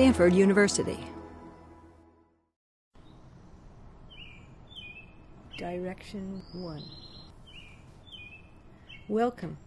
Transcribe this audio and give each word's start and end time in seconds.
Stanford 0.00 0.32
University. 0.32 0.98
Direction 5.58 6.40
1 6.54 6.82
Welcome. 9.08 9.58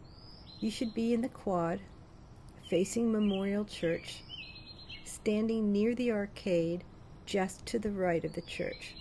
You 0.59 0.71
should 0.71 0.96
be 0.96 1.13
in 1.13 1.21
the 1.21 1.29
quad, 1.29 1.81
facing 2.67 3.12
Memorial 3.12 3.63
Church, 3.63 4.23
standing 5.05 5.72
near 5.72 5.94
the 5.94 6.12
arcade 6.12 6.83
just 7.27 7.63
to 7.68 7.77
the 7.77 7.91
right 7.91 8.26
of 8.26 8.33
the 8.33 8.41
church. 8.41 8.95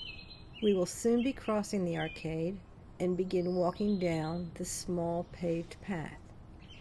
We 0.62 0.74
will 0.74 0.84
soon 0.84 1.22
be 1.22 1.32
crossing 1.32 1.86
the 1.86 1.96
arcade 1.96 2.58
and 3.00 3.16
begin 3.16 3.54
walking 3.54 3.98
down 3.98 4.50
the 4.56 4.66
small 4.66 5.24
paved 5.32 5.80
path. 5.80 6.18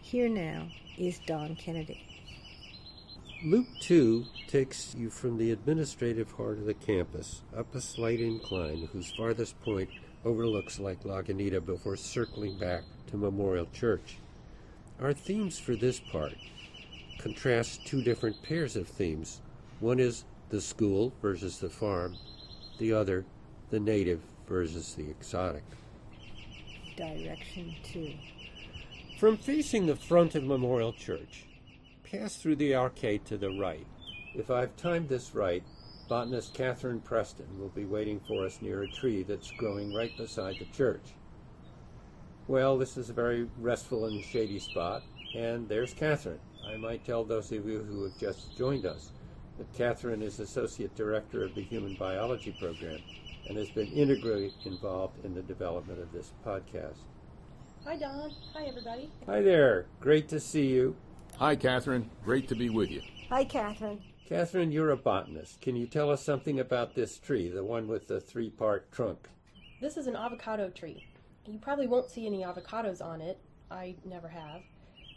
Here 0.01 0.27
now 0.27 0.67
is 0.97 1.19
Don 1.19 1.55
Kennedy. 1.55 2.10
Loop 3.43 3.65
2 3.79 4.23
takes 4.47 4.93
you 4.95 5.09
from 5.09 5.39
the 5.39 5.49
administrative 5.49 6.29
heart 6.33 6.59
of 6.59 6.65
the 6.65 6.75
campus 6.75 7.41
up 7.57 7.73
a 7.73 7.81
slight 7.81 8.21
incline 8.21 8.87
whose 8.93 9.11
farthest 9.17 9.59
point 9.63 9.89
overlooks 10.23 10.77
Lake 10.77 11.01
Lagunita 11.03 11.65
before 11.65 11.95
circling 11.95 12.59
back 12.59 12.83
to 13.07 13.17
Memorial 13.17 13.67
Church. 13.73 14.17
Our 14.99 15.13
themes 15.13 15.57
for 15.57 15.75
this 15.75 15.99
part 15.99 16.35
contrast 17.17 17.83
two 17.83 18.03
different 18.03 18.43
pairs 18.43 18.75
of 18.75 18.87
themes. 18.87 19.41
One 19.79 19.99
is 19.99 20.23
the 20.49 20.61
school 20.61 21.11
versus 21.19 21.57
the 21.57 21.69
farm, 21.69 22.17
the 22.77 22.93
other, 22.93 23.25
the 23.71 23.79
native 23.79 24.21
versus 24.47 24.93
the 24.93 25.09
exotic. 25.09 25.63
Direction 26.95 27.73
2 27.85 28.13
From 29.19 29.35
facing 29.35 29.87
the 29.87 29.95
front 29.95 30.35
of 30.35 30.43
Memorial 30.43 30.93
Church, 30.93 31.47
pass 32.11 32.35
through 32.35 32.57
the 32.57 32.75
arcade 32.75 33.23
to 33.23 33.37
the 33.37 33.49
right. 33.49 33.87
If 34.35 34.51
I've 34.51 34.75
timed 34.75 35.07
this 35.07 35.33
right, 35.33 35.63
botanist 36.09 36.53
Catherine 36.53 36.99
Preston 36.99 37.57
will 37.57 37.69
be 37.69 37.85
waiting 37.85 38.19
for 38.27 38.45
us 38.45 38.61
near 38.61 38.83
a 38.83 38.91
tree 38.91 39.23
that's 39.23 39.51
growing 39.51 39.93
right 39.93 40.15
beside 40.17 40.57
the 40.59 40.65
church. 40.65 41.13
Well, 42.47 42.77
this 42.77 42.97
is 42.97 43.09
a 43.09 43.13
very 43.13 43.47
restful 43.57 44.07
and 44.07 44.21
shady 44.21 44.59
spot, 44.59 45.03
and 45.37 45.69
there's 45.69 45.93
Catherine. 45.93 46.39
I 46.67 46.75
might 46.75 47.05
tell 47.05 47.23
those 47.23 47.49
of 47.53 47.65
you 47.65 47.79
who 47.79 48.03
have 48.03 48.17
just 48.17 48.57
joined 48.57 48.85
us 48.85 49.11
that 49.57 49.71
Catherine 49.73 50.21
is 50.21 50.39
Associate 50.39 50.93
Director 50.95 51.45
of 51.45 51.55
the 51.55 51.63
Human 51.63 51.95
Biology 51.95 52.53
Program 52.59 52.99
and 53.47 53.57
has 53.57 53.69
been 53.69 53.87
integrally 53.87 54.53
involved 54.65 55.23
in 55.23 55.33
the 55.33 55.43
development 55.43 56.01
of 56.01 56.11
this 56.11 56.33
podcast. 56.45 56.97
Hi, 57.85 57.95
Don. 57.95 58.31
Hi, 58.53 58.65
everybody. 58.65 59.09
Hi 59.27 59.41
there. 59.41 59.85
Great 60.01 60.27
to 60.29 60.39
see 60.41 60.67
you. 60.67 60.95
Hi, 61.41 61.55
Catherine. 61.55 62.07
Great 62.23 62.47
to 62.49 62.55
be 62.55 62.69
with 62.69 62.91
you. 62.91 63.01
Hi, 63.29 63.43
Catherine. 63.43 63.99
Catherine, 64.27 64.71
you're 64.71 64.91
a 64.91 64.95
botanist. 64.95 65.59
Can 65.59 65.75
you 65.75 65.87
tell 65.87 66.11
us 66.11 66.23
something 66.23 66.59
about 66.59 66.93
this 66.93 67.17
tree, 67.17 67.49
the 67.49 67.63
one 67.63 67.87
with 67.87 68.07
the 68.07 68.21
three 68.21 68.51
part 68.51 68.91
trunk? 68.91 69.27
This 69.81 69.97
is 69.97 70.05
an 70.05 70.15
avocado 70.15 70.69
tree. 70.69 71.07
You 71.47 71.57
probably 71.57 71.87
won't 71.87 72.11
see 72.11 72.27
any 72.27 72.43
avocados 72.43 73.03
on 73.03 73.21
it. 73.21 73.39
I 73.71 73.95
never 74.05 74.27
have. 74.27 74.61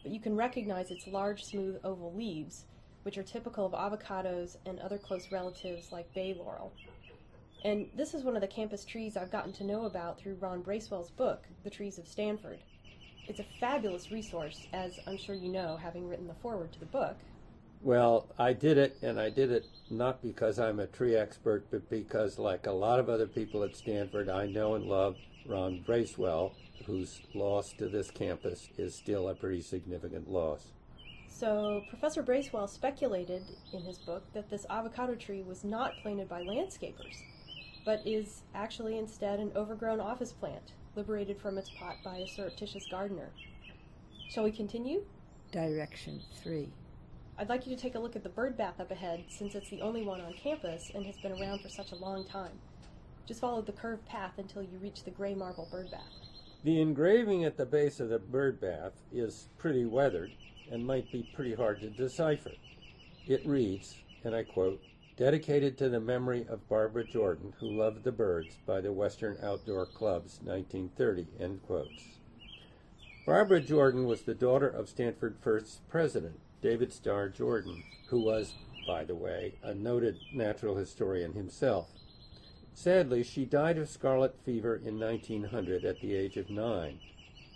But 0.02 0.12
you 0.12 0.18
can 0.18 0.34
recognize 0.34 0.90
its 0.90 1.06
large, 1.06 1.44
smooth, 1.44 1.76
oval 1.84 2.14
leaves, 2.14 2.64
which 3.02 3.18
are 3.18 3.22
typical 3.22 3.66
of 3.66 3.72
avocados 3.72 4.56
and 4.64 4.80
other 4.80 4.96
close 4.96 5.30
relatives 5.30 5.92
like 5.92 6.10
bay 6.14 6.32
laurel. 6.32 6.72
And 7.66 7.90
this 7.94 8.14
is 8.14 8.24
one 8.24 8.34
of 8.34 8.40
the 8.40 8.48
campus 8.48 8.86
trees 8.86 9.18
I've 9.18 9.30
gotten 9.30 9.52
to 9.52 9.64
know 9.64 9.84
about 9.84 10.18
through 10.18 10.38
Ron 10.40 10.62
Bracewell's 10.62 11.10
book, 11.10 11.46
The 11.64 11.70
Trees 11.70 11.98
of 11.98 12.08
Stanford. 12.08 12.60
It's 13.26 13.40
a 13.40 13.44
fabulous 13.58 14.10
resource, 14.10 14.66
as 14.72 15.00
I'm 15.06 15.16
sure 15.16 15.34
you 15.34 15.48
know, 15.48 15.76
having 15.76 16.08
written 16.08 16.26
the 16.26 16.34
foreword 16.34 16.72
to 16.72 16.80
the 16.80 16.86
book. 16.86 17.16
Well, 17.80 18.26
I 18.38 18.52
did 18.52 18.78
it, 18.78 18.96
and 19.02 19.20
I 19.20 19.30
did 19.30 19.50
it 19.50 19.66
not 19.90 20.22
because 20.22 20.58
I'm 20.58 20.80
a 20.80 20.86
tree 20.86 21.16
expert, 21.16 21.66
but 21.70 21.88
because, 21.90 22.38
like 22.38 22.66
a 22.66 22.72
lot 22.72 22.98
of 22.98 23.08
other 23.08 23.26
people 23.26 23.62
at 23.62 23.76
Stanford, 23.76 24.28
I 24.28 24.46
know 24.46 24.74
and 24.74 24.86
love 24.86 25.16
Ron 25.46 25.80
Bracewell, 25.80 26.54
whose 26.86 27.20
loss 27.34 27.72
to 27.74 27.88
this 27.88 28.10
campus 28.10 28.68
is 28.78 28.94
still 28.94 29.28
a 29.28 29.34
pretty 29.34 29.60
significant 29.60 30.30
loss. 30.30 30.72
So, 31.28 31.84
Professor 31.88 32.22
Bracewell 32.22 32.68
speculated 32.68 33.42
in 33.72 33.82
his 33.82 33.98
book 33.98 34.22
that 34.34 34.48
this 34.48 34.66
avocado 34.70 35.14
tree 35.14 35.42
was 35.42 35.64
not 35.64 35.96
planted 35.98 36.28
by 36.28 36.42
landscapers, 36.42 37.22
but 37.84 38.06
is 38.06 38.42
actually 38.54 38.98
instead 38.98 39.40
an 39.40 39.52
overgrown 39.56 40.00
office 40.00 40.32
plant, 40.32 40.72
liberated 40.96 41.40
from 41.40 41.58
its 41.58 41.70
pot 41.70 41.96
by 42.04 42.18
a 42.18 42.28
surreptitious 42.28 42.86
gardener. 42.90 43.30
Shall 44.28 44.44
we 44.44 44.52
continue? 44.52 45.02
Direction 45.52 46.20
3 46.42 46.68
I'd 47.36 47.48
like 47.48 47.66
you 47.66 47.74
to 47.74 47.80
take 47.80 47.96
a 47.96 47.98
look 47.98 48.14
at 48.14 48.22
the 48.22 48.28
bird 48.28 48.56
bath 48.56 48.78
up 48.78 48.92
ahead, 48.92 49.24
since 49.28 49.56
it's 49.56 49.68
the 49.68 49.80
only 49.80 50.02
one 50.02 50.20
on 50.20 50.34
campus 50.34 50.92
and 50.94 51.04
has 51.04 51.16
been 51.16 51.32
around 51.32 51.60
for 51.60 51.68
such 51.68 51.90
a 51.90 51.96
long 51.96 52.24
time. 52.24 52.52
Just 53.26 53.40
follow 53.40 53.60
the 53.60 53.72
curved 53.72 54.06
path 54.06 54.32
until 54.38 54.62
you 54.62 54.78
reach 54.80 55.02
the 55.02 55.10
gray 55.10 55.34
marble 55.34 55.68
bird 55.70 55.90
bath. 55.90 56.02
The 56.62 56.80
engraving 56.80 57.44
at 57.44 57.56
the 57.56 57.66
base 57.66 57.98
of 57.98 58.08
the 58.08 58.18
bird 58.18 58.60
bath 58.60 58.92
is 59.12 59.48
pretty 59.58 59.84
weathered 59.84 60.30
and 60.70 60.86
might 60.86 61.10
be 61.10 61.28
pretty 61.34 61.54
hard 61.54 61.80
to 61.80 61.90
decipher. 61.90 62.52
It 63.26 63.44
reads, 63.44 63.96
and 64.22 64.34
I 64.34 64.44
quote, 64.44 64.80
dedicated 65.16 65.78
to 65.78 65.88
the 65.88 66.00
memory 66.00 66.44
of 66.48 66.68
Barbara 66.68 67.04
Jordan, 67.04 67.52
who 67.60 67.70
loved 67.70 68.02
the 68.04 68.12
birds, 68.12 68.58
by 68.66 68.80
the 68.80 68.92
Western 68.92 69.36
Outdoor 69.42 69.86
Clubs, 69.86 70.40
1930, 70.42 71.26
end 71.38 71.62
quotes. 71.62 72.18
Barbara 73.24 73.60
Jordan 73.60 74.06
was 74.06 74.22
the 74.22 74.34
daughter 74.34 74.68
of 74.68 74.88
Stanford 74.88 75.36
first 75.40 75.88
president, 75.88 76.40
David 76.60 76.92
Starr 76.92 77.28
Jordan, 77.28 77.84
who 78.08 78.20
was, 78.20 78.54
by 78.86 79.04
the 79.04 79.14
way, 79.14 79.54
a 79.62 79.74
noted 79.74 80.18
natural 80.34 80.76
historian 80.76 81.32
himself. 81.32 81.88
Sadly, 82.74 83.22
she 83.22 83.44
died 83.44 83.78
of 83.78 83.88
scarlet 83.88 84.34
fever 84.44 84.74
in 84.74 84.98
1900 84.98 85.84
at 85.84 86.00
the 86.00 86.14
age 86.14 86.36
of 86.36 86.50
nine. 86.50 86.98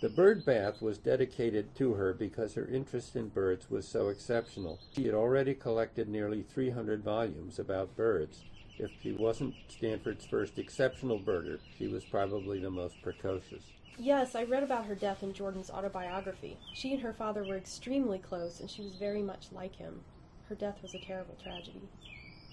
The 0.01 0.09
bird 0.09 0.45
bath 0.45 0.81
was 0.81 0.97
dedicated 0.97 1.75
to 1.75 1.95
her 1.95 2.13
because 2.13 2.53
her 2.53 2.65
interest 2.65 3.17
in 3.17 3.27
birds 3.27 3.69
was 3.69 3.85
so 3.85 4.07
exceptional. 4.07 4.79
She 4.95 5.05
had 5.05 5.13
already 5.13 5.53
collected 5.53 6.07
nearly 6.07 6.41
300 6.41 7.03
volumes 7.03 7.59
about 7.59 7.97
birds. 7.97 8.45
If 8.77 8.91
she 9.03 9.11
wasn't 9.11 9.55
Stanford's 9.67 10.25
first 10.25 10.57
exceptional 10.57 11.19
birder, 11.19 11.59
she 11.77 11.89
was 11.89 12.05
probably 12.05 12.59
the 12.59 12.71
most 12.71 13.01
precocious. 13.01 13.73
Yes, 13.99 14.35
I 14.35 14.43
read 14.43 14.63
about 14.63 14.85
her 14.85 14.95
death 14.95 15.21
in 15.21 15.33
Jordan's 15.33 15.69
autobiography. 15.69 16.55
She 16.73 16.93
and 16.93 17.01
her 17.01 17.11
father 17.11 17.43
were 17.43 17.57
extremely 17.57 18.19
close, 18.19 18.61
and 18.61 18.69
she 18.69 18.81
was 18.81 18.93
very 18.93 19.21
much 19.21 19.47
like 19.51 19.75
him. 19.75 19.99
Her 20.47 20.55
death 20.55 20.81
was 20.81 20.95
a 20.95 20.99
terrible 20.99 21.35
tragedy. 21.43 21.89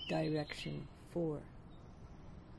Direction 0.09 0.89
4 1.13 1.39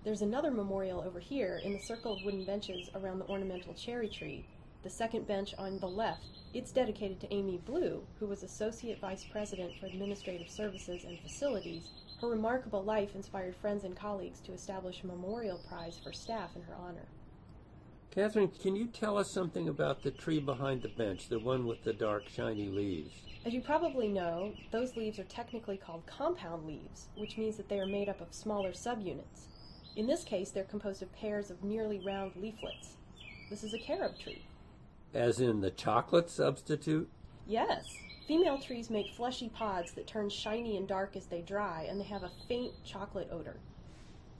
There's 0.06 0.22
another 0.22 0.50
memorial 0.50 1.02
over 1.02 1.20
here 1.20 1.62
in 1.66 1.74
the 1.74 1.80
circle 1.80 2.14
of 2.14 2.24
wooden 2.24 2.46
benches 2.46 2.90
around 2.96 3.20
the 3.20 3.28
ornamental 3.28 3.74
cherry 3.74 4.08
tree. 4.08 4.46
The 4.84 4.90
second 4.90 5.28
bench 5.28 5.54
on 5.58 5.80
the 5.80 5.88
left, 5.88 6.40
it's 6.54 6.72
dedicated 6.72 7.20
to 7.20 7.34
Amy 7.34 7.58
Blue, 7.66 8.04
who 8.20 8.28
was 8.28 8.44
Associate 8.44 8.98
Vice 9.00 9.26
President 9.26 9.74
for 9.80 9.88
Administrative 9.88 10.50
Services 10.50 11.04
and 11.04 11.20
Facilities. 11.20 11.90
Her 12.22 12.30
remarkable 12.30 12.84
life 12.84 13.16
inspired 13.16 13.56
friends 13.56 13.84
and 13.84 13.96
colleagues 13.96 14.40
to 14.42 14.54
establish 14.54 15.04
a 15.04 15.08
memorial 15.08 15.60
prize 15.68 16.00
for 16.02 16.14
staff 16.14 16.56
in 16.56 16.62
her 16.64 16.76
honor. 16.76 17.08
Catherine, 18.12 18.52
can 18.62 18.76
you 18.76 18.88
tell 18.88 19.18
us 19.18 19.30
something 19.30 19.68
about 19.68 20.04
the 20.04 20.12
tree 20.12 20.40
behind 20.40 20.84
the 20.84 20.90
bench, 20.90 21.28
the 21.28 21.40
one 21.40 21.68
with 21.68 21.84
the 21.84 21.94
dark, 21.94 22.30
shiny 22.30 22.68
leaves? 22.68 23.14
As 23.46 23.54
you 23.54 23.62
probably 23.62 24.08
know, 24.08 24.54
those 24.72 24.96
leaves 24.96 25.20
are 25.20 25.26
technically 25.26 25.78
called 25.78 26.06
compound 26.06 26.66
leaves, 26.66 27.08
which 27.16 27.38
means 27.38 27.58
that 27.58 27.68
they 27.68 27.80
are 27.80 27.86
made 27.86 28.10
up 28.10 28.22
of 28.22 28.34
smaller 28.34 28.72
subunits. 28.72 29.48
In 29.96 30.08
this 30.08 30.24
case, 30.24 30.52
they're 30.52 30.64
composed 30.64 31.02
of 31.02 31.14
pairs 31.14 31.52
of 31.52 31.64
nearly 31.64 32.00
round 32.00 32.32
leaflets. 32.36 32.96
This 33.50 33.64
is 33.64 33.74
a 33.74 33.80
carob 33.80 34.18
tree. 34.18 34.44
As 35.14 35.40
in 35.40 35.62
the 35.62 35.72
chocolate 35.72 36.30
substitute? 36.30 37.10
Yes. 37.46 37.88
Female 38.28 38.60
trees 38.60 38.90
make 38.90 39.14
fleshy 39.16 39.50
pods 39.50 39.94
that 39.94 40.06
turn 40.06 40.30
shiny 40.30 40.76
and 40.76 40.88
dark 40.88 41.16
as 41.16 41.28
they 41.28 41.42
dry, 41.42 41.86
and 41.90 42.00
they 42.00 42.06
have 42.06 42.24
a 42.24 42.32
faint 42.48 42.74
chocolate 42.84 43.30
odor. 43.32 43.56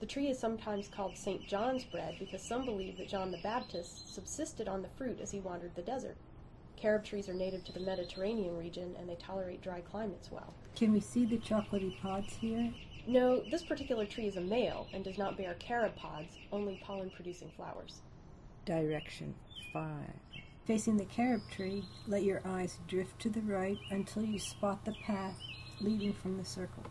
The 0.00 0.06
tree 0.06 0.28
is 0.28 0.38
sometimes 0.38 0.88
called 0.88 1.16
St. 1.16 1.48
John's 1.48 1.84
bread 1.84 2.16
because 2.18 2.42
some 2.42 2.64
believe 2.64 2.98
that 2.98 3.08
John 3.08 3.30
the 3.30 3.40
Baptist 3.42 4.14
subsisted 4.14 4.68
on 4.68 4.82
the 4.82 4.88
fruit 4.96 5.20
as 5.20 5.30
he 5.30 5.40
wandered 5.40 5.74
the 5.74 5.82
desert. 5.82 6.16
Carob 6.76 7.02
trees 7.02 7.28
are 7.28 7.34
native 7.34 7.64
to 7.64 7.72
the 7.72 7.80
Mediterranean 7.80 8.56
region 8.56 8.94
and 8.98 9.08
they 9.08 9.16
tolerate 9.16 9.60
dry 9.60 9.80
climates 9.80 10.30
well. 10.30 10.54
Can 10.76 10.92
we 10.92 11.00
see 11.00 11.24
the 11.24 11.38
chocolatey 11.38 11.98
pods 12.00 12.34
here? 12.40 12.72
No, 13.08 13.42
this 13.50 13.64
particular 13.64 14.06
tree 14.06 14.26
is 14.26 14.36
a 14.36 14.40
male 14.40 14.86
and 14.92 15.02
does 15.02 15.18
not 15.18 15.36
bear 15.36 15.54
carob 15.54 15.96
pods, 15.96 16.36
only 16.52 16.80
pollen 16.84 17.10
producing 17.10 17.50
flowers. 17.56 18.02
Direction 18.64 19.34
5 19.72 19.88
Facing 20.68 20.98
the 20.98 21.06
carob 21.06 21.40
tree, 21.50 21.82
let 22.06 22.24
your 22.24 22.42
eyes 22.44 22.78
drift 22.86 23.18
to 23.20 23.30
the 23.30 23.40
right 23.40 23.78
until 23.90 24.22
you 24.22 24.38
spot 24.38 24.84
the 24.84 24.92
path 25.02 25.34
leading 25.80 26.12
from 26.12 26.36
the 26.36 26.44
circle. 26.44 26.82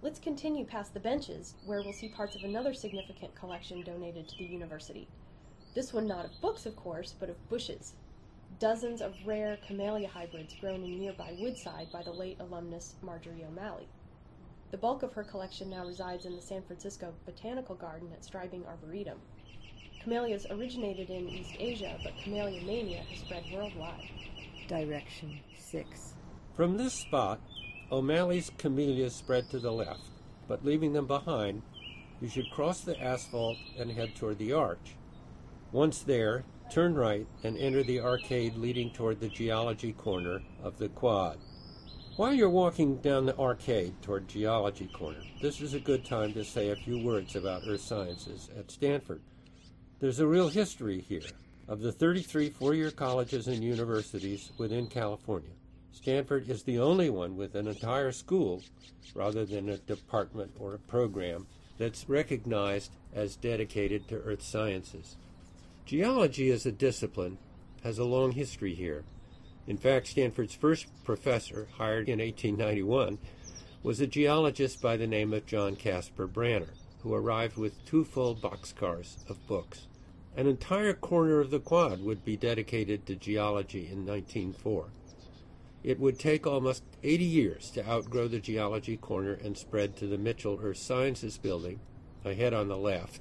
Let's 0.00 0.18
continue 0.18 0.64
past 0.64 0.94
the 0.94 1.00
benches, 1.00 1.52
where 1.66 1.82
we'll 1.82 1.92
see 1.92 2.08
parts 2.08 2.34
of 2.34 2.44
another 2.44 2.72
significant 2.72 3.34
collection 3.34 3.82
donated 3.82 4.26
to 4.26 4.38
the 4.38 4.46
university. 4.46 5.06
This 5.74 5.92
one 5.92 6.06
not 6.06 6.24
of 6.24 6.40
books, 6.40 6.64
of 6.64 6.76
course, 6.76 7.14
but 7.20 7.28
of 7.28 7.48
bushes. 7.50 7.92
Dozens 8.58 9.02
of 9.02 9.14
rare 9.26 9.58
camellia 9.66 10.08
hybrids 10.08 10.54
grown 10.58 10.82
in 10.82 10.98
nearby 10.98 11.36
Woodside 11.38 11.92
by 11.92 12.02
the 12.02 12.10
late 12.10 12.38
alumnus 12.40 12.94
Marjorie 13.02 13.44
O'Malley. 13.44 13.86
The 14.70 14.78
bulk 14.78 15.02
of 15.02 15.12
her 15.12 15.24
collection 15.24 15.68
now 15.68 15.84
resides 15.84 16.24
in 16.24 16.36
the 16.36 16.40
San 16.40 16.62
Francisco 16.62 17.12
Botanical 17.26 17.74
Garden 17.74 18.08
at 18.14 18.22
Strybing 18.22 18.66
Arboretum. 18.66 19.18
Camellias 20.08 20.46
originated 20.48 21.10
in 21.10 21.28
East 21.28 21.54
Asia, 21.60 21.98
but 22.02 22.14
camellia 22.22 22.62
mania 22.62 23.02
has 23.10 23.18
spread 23.18 23.44
worldwide. 23.52 24.08
Direction 24.66 25.38
6. 25.58 26.14
From 26.56 26.78
this 26.78 26.94
spot, 26.94 27.38
O'Malley's 27.92 28.50
camellias 28.56 29.14
spread 29.14 29.50
to 29.50 29.58
the 29.58 29.70
left, 29.70 30.08
but 30.48 30.64
leaving 30.64 30.94
them 30.94 31.06
behind, 31.06 31.60
you 32.22 32.28
should 32.30 32.50
cross 32.50 32.80
the 32.80 32.98
asphalt 32.98 33.58
and 33.78 33.90
head 33.90 34.14
toward 34.14 34.38
the 34.38 34.50
arch. 34.50 34.96
Once 35.72 36.00
there, 36.00 36.42
turn 36.72 36.94
right 36.94 37.26
and 37.44 37.58
enter 37.58 37.82
the 37.82 38.00
arcade 38.00 38.56
leading 38.56 38.90
toward 38.90 39.20
the 39.20 39.28
geology 39.28 39.92
corner 39.92 40.40
of 40.62 40.78
the 40.78 40.88
quad. 40.88 41.36
While 42.16 42.32
you're 42.32 42.48
walking 42.48 42.96
down 43.02 43.26
the 43.26 43.38
arcade 43.38 44.00
toward 44.00 44.26
Geology 44.26 44.86
Corner, 44.86 45.20
this 45.42 45.60
is 45.60 45.74
a 45.74 45.78
good 45.78 46.06
time 46.06 46.32
to 46.32 46.44
say 46.44 46.70
a 46.70 46.76
few 46.76 46.98
words 46.98 47.36
about 47.36 47.64
earth 47.66 47.82
sciences 47.82 48.48
at 48.58 48.70
Stanford. 48.70 49.20
There's 50.00 50.20
a 50.20 50.28
real 50.28 50.46
history 50.46 51.04
here 51.08 51.26
of 51.66 51.80
the 51.80 51.90
33 51.90 52.50
four 52.50 52.72
year 52.72 52.92
colleges 52.92 53.48
and 53.48 53.64
universities 53.64 54.52
within 54.56 54.86
California. 54.86 55.50
Stanford 55.90 56.48
is 56.48 56.62
the 56.62 56.78
only 56.78 57.10
one 57.10 57.36
with 57.36 57.56
an 57.56 57.66
entire 57.66 58.12
school, 58.12 58.62
rather 59.12 59.44
than 59.44 59.68
a 59.68 59.78
department 59.78 60.52
or 60.60 60.74
a 60.74 60.78
program, 60.78 61.48
that's 61.78 62.08
recognized 62.08 62.92
as 63.12 63.34
dedicated 63.34 64.06
to 64.06 64.22
earth 64.22 64.42
sciences. 64.42 65.16
Geology 65.84 66.52
as 66.52 66.64
a 66.64 66.70
discipline 66.70 67.36
has 67.82 67.98
a 67.98 68.04
long 68.04 68.30
history 68.30 68.76
here. 68.76 69.02
In 69.66 69.76
fact, 69.76 70.06
Stanford's 70.06 70.54
first 70.54 70.86
professor, 71.02 71.66
hired 71.76 72.08
in 72.08 72.20
1891, 72.20 73.18
was 73.82 74.00
a 74.00 74.06
geologist 74.06 74.80
by 74.80 74.96
the 74.96 75.08
name 75.08 75.32
of 75.32 75.44
John 75.44 75.74
Caspar 75.74 76.28
Branner, 76.28 76.70
who 77.02 77.14
arrived 77.14 77.56
with 77.56 77.84
two 77.84 78.04
full 78.04 78.34
boxcars 78.34 79.28
of 79.28 79.46
books. 79.46 79.86
An 80.36 80.46
entire 80.46 80.94
corner 80.94 81.40
of 81.40 81.50
the 81.50 81.60
quad 81.60 82.02
would 82.02 82.24
be 82.24 82.36
dedicated 82.36 83.06
to 83.06 83.16
geology 83.16 83.88
in 83.90 84.06
1904. 84.06 84.86
It 85.82 85.98
would 86.00 86.18
take 86.18 86.46
almost 86.46 86.82
80 87.02 87.24
years 87.24 87.70
to 87.70 87.88
outgrow 87.88 88.28
the 88.28 88.40
geology 88.40 88.96
corner 88.96 89.32
and 89.32 89.56
spread 89.56 89.96
to 89.96 90.06
the 90.06 90.18
Mitchell 90.18 90.58
Earth 90.62 90.78
Sciences 90.78 91.38
building, 91.38 91.80
ahead 92.24 92.52
on 92.52 92.68
the 92.68 92.76
left. 92.76 93.20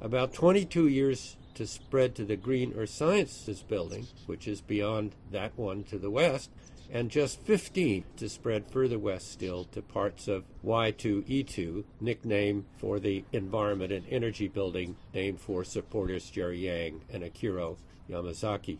About 0.00 0.32
22 0.32 0.88
years 0.88 1.36
to 1.54 1.66
spread 1.66 2.14
to 2.14 2.24
the 2.24 2.36
Green 2.36 2.72
Earth 2.74 2.90
Sciences 2.90 3.62
building, 3.62 4.06
which 4.26 4.48
is 4.48 4.60
beyond 4.60 5.14
that 5.30 5.56
one 5.56 5.84
to 5.84 5.98
the 5.98 6.10
west, 6.10 6.50
and 6.92 7.10
just 7.10 7.40
15 7.42 8.04
to 8.16 8.28
spread 8.28 8.70
further 8.70 8.98
west 8.98 9.30
still 9.30 9.64
to 9.64 9.80
parts 9.80 10.26
of 10.26 10.44
Y2E2, 10.64 11.84
nickname 12.00 12.66
for 12.78 12.98
the 12.98 13.24
Environment 13.32 13.92
and 13.92 14.04
Energy 14.10 14.48
Building, 14.48 14.96
named 15.14 15.40
for 15.40 15.62
supporters 15.62 16.30
Jerry 16.30 16.66
Yang 16.66 17.02
and 17.12 17.22
Akiko 17.22 17.76
Yamazaki. 18.08 18.78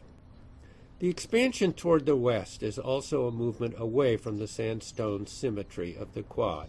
The 0.98 1.08
expansion 1.08 1.72
toward 1.72 2.04
the 2.04 2.16
west 2.16 2.62
is 2.62 2.78
also 2.78 3.26
a 3.26 3.32
movement 3.32 3.74
away 3.78 4.16
from 4.16 4.38
the 4.38 4.48
sandstone 4.48 5.26
symmetry 5.26 5.96
of 5.96 6.12
the 6.12 6.22
quad 6.22 6.68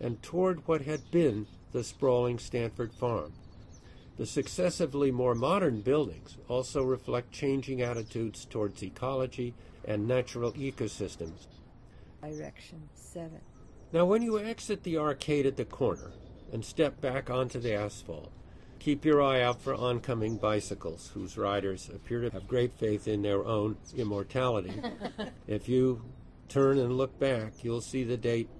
and 0.00 0.22
toward 0.22 0.66
what 0.66 0.82
had 0.82 1.10
been 1.10 1.46
the 1.72 1.84
sprawling 1.84 2.38
Stanford 2.38 2.92
farm. 2.94 3.34
The 4.16 4.26
successively 4.26 5.12
more 5.12 5.34
modern 5.34 5.80
buildings 5.82 6.38
also 6.48 6.82
reflect 6.82 7.30
changing 7.30 7.82
attitudes 7.82 8.44
towards 8.46 8.82
ecology 8.82 9.54
and 9.88 10.06
natural 10.06 10.52
ecosystems. 10.52 11.46
Direction 12.20 12.88
7. 12.94 13.40
Now, 13.90 14.04
when 14.04 14.22
you 14.22 14.38
exit 14.38 14.82
the 14.82 14.98
arcade 14.98 15.46
at 15.46 15.56
the 15.56 15.64
corner 15.64 16.12
and 16.52 16.62
step 16.62 17.00
back 17.00 17.30
onto 17.30 17.58
the 17.58 17.72
asphalt, 17.72 18.30
keep 18.78 19.04
your 19.04 19.22
eye 19.22 19.40
out 19.40 19.62
for 19.62 19.74
oncoming 19.74 20.36
bicycles 20.36 21.10
whose 21.14 21.38
riders 21.38 21.88
appear 21.92 22.20
to 22.20 22.30
have 22.30 22.46
great 22.46 22.74
faith 22.74 23.08
in 23.08 23.22
their 23.22 23.44
own 23.46 23.78
immortality. 23.96 24.74
if 25.46 25.68
you 25.70 26.04
turn 26.48 26.78
and 26.78 26.98
look 26.98 27.18
back, 27.18 27.64
you'll 27.64 27.80
see 27.80 28.04
the 28.04 28.16
date 28.18 28.50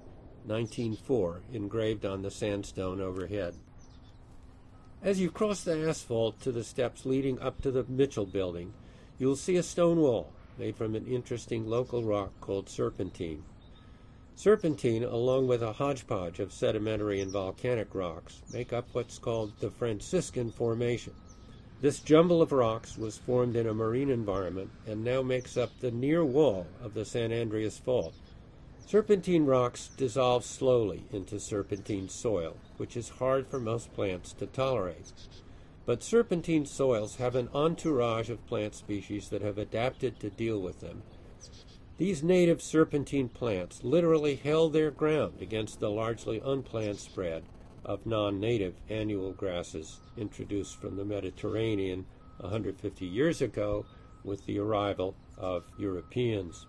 1904 0.47 1.43
engraved 1.53 2.07
on 2.07 2.23
the 2.23 2.31
sandstone 2.31 3.03
overhead. 3.03 3.55
As 5.03 5.21
you 5.21 5.31
cross 5.31 5.63
the 5.63 5.89
asphalt 5.89 6.41
to 6.41 6.53
the 6.53 6.65
steps 6.65 7.05
leading 7.05 7.39
up 7.39 7.61
to 7.61 7.71
the 7.71 7.85
Mitchell 7.85 8.27
building, 8.27 8.73
you'll 9.19 9.37
see 9.37 9.57
a 9.57 9.63
stone 9.63 9.99
wall 9.99 10.33
made 10.59 10.77
from 10.77 10.95
an 10.95 11.07
interesting 11.07 11.67
local 11.67 12.03
rock 12.03 12.33
called 12.41 12.69
serpentine. 12.69 13.43
Serpentine, 14.35 15.05
along 15.05 15.47
with 15.47 15.63
a 15.63 15.73
hodgepodge 15.73 16.39
of 16.39 16.53
sedimentary 16.53 17.21
and 17.21 17.33
volcanic 17.33 17.95
rocks, 17.95 18.43
make 18.53 18.73
up 18.73 18.87
what's 18.93 19.19
called 19.19 19.53
the 19.59 19.71
Franciscan 19.71 20.51
Formation. 20.51 21.15
This 21.81 22.01
jumble 22.01 22.43
of 22.43 22.53
rocks 22.53 22.99
was 22.99 23.19
formed 23.19 23.57
in 23.57 23.67
a 23.67 23.75
marine 23.75 24.11
environment 24.11 24.71
and 24.87 25.05
now 25.05 25.23
makes 25.23 25.57
up 25.57 25.71
the 25.79 25.91
near 25.91 26.25
wall 26.25 26.67
of 26.83 26.95
the 26.95 27.05
San 27.05 27.33
Andreas 27.33 27.79
Fault. 27.79 28.15
Serpentine 28.87 29.45
rocks 29.45 29.91
dissolve 29.97 30.45
slowly 30.45 31.05
into 31.13 31.39
serpentine 31.39 32.09
soil, 32.09 32.57
which 32.79 32.97
is 32.97 33.09
hard 33.09 33.47
for 33.47 33.61
most 33.61 33.93
plants 33.93 34.33
to 34.33 34.47
tolerate. 34.47 35.13
But 35.89 36.03
serpentine 36.03 36.67
soils 36.67 37.17
have 37.17 37.35
an 37.35 37.49
entourage 37.55 38.29
of 38.29 38.47
plant 38.47 38.75
species 38.75 39.31
that 39.31 39.41
have 39.41 39.57
adapted 39.57 40.21
to 40.21 40.29
deal 40.29 40.61
with 40.61 40.81
them. 40.81 41.03
These 41.97 42.23
native 42.23 42.61
serpentine 42.61 43.31
plants 43.31 43.83
literally 43.83 44.37
held 44.37 44.75
their 44.75 44.91
ground 44.91 45.41
against 45.41 45.81
the 45.81 45.91
largely 45.91 46.43
unplanned 46.45 46.99
spread 46.99 47.45
of 47.87 48.05
non 48.05 48.39
native 48.39 48.75
annual 48.91 49.33
grasses 49.33 50.01
introduced 50.15 50.79
from 50.79 50.99
the 50.99 51.07
Mediterranean 51.07 52.05
150 52.37 53.07
years 53.07 53.41
ago 53.41 53.87
with 54.23 54.45
the 54.45 54.59
arrival 54.59 55.15
of 55.39 55.65
Europeans. 55.79 56.67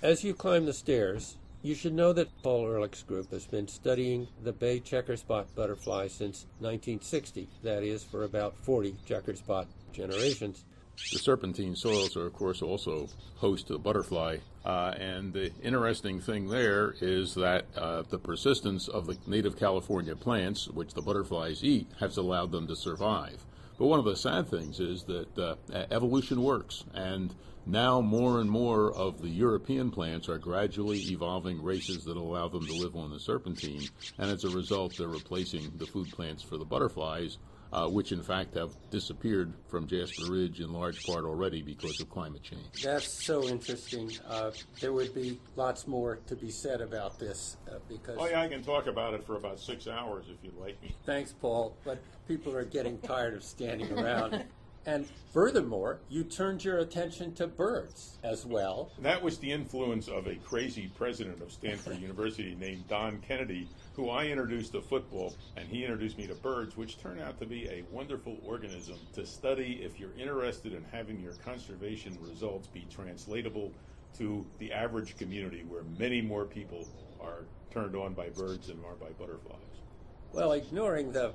As 0.00 0.22
you 0.22 0.32
climb 0.32 0.64
the 0.64 0.72
stairs, 0.72 1.37
you 1.62 1.74
should 1.74 1.92
know 1.92 2.12
that 2.12 2.42
Paul 2.42 2.66
Ehrlich's 2.66 3.02
group 3.02 3.30
has 3.32 3.46
been 3.46 3.66
studying 3.66 4.28
the 4.42 4.52
bay 4.52 4.80
checker 4.80 5.16
spot 5.16 5.46
butterfly 5.54 6.08
since 6.08 6.46
1960, 6.60 7.48
that 7.62 7.82
is, 7.82 8.04
for 8.04 8.24
about 8.24 8.56
40 8.58 8.94
checker 9.06 9.34
spot 9.34 9.66
generations. 9.92 10.64
The 11.12 11.18
serpentine 11.18 11.76
soils 11.76 12.16
are, 12.16 12.26
of 12.26 12.32
course, 12.32 12.60
also 12.60 13.08
host 13.36 13.68
to 13.68 13.74
the 13.74 13.78
butterfly. 13.78 14.38
Uh, 14.64 14.94
and 14.98 15.32
the 15.32 15.52
interesting 15.62 16.20
thing 16.20 16.48
there 16.48 16.94
is 17.00 17.34
that 17.36 17.66
uh, 17.76 18.02
the 18.08 18.18
persistence 18.18 18.88
of 18.88 19.06
the 19.06 19.16
native 19.26 19.56
California 19.56 20.16
plants, 20.16 20.68
which 20.68 20.94
the 20.94 21.02
butterflies 21.02 21.62
eat, 21.62 21.88
has 22.00 22.16
allowed 22.16 22.50
them 22.50 22.66
to 22.66 22.76
survive. 22.76 23.44
But 23.78 23.86
one 23.86 24.00
of 24.00 24.04
the 24.04 24.16
sad 24.16 24.48
things 24.48 24.80
is 24.80 25.04
that 25.04 25.38
uh, 25.38 25.54
evolution 25.92 26.42
works, 26.42 26.84
and 26.94 27.32
now 27.68 28.00
more 28.00 28.40
and 28.40 28.50
more 28.50 28.92
of 28.92 29.20
the 29.20 29.28
European 29.28 29.90
plants 29.90 30.28
are 30.28 30.38
gradually 30.38 30.98
evolving 31.10 31.62
races 31.62 32.04
that 32.04 32.16
allow 32.16 32.48
them 32.48 32.66
to 32.66 32.72
live 32.72 32.96
on 32.96 33.10
the 33.10 33.20
serpentine, 33.20 33.86
and 34.18 34.30
as 34.30 34.44
a 34.44 34.50
result, 34.50 34.96
they're 34.96 35.08
replacing 35.08 35.70
the 35.76 35.86
food 35.86 36.10
plants 36.10 36.42
for 36.42 36.56
the 36.56 36.64
butterflies, 36.64 37.38
uh, 37.72 37.86
which 37.86 38.12
in 38.12 38.22
fact 38.22 38.54
have 38.54 38.70
disappeared 38.90 39.52
from 39.68 39.86
Jasper 39.86 40.32
Ridge 40.32 40.60
in 40.60 40.72
large 40.72 41.04
part 41.04 41.24
already 41.24 41.60
because 41.60 42.00
of 42.00 42.08
climate 42.08 42.42
change. 42.42 42.82
That's 42.82 43.06
so 43.06 43.46
interesting. 43.46 44.10
Uh, 44.26 44.52
there 44.80 44.94
would 44.94 45.14
be 45.14 45.38
lots 45.54 45.86
more 45.86 46.20
to 46.26 46.34
be 46.34 46.50
said 46.50 46.80
about 46.80 47.18
this 47.18 47.58
uh, 47.70 47.74
because. 47.88 48.16
Oh 48.18 48.26
yeah, 48.26 48.40
I 48.40 48.48
can 48.48 48.62
talk 48.62 48.86
about 48.86 49.12
it 49.12 49.24
for 49.24 49.36
about 49.36 49.60
six 49.60 49.86
hours 49.86 50.24
if 50.30 50.42
you'd 50.42 50.58
like 50.58 50.80
me. 50.82 50.94
Thanks, 51.04 51.32
Paul. 51.32 51.76
But 51.84 51.98
people 52.26 52.56
are 52.56 52.64
getting 52.64 52.98
tired 52.98 53.34
of 53.34 53.44
standing 53.44 53.92
around. 53.92 54.44
And 54.88 55.06
furthermore, 55.34 56.00
you 56.08 56.24
turned 56.24 56.64
your 56.64 56.78
attention 56.78 57.34
to 57.34 57.46
birds 57.46 58.18
as 58.24 58.46
well. 58.46 58.90
That 58.98 59.22
was 59.22 59.38
the 59.38 59.52
influence 59.52 60.08
of 60.08 60.26
a 60.26 60.36
crazy 60.36 60.88
president 60.88 61.42
of 61.42 61.52
Stanford 61.52 62.00
University 62.00 62.56
named 62.58 62.88
Don 62.88 63.20
Kennedy, 63.20 63.68
who 63.96 64.08
I 64.08 64.28
introduced 64.28 64.72
to 64.72 64.80
football, 64.80 65.36
and 65.58 65.68
he 65.68 65.84
introduced 65.84 66.16
me 66.16 66.26
to 66.28 66.34
birds, 66.34 66.74
which 66.74 66.98
turned 66.98 67.20
out 67.20 67.38
to 67.38 67.44
be 67.44 67.68
a 67.68 67.84
wonderful 67.90 68.38
organism 68.42 68.96
to 69.12 69.26
study 69.26 69.82
if 69.82 70.00
you're 70.00 70.16
interested 70.16 70.72
in 70.72 70.84
having 70.84 71.20
your 71.20 71.34
conservation 71.34 72.16
results 72.18 72.66
be 72.66 72.86
translatable 72.86 73.74
to 74.16 74.46
the 74.56 74.72
average 74.72 75.18
community 75.18 75.64
where 75.64 75.84
many 75.84 76.22
more 76.22 76.46
people 76.46 76.88
are 77.20 77.44
turned 77.70 77.94
on 77.94 78.14
by 78.14 78.30
birds 78.30 78.68
than 78.68 78.82
are 78.86 78.96
by 78.96 79.10
butterflies. 79.10 79.82
Well, 80.32 80.52
ignoring 80.52 81.12
the 81.12 81.34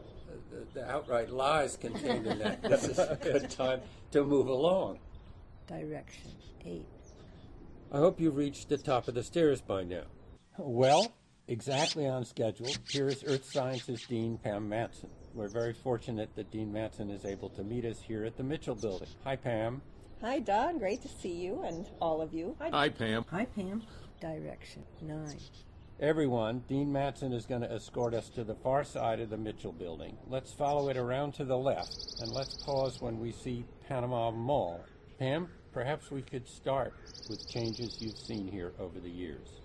the, 0.49 0.79
the 0.79 0.91
outright 0.91 1.29
lies 1.29 1.77
contained 1.77 2.27
in 2.27 2.39
that. 2.39 2.61
This 2.61 2.85
is 2.85 2.99
a 2.99 3.17
good 3.21 3.49
time 3.49 3.81
to 4.11 4.23
move 4.23 4.47
along. 4.47 4.99
Direction 5.67 6.31
8. 6.65 6.85
I 7.91 7.97
hope 7.97 8.19
you've 8.19 8.35
reached 8.35 8.69
the 8.69 8.77
top 8.77 9.07
of 9.07 9.13
the 9.13 9.23
stairs 9.23 9.61
by 9.61 9.83
now. 9.83 10.03
Well, 10.57 11.13
exactly 11.47 12.07
on 12.07 12.25
schedule. 12.25 12.69
Here 12.89 13.07
is 13.07 13.23
Earth 13.25 13.49
Sciences 13.51 14.03
Dean 14.07 14.37
Pam 14.37 14.67
Matson. 14.67 15.09
We're 15.33 15.47
very 15.47 15.73
fortunate 15.73 16.35
that 16.35 16.51
Dean 16.51 16.71
Matson 16.71 17.09
is 17.09 17.25
able 17.25 17.49
to 17.49 17.63
meet 17.63 17.85
us 17.85 17.99
here 17.99 18.25
at 18.25 18.37
the 18.37 18.43
Mitchell 18.43 18.75
Building. 18.75 19.07
Hi, 19.23 19.35
Pam. 19.35 19.81
Hi, 20.21 20.39
Don. 20.39 20.77
Great 20.77 21.01
to 21.01 21.07
see 21.07 21.33
you 21.33 21.63
and 21.63 21.87
all 21.99 22.21
of 22.21 22.33
you. 22.33 22.55
Hi, 22.59 22.89
Pam. 22.89 23.25
Hi, 23.29 23.45
Pam. 23.45 23.83
Direction 24.21 24.83
9. 25.01 25.37
Everyone, 25.99 26.63
Dean 26.67 26.91
Matson 26.91 27.31
is 27.33 27.45
going 27.45 27.61
to 27.61 27.71
escort 27.71 28.15
us 28.15 28.27
to 28.29 28.43
the 28.43 28.55
far 28.55 28.83
side 28.83 29.19
of 29.19 29.29
the 29.29 29.37
Mitchell 29.37 29.71
building. 29.71 30.17
Let's 30.27 30.51
follow 30.51 30.89
it 30.89 30.97
around 30.97 31.33
to 31.35 31.45
the 31.45 31.57
left, 31.57 31.95
and 32.19 32.31
let's 32.31 32.63
pause 32.63 32.99
when 32.99 33.19
we 33.19 33.31
see 33.31 33.63
Panama 33.87 34.31
Mall. 34.31 34.83
Pam, 35.19 35.49
perhaps 35.71 36.09
we 36.09 36.23
could 36.23 36.47
start 36.47 36.95
with 37.29 37.47
changes 37.47 38.01
you've 38.01 38.17
seen 38.17 38.47
here 38.47 38.73
over 38.79 38.99
the 38.99 39.09
years. 39.09 39.61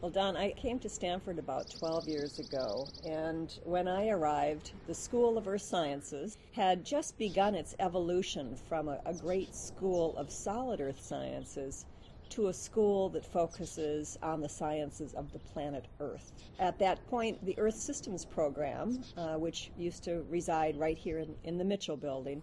Well, 0.00 0.10
Don, 0.10 0.36
I 0.36 0.52
came 0.52 0.78
to 0.78 0.88
Stanford 0.88 1.38
about 1.38 1.70
12 1.70 2.08
years 2.08 2.38
ago, 2.38 2.86
and 3.04 3.52
when 3.64 3.88
I 3.88 4.08
arrived, 4.08 4.72
the 4.86 4.94
School 4.94 5.36
of 5.36 5.46
Earth 5.48 5.62
Sciences 5.62 6.38
had 6.52 6.84
just 6.84 7.18
begun 7.18 7.54
its 7.54 7.74
evolution 7.78 8.56
from 8.68 8.88
a, 8.88 9.00
a, 9.04 9.12
great 9.12 9.54
school 9.54 10.16
of 10.16 10.30
solid 10.30 10.80
earth 10.80 11.00
sciences 11.04 11.84
to 12.30 12.48
a 12.48 12.52
school 12.52 13.08
that 13.10 13.24
focuses 13.24 14.18
on 14.22 14.40
the 14.40 14.48
sciences 14.48 15.14
of 15.14 15.32
the 15.32 15.38
planet 15.38 15.86
Earth. 16.00 16.32
At 16.58 16.78
that 16.78 17.06
point, 17.08 17.44
the 17.44 17.58
Earth 17.58 17.76
Systems 17.76 18.24
program, 18.24 19.02
uh, 19.16 19.34
which 19.34 19.70
used 19.76 20.04
to 20.04 20.24
reside 20.28 20.76
right 20.76 20.98
here 20.98 21.18
in, 21.18 21.34
in 21.44 21.58
the 21.58 21.64
Mitchell 21.64 21.96
building, 21.96 22.42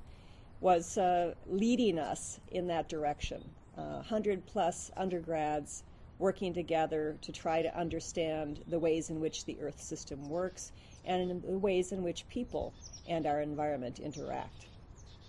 was 0.62 0.98
uh, 0.98 1.34
leading 1.48 2.00
us 2.00 2.39
in 2.51 2.68
that 2.68 2.89
direction. 2.89 3.44
Uh, 3.77 3.96
100 3.96 4.46
plus 4.46 4.89
undergrads 4.96 5.84
working 6.18 6.54
together 6.54 7.18
to 7.22 7.32
try 7.32 7.62
to 7.62 7.77
understand 7.77 8.63
the 8.68 8.80
ways 8.80 9.10
in 9.10 9.20
which 9.20 9.46
the 9.46 9.58
Earth 9.62 9.82
system 9.82 10.30
works 10.30 10.72
and 11.04 11.44
the 11.44 11.58
ways 11.58 11.92
in 11.92 12.04
which 12.04 12.27
people 12.30 12.74
and 13.08 13.25
our 13.25 13.42
environment 13.42 14.00
interact. 14.00 14.68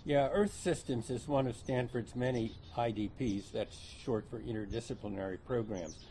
Yeah, 0.07 0.29
Earth 0.31 0.53
Systems 0.53 1.09
is 1.09 1.27
one 1.27 1.47
of 1.47 1.57
Stanford's 1.57 2.15
many 2.15 2.53
IDPs, 2.77 3.51
that's 3.51 3.77
short 3.77 4.25
for 4.29 4.39
interdisciplinary 4.39 5.37
programs. 5.45 6.05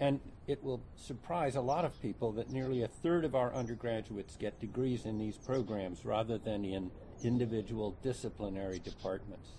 And 0.00 0.18
it 0.48 0.62
will 0.64 0.82
surprise 0.96 1.54
a 1.54 1.60
lot 1.60 1.84
of 1.84 2.02
people 2.02 2.32
that 2.32 2.50
nearly 2.50 2.82
a 2.82 2.88
third 2.88 3.24
of 3.24 3.36
our 3.36 3.54
undergraduates 3.54 4.34
get 4.34 4.58
degrees 4.58 5.04
in 5.04 5.18
these 5.20 5.36
programs 5.36 6.04
rather 6.04 6.36
than 6.36 6.64
in 6.64 6.90
individual 7.22 7.96
disciplinary 8.02 8.80
departments. 8.80 9.50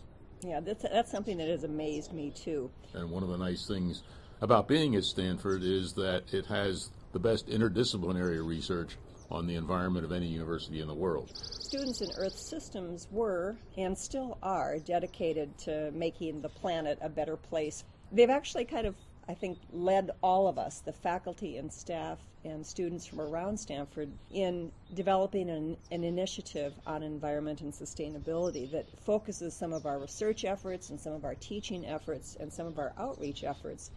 Yeah, 0.42 0.60
that's, 0.60 0.84
that's 0.84 1.10
something 1.10 1.38
that 1.38 1.48
has 1.48 1.64
amazed 1.64 2.12
me 2.12 2.32
too. 2.32 2.70
And 2.94 3.10
one 3.10 3.24
of 3.24 3.30
the 3.30 3.38
nice 3.38 3.66
things 3.66 4.04
about 4.42 4.68
being 4.68 4.98
at 4.98 5.06
Stanford 5.06 5.64
is 5.64 5.94
that 5.94 6.34
it 6.34 6.46
has 6.48 6.90
the 7.14 7.20
best 7.20 7.48
interdisciplinary 7.48 8.46
research 8.46 8.98
on 9.32 9.46
the 9.46 9.56
environment 9.56 10.04
of 10.04 10.12
any 10.12 10.28
university 10.28 10.82
in 10.82 10.88
the 10.88 10.94
world. 10.94 11.32
Students 11.36 12.02
in 12.02 12.10
Earth 12.18 12.36
systems 12.36 13.08
were 13.12 13.58
and 13.78 13.98
still 13.98 14.38
are 14.42 14.80
dedicated 14.80 15.56
to 15.60 15.92
making 15.92 16.42
the 16.42 16.50
planet 16.50 16.98
a 17.02 17.10
better 17.10 17.38
place. 17.38 17.84
They've 18.12 18.30
actually 18.30 18.66
kind 18.66 18.88
of, 18.88 18.96
I 19.28 19.36
think, 19.36 19.60
led 19.72 20.10
all 20.24 20.48
of 20.48 20.58
us, 20.58 20.82
the 20.82 20.94
faculty 20.94 21.58
and 21.58 21.72
staff 21.72 22.18
and 22.44 22.66
students 22.66 23.06
from 23.06 23.22
around 23.22 23.60
Stanford, 23.60 24.10
in 24.32 24.72
developing 24.96 25.50
an, 25.50 25.78
an 25.92 26.04
initiative 26.04 26.74
on 26.88 27.04
environment 27.04 27.62
and 27.62 27.72
sustainability 27.72 28.72
that 28.72 28.88
focuses 29.06 29.54
some 29.54 29.74
of 29.74 29.86
our 29.86 30.00
research 30.00 30.46
efforts 30.46 30.90
and 30.90 31.00
some 31.00 31.14
of 31.14 31.26
our 31.26 31.36
teaching 31.36 31.86
efforts 31.86 32.36
and 32.40 32.52
some 32.52 32.66
of 32.66 32.80
our 32.80 32.94
outreach 32.98 33.44
efforts 33.44 33.92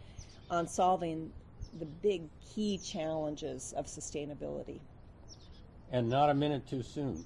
on 0.50 0.68
solving 0.68 1.32
the 1.78 1.86
big 1.86 2.22
key 2.54 2.76
challenges 2.76 3.72
of 3.76 3.86
sustainability. 3.86 4.80
And 5.92 6.08
not 6.08 6.30
a 6.30 6.34
minute 6.34 6.66
too 6.66 6.82
soon. 6.82 7.24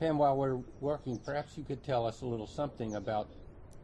Pam, 0.00 0.18
while 0.18 0.36
we're 0.36 0.58
working, 0.80 1.18
perhaps 1.24 1.56
you 1.56 1.62
could 1.62 1.84
tell 1.84 2.04
us 2.04 2.22
a 2.22 2.26
little 2.26 2.48
something 2.48 2.96
about 2.96 3.28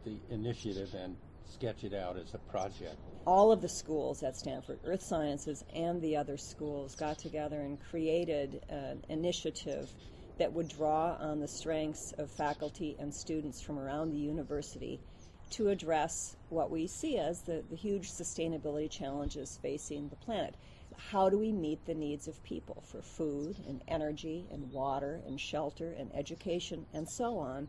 the 0.04 0.18
initiative 0.30 0.92
and 0.94 1.16
sketch 1.46 1.84
it 1.84 1.94
out 1.94 2.16
as 2.16 2.34
a 2.34 2.38
project. 2.38 2.96
All 3.26 3.52
of 3.52 3.62
the 3.62 3.68
schools 3.68 4.24
at 4.24 4.36
Stanford, 4.36 4.80
Earth 4.84 5.02
Sciences 5.02 5.64
and 5.72 6.02
the 6.02 6.16
other 6.16 6.36
schools, 6.36 6.96
got 6.96 7.18
together 7.18 7.60
and 7.60 7.78
created 7.90 8.60
an 8.68 9.04
initiative 9.08 9.88
that 10.38 10.52
would 10.52 10.68
draw 10.68 11.16
on 11.20 11.38
the 11.38 11.48
strengths 11.48 12.12
of 12.18 12.30
faculty 12.30 12.96
and 12.98 13.14
students 13.14 13.60
from 13.60 13.78
around 13.78 14.10
the 14.10 14.18
university 14.18 15.00
to 15.50 15.68
address 15.68 16.36
what 16.48 16.70
we 16.70 16.86
see 16.86 17.18
as 17.18 17.42
the, 17.42 17.62
the 17.70 17.76
huge 17.76 18.10
sustainability 18.10 18.90
challenges 18.90 19.58
facing 19.62 20.08
the 20.08 20.16
planet. 20.16 20.54
How 20.98 21.30
do 21.30 21.38
we 21.38 21.52
meet 21.52 21.86
the 21.86 21.94
needs 21.94 22.28
of 22.28 22.42
people 22.42 22.82
for 22.86 23.00
food 23.00 23.56
and 23.66 23.80
energy 23.88 24.46
and 24.52 24.70
water 24.72 25.22
and 25.26 25.40
shelter 25.40 25.94
and 25.98 26.14
education 26.14 26.84
and 26.92 27.08
so 27.08 27.38
on, 27.38 27.68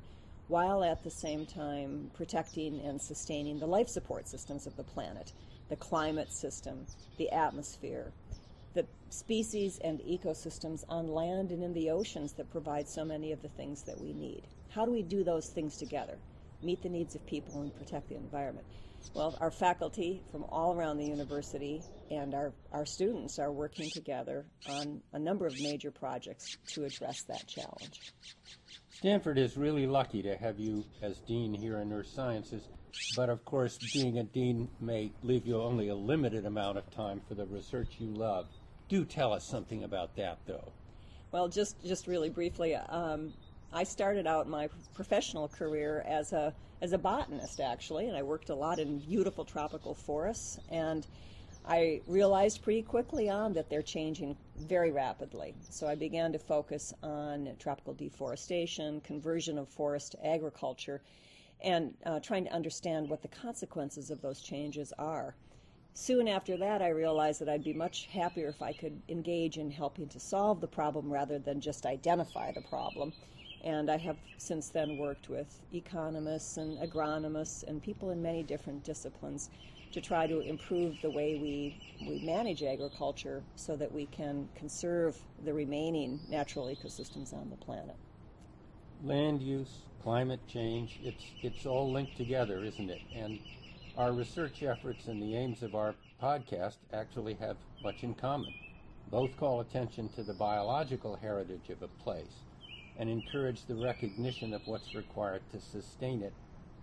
while 0.49 0.83
at 0.83 1.03
the 1.03 1.11
same 1.11 1.45
time 1.45 2.11
protecting 2.13 2.81
and 2.81 3.01
sustaining 3.01 3.59
the 3.59 3.67
life 3.67 3.87
support 3.87 4.27
systems 4.27 4.67
of 4.67 4.75
the 4.75 4.83
planet, 4.83 5.31
the 5.69 5.75
climate 5.77 6.33
system, 6.33 6.85
the 7.17 7.29
atmosphere, 7.31 8.11
the 8.73 8.85
species 9.09 9.79
and 9.83 9.99
ecosystems 10.01 10.83
on 10.89 11.07
land 11.07 11.51
and 11.51 11.63
in 11.63 11.73
the 11.73 11.89
oceans 11.89 12.33
that 12.33 12.51
provide 12.51 12.89
so 12.89 13.05
many 13.05 13.31
of 13.31 13.41
the 13.41 13.49
things 13.49 13.83
that 13.83 14.01
we 14.01 14.11
need? 14.11 14.41
How 14.69 14.85
do 14.85 14.91
we 14.91 15.03
do 15.03 15.23
those 15.23 15.49
things 15.49 15.77
together? 15.77 16.17
meet 16.61 16.81
the 16.81 16.89
needs 16.89 17.15
of 17.15 17.25
people 17.25 17.61
and 17.61 17.75
protect 17.77 18.09
the 18.09 18.15
environment. 18.15 18.65
Well, 19.13 19.37
our 19.41 19.51
faculty 19.51 20.23
from 20.31 20.43
all 20.45 20.73
around 20.73 20.97
the 20.97 21.05
university 21.05 21.81
and 22.11 22.33
our, 22.33 22.53
our 22.71 22.85
students 22.85 23.39
are 23.39 23.51
working 23.51 23.89
together 23.89 24.45
on 24.69 25.01
a 25.13 25.19
number 25.19 25.45
of 25.45 25.59
major 25.61 25.91
projects 25.91 26.57
to 26.67 26.85
address 26.85 27.23
that 27.23 27.47
challenge. 27.47 28.13
Stanford 28.89 29.37
is 29.37 29.57
really 29.57 29.87
lucky 29.87 30.21
to 30.21 30.35
have 30.37 30.59
you 30.59 30.83
as 31.01 31.19
dean 31.19 31.53
here 31.53 31.77
in 31.77 31.91
Earth 31.91 32.07
Sciences, 32.07 32.67
but 33.15 33.29
of 33.29 33.43
course, 33.45 33.77
being 33.93 34.19
a 34.19 34.23
dean 34.23 34.69
may 34.81 35.11
leave 35.23 35.45
you 35.45 35.61
only 35.61 35.87
a 35.87 35.95
limited 35.95 36.45
amount 36.45 36.77
of 36.77 36.89
time 36.91 37.21
for 37.27 37.33
the 37.35 37.45
research 37.45 37.95
you 37.99 38.07
love. 38.07 38.47
Do 38.89 39.05
tell 39.05 39.31
us 39.33 39.45
something 39.45 39.83
about 39.83 40.15
that, 40.17 40.39
though. 40.45 40.73
Well, 41.31 41.47
just 41.47 41.81
just 41.85 42.07
really 42.07 42.29
briefly, 42.29 42.75
um, 42.75 43.33
I 43.71 43.83
started 43.83 44.25
out 44.25 44.47
my 44.47 44.69
professional 44.93 45.47
career 45.47 46.03
as 46.07 46.33
a 46.33 46.53
as 46.81 46.93
a 46.93 46.97
botanist 46.97 47.59
actually, 47.59 48.07
and 48.07 48.15
I 48.15 48.23
worked 48.23 48.49
a 48.49 48.55
lot 48.55 48.79
in 48.79 48.99
beautiful 48.99 49.45
tropical 49.45 49.93
forests 49.93 50.59
and 50.69 51.05
I 51.65 52.01
realized 52.07 52.63
pretty 52.63 52.81
quickly 52.81 53.29
on 53.29 53.53
that 53.53 53.69
they're 53.69 53.81
changing 53.81 54.37
very 54.57 54.91
rapidly. 54.91 55.55
So 55.69 55.87
I 55.87 55.95
began 55.95 56.31
to 56.31 56.39
focus 56.39 56.93
on 57.03 57.55
tropical 57.59 57.93
deforestation, 57.93 59.01
conversion 59.01 59.57
of 59.57 59.69
forest 59.69 60.13
to 60.13 60.25
agriculture, 60.25 61.01
and 61.61 61.93
uh, 62.05 62.21
trying 62.21 62.45
to 62.45 62.53
understand 62.53 63.09
what 63.09 63.21
the 63.21 63.27
consequences 63.27 64.09
of 64.09 64.21
those 64.21 64.41
changes 64.41 64.93
are. 64.97 65.35
Soon 65.93 66.27
after 66.27 66.55
that, 66.57 66.81
I 66.81 66.89
realized 66.89 67.41
that 67.41 67.49
I'd 67.49 67.63
be 67.63 67.73
much 67.73 68.07
happier 68.07 68.47
if 68.47 68.61
I 68.61 68.71
could 68.71 69.01
engage 69.09 69.57
in 69.57 69.69
helping 69.69 70.07
to 70.09 70.19
solve 70.19 70.61
the 70.61 70.67
problem 70.67 71.11
rather 71.11 71.37
than 71.39 71.59
just 71.59 71.85
identify 71.85 72.51
the 72.51 72.61
problem. 72.61 73.13
And 73.63 73.89
I 73.89 73.97
have 73.97 74.17
since 74.37 74.69
then 74.69 74.97
worked 74.97 75.29
with 75.29 75.61
economists 75.73 76.57
and 76.57 76.77
agronomists 76.77 77.63
and 77.67 77.81
people 77.81 78.09
in 78.11 78.21
many 78.21 78.41
different 78.41 78.83
disciplines 78.83 79.49
to 79.91 79.99
try 79.99 80.27
to 80.27 80.39
improve 80.41 81.01
the 81.01 81.09
way 81.09 81.35
we, 81.35 81.73
we 81.99 82.19
manage 82.19 82.63
agriculture 82.63 83.43
so 83.55 83.75
that 83.75 83.91
we 83.91 84.05
can 84.05 84.47
conserve 84.55 85.17
the 85.43 85.53
remaining 85.53 86.19
natural 86.29 86.67
ecosystems 86.67 87.33
on 87.33 87.49
the 87.49 87.57
planet. 87.57 87.95
Land 89.03 89.41
use, 89.41 89.79
climate 90.03 90.41
change, 90.47 90.99
it's, 91.03 91.33
it's 91.43 91.65
all 91.65 91.89
linked 91.89 92.15
together, 92.15 92.63
isn't 92.63 92.89
it? 92.89 93.01
And 93.15 93.39
our 93.97 94.13
research 94.13 94.63
efforts 94.63 95.07
and 95.07 95.21
the 95.21 95.35
aims 95.35 95.63
of 95.63 95.75
our 95.75 95.95
podcast 96.21 96.77
actually 96.93 97.33
have 97.35 97.57
much 97.83 98.03
in 98.03 98.13
common. 98.13 98.53
Both 99.09 99.37
call 99.37 99.59
attention 99.59 100.09
to 100.09 100.23
the 100.23 100.33
biological 100.33 101.15
heritage 101.15 101.69
of 101.69 101.81
a 101.81 101.87
place 102.03 102.43
and 102.99 103.09
encourage 103.09 103.65
the 103.65 103.75
recognition 103.75 104.53
of 104.53 104.61
what's 104.67 104.93
required 104.93 105.41
to 105.51 105.59
sustain 105.59 106.21
it 106.21 106.33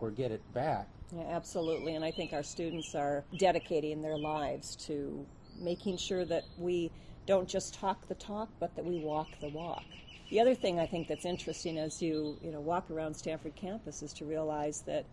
or 0.01 0.11
get 0.11 0.33
it 0.33 0.43
back. 0.55 0.89
Yeah, 1.15 1.25
absolutely. 1.29 1.95
And 1.95 2.05
I 2.05 2.11
think 2.11 2.33
our 2.33 2.43
students 2.43 2.95
are 2.95 3.25
dedicating 3.37 4.03
their 4.03 4.19
lives 4.19 4.75
to 4.87 5.25
making 5.61 5.99
sure 5.99 6.25
that 6.25 6.45
we 6.59 6.91
don't 7.27 7.49
just 7.49 7.75
talk 7.75 8.09
the 8.09 8.15
talk, 8.15 8.49
but 8.59 8.75
that 8.77 8.85
we 8.85 8.99
walk 8.99 9.29
the 9.41 9.49
walk. 9.49 9.85
The 10.31 10.41
other 10.41 10.55
thing 10.55 10.81
I 10.81 10.87
think 10.87 11.07
that's 11.07 11.25
interesting 11.25 11.79
as 11.79 12.03
you, 12.03 12.39
you 12.43 12.51
know, 12.51 12.61
walk 12.61 12.91
around 12.91 13.15
Stanford 13.15 13.55
campus 13.55 14.03
is 14.03 14.13
to 14.15 14.25
realize 14.25 14.83
that 14.87 15.05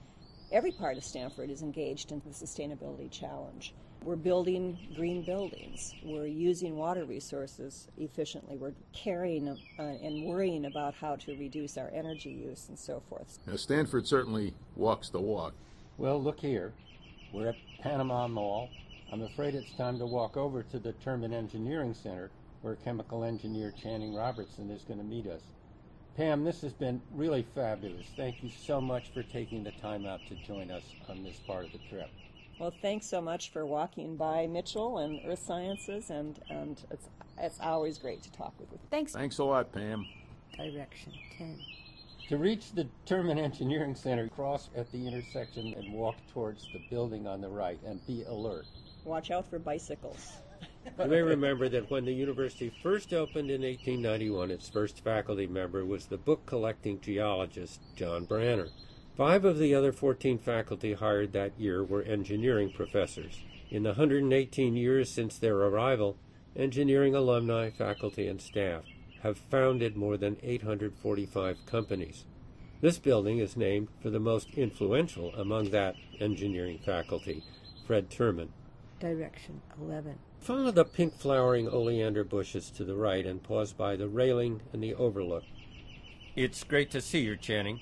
every 0.51 0.71
part 0.71 0.97
of 0.97 1.03
Stanford 1.03 1.49
is 1.49 1.61
engaged 1.61 2.11
in 2.11 2.21
the 2.25 2.31
sustainability 2.31 3.11
challenge. 3.11 3.73
We're 4.03 4.17
building 4.17 4.77
green 4.95 5.23
buildings. 5.23 5.93
We're 6.03 6.27
using 6.27 6.75
water 6.75 7.05
resources 7.05 7.87
efficiently. 7.97 8.57
We're 8.57 8.73
caring 8.91 9.47
uh, 9.47 9.81
and 9.81 10.25
worrying 10.25 10.65
about 10.65 10.93
how 10.93 11.15
to 11.15 11.37
reduce 11.37 11.77
our 11.77 11.89
energy 11.93 12.31
use 12.31 12.67
and 12.67 12.77
so 12.77 13.01
forth. 13.07 13.39
Now, 13.47 13.55
Stanford 13.55 14.05
certainly 14.05 14.53
walks 14.75 15.09
the 15.09 15.21
walk. 15.21 15.53
Well, 15.97 16.21
look 16.21 16.41
here. 16.41 16.73
We're 17.31 17.49
at 17.49 17.55
Panama 17.81 18.27
Mall. 18.27 18.69
I'm 19.11 19.21
afraid 19.21 19.55
it's 19.55 19.71
time 19.73 19.97
to 19.99 20.05
walk 20.05 20.35
over 20.35 20.63
to 20.63 20.79
the 20.79 20.93
Terman 21.05 21.31
Engineering 21.31 21.93
Center 21.93 22.29
where 22.61 22.75
chemical 22.75 23.23
engineer 23.23 23.73
Channing 23.81 24.13
Robertson 24.13 24.69
is 24.69 24.83
going 24.83 24.99
to 24.99 25.05
meet 25.05 25.27
us. 25.27 25.41
Pam, 26.17 26.43
this 26.43 26.61
has 26.61 26.73
been 26.73 27.01
really 27.13 27.45
fabulous. 27.55 28.05
Thank 28.17 28.43
you 28.43 28.49
so 28.49 28.81
much 28.81 29.11
for 29.13 29.23
taking 29.23 29.63
the 29.63 29.71
time 29.71 30.05
out 30.05 30.19
to 30.27 30.35
join 30.35 30.71
us 30.71 30.83
on 31.09 31.23
this 31.23 31.37
part 31.47 31.65
of 31.65 31.71
the 31.71 31.79
trip. 31.89 32.09
Well, 32.59 32.73
thanks 32.81 33.07
so 33.07 33.19
much 33.19 33.51
for 33.51 33.65
walking 33.65 34.15
by 34.15 34.47
Mitchell 34.47 34.99
and 34.99 35.19
Earth 35.25 35.43
Sciences, 35.45 36.09
and, 36.09 36.39
and 36.49 36.79
it's, 36.91 37.09
it's 37.39 37.59
always 37.59 37.97
great 37.97 38.21
to 38.23 38.31
talk 38.31 38.53
with 38.59 38.71
you. 38.71 38.79
Thanks. 38.91 39.13
Thanks 39.13 39.39
a 39.39 39.43
lot, 39.43 39.71
Pam. 39.71 40.05
Direction 40.55 41.13
10. 41.37 41.59
To 42.29 42.37
reach 42.37 42.71
the 42.71 42.87
Terman 43.05 43.37
Engineering 43.37 43.95
Center, 43.95 44.29
cross 44.29 44.69
at 44.77 44.91
the 44.91 45.07
intersection 45.07 45.73
and 45.73 45.91
walk 45.93 46.15
towards 46.31 46.67
the 46.71 46.81
building 46.89 47.27
on 47.27 47.41
the 47.41 47.49
right 47.49 47.79
and 47.85 48.05
be 48.05 48.23
alert. 48.23 48.65
Watch 49.03 49.31
out 49.31 49.49
for 49.49 49.59
bicycles. 49.59 50.33
You 50.99 51.07
may 51.07 51.21
remember 51.21 51.69
that 51.69 51.89
when 51.89 52.05
the 52.05 52.13
university 52.13 52.71
first 52.81 53.13
opened 53.13 53.49
in 53.49 53.61
1891, 53.61 54.51
its 54.51 54.69
first 54.69 55.03
faculty 55.03 55.47
member 55.47 55.85
was 55.85 56.05
the 56.05 56.17
book 56.17 56.45
collecting 56.45 57.01
geologist 57.01 57.81
John 57.95 58.25
Branner. 58.25 58.69
Five 59.15 59.45
of 59.45 59.59
the 59.59 59.75
other 59.75 59.91
14 59.91 60.39
faculty 60.39 60.93
hired 60.93 61.33
that 61.33 61.59
year 61.59 61.83
were 61.83 62.01
engineering 62.01 62.71
professors. 62.71 63.41
In 63.69 63.83
the 63.83 63.89
118 63.89 64.75
years 64.75 65.11
since 65.11 65.37
their 65.37 65.55
arrival, 65.55 66.17
engineering 66.55 67.13
alumni, 67.13 67.69
faculty, 67.69 68.27
and 68.27 68.41
staff 68.41 68.83
have 69.21 69.37
founded 69.37 69.95
more 69.95 70.17
than 70.17 70.37
845 70.41 71.57
companies. 71.67 72.25
This 72.81 72.97
building 72.97 73.37
is 73.37 73.55
named 73.55 73.89
for 74.01 74.09
the 74.09 74.19
most 74.19 74.49
influential 74.55 75.33
among 75.35 75.69
that 75.69 75.95
engineering 76.19 76.79
faculty, 76.83 77.43
Fred 77.85 78.09
Terman. 78.09 78.49
Direction 78.99 79.61
11. 79.79 80.17
Follow 80.39 80.71
the 80.71 80.85
pink 80.85 81.13
flowering 81.19 81.69
oleander 81.69 82.23
bushes 82.23 82.71
to 82.71 82.83
the 82.83 82.95
right 82.95 83.25
and 83.27 83.43
pause 83.43 83.73
by 83.73 83.95
the 83.95 84.07
railing 84.07 84.61
and 84.73 84.81
the 84.81 84.95
overlook. 84.95 85.43
It's 86.35 86.63
great 86.63 86.89
to 86.91 87.01
see 87.01 87.19
you, 87.19 87.37
Channing. 87.37 87.79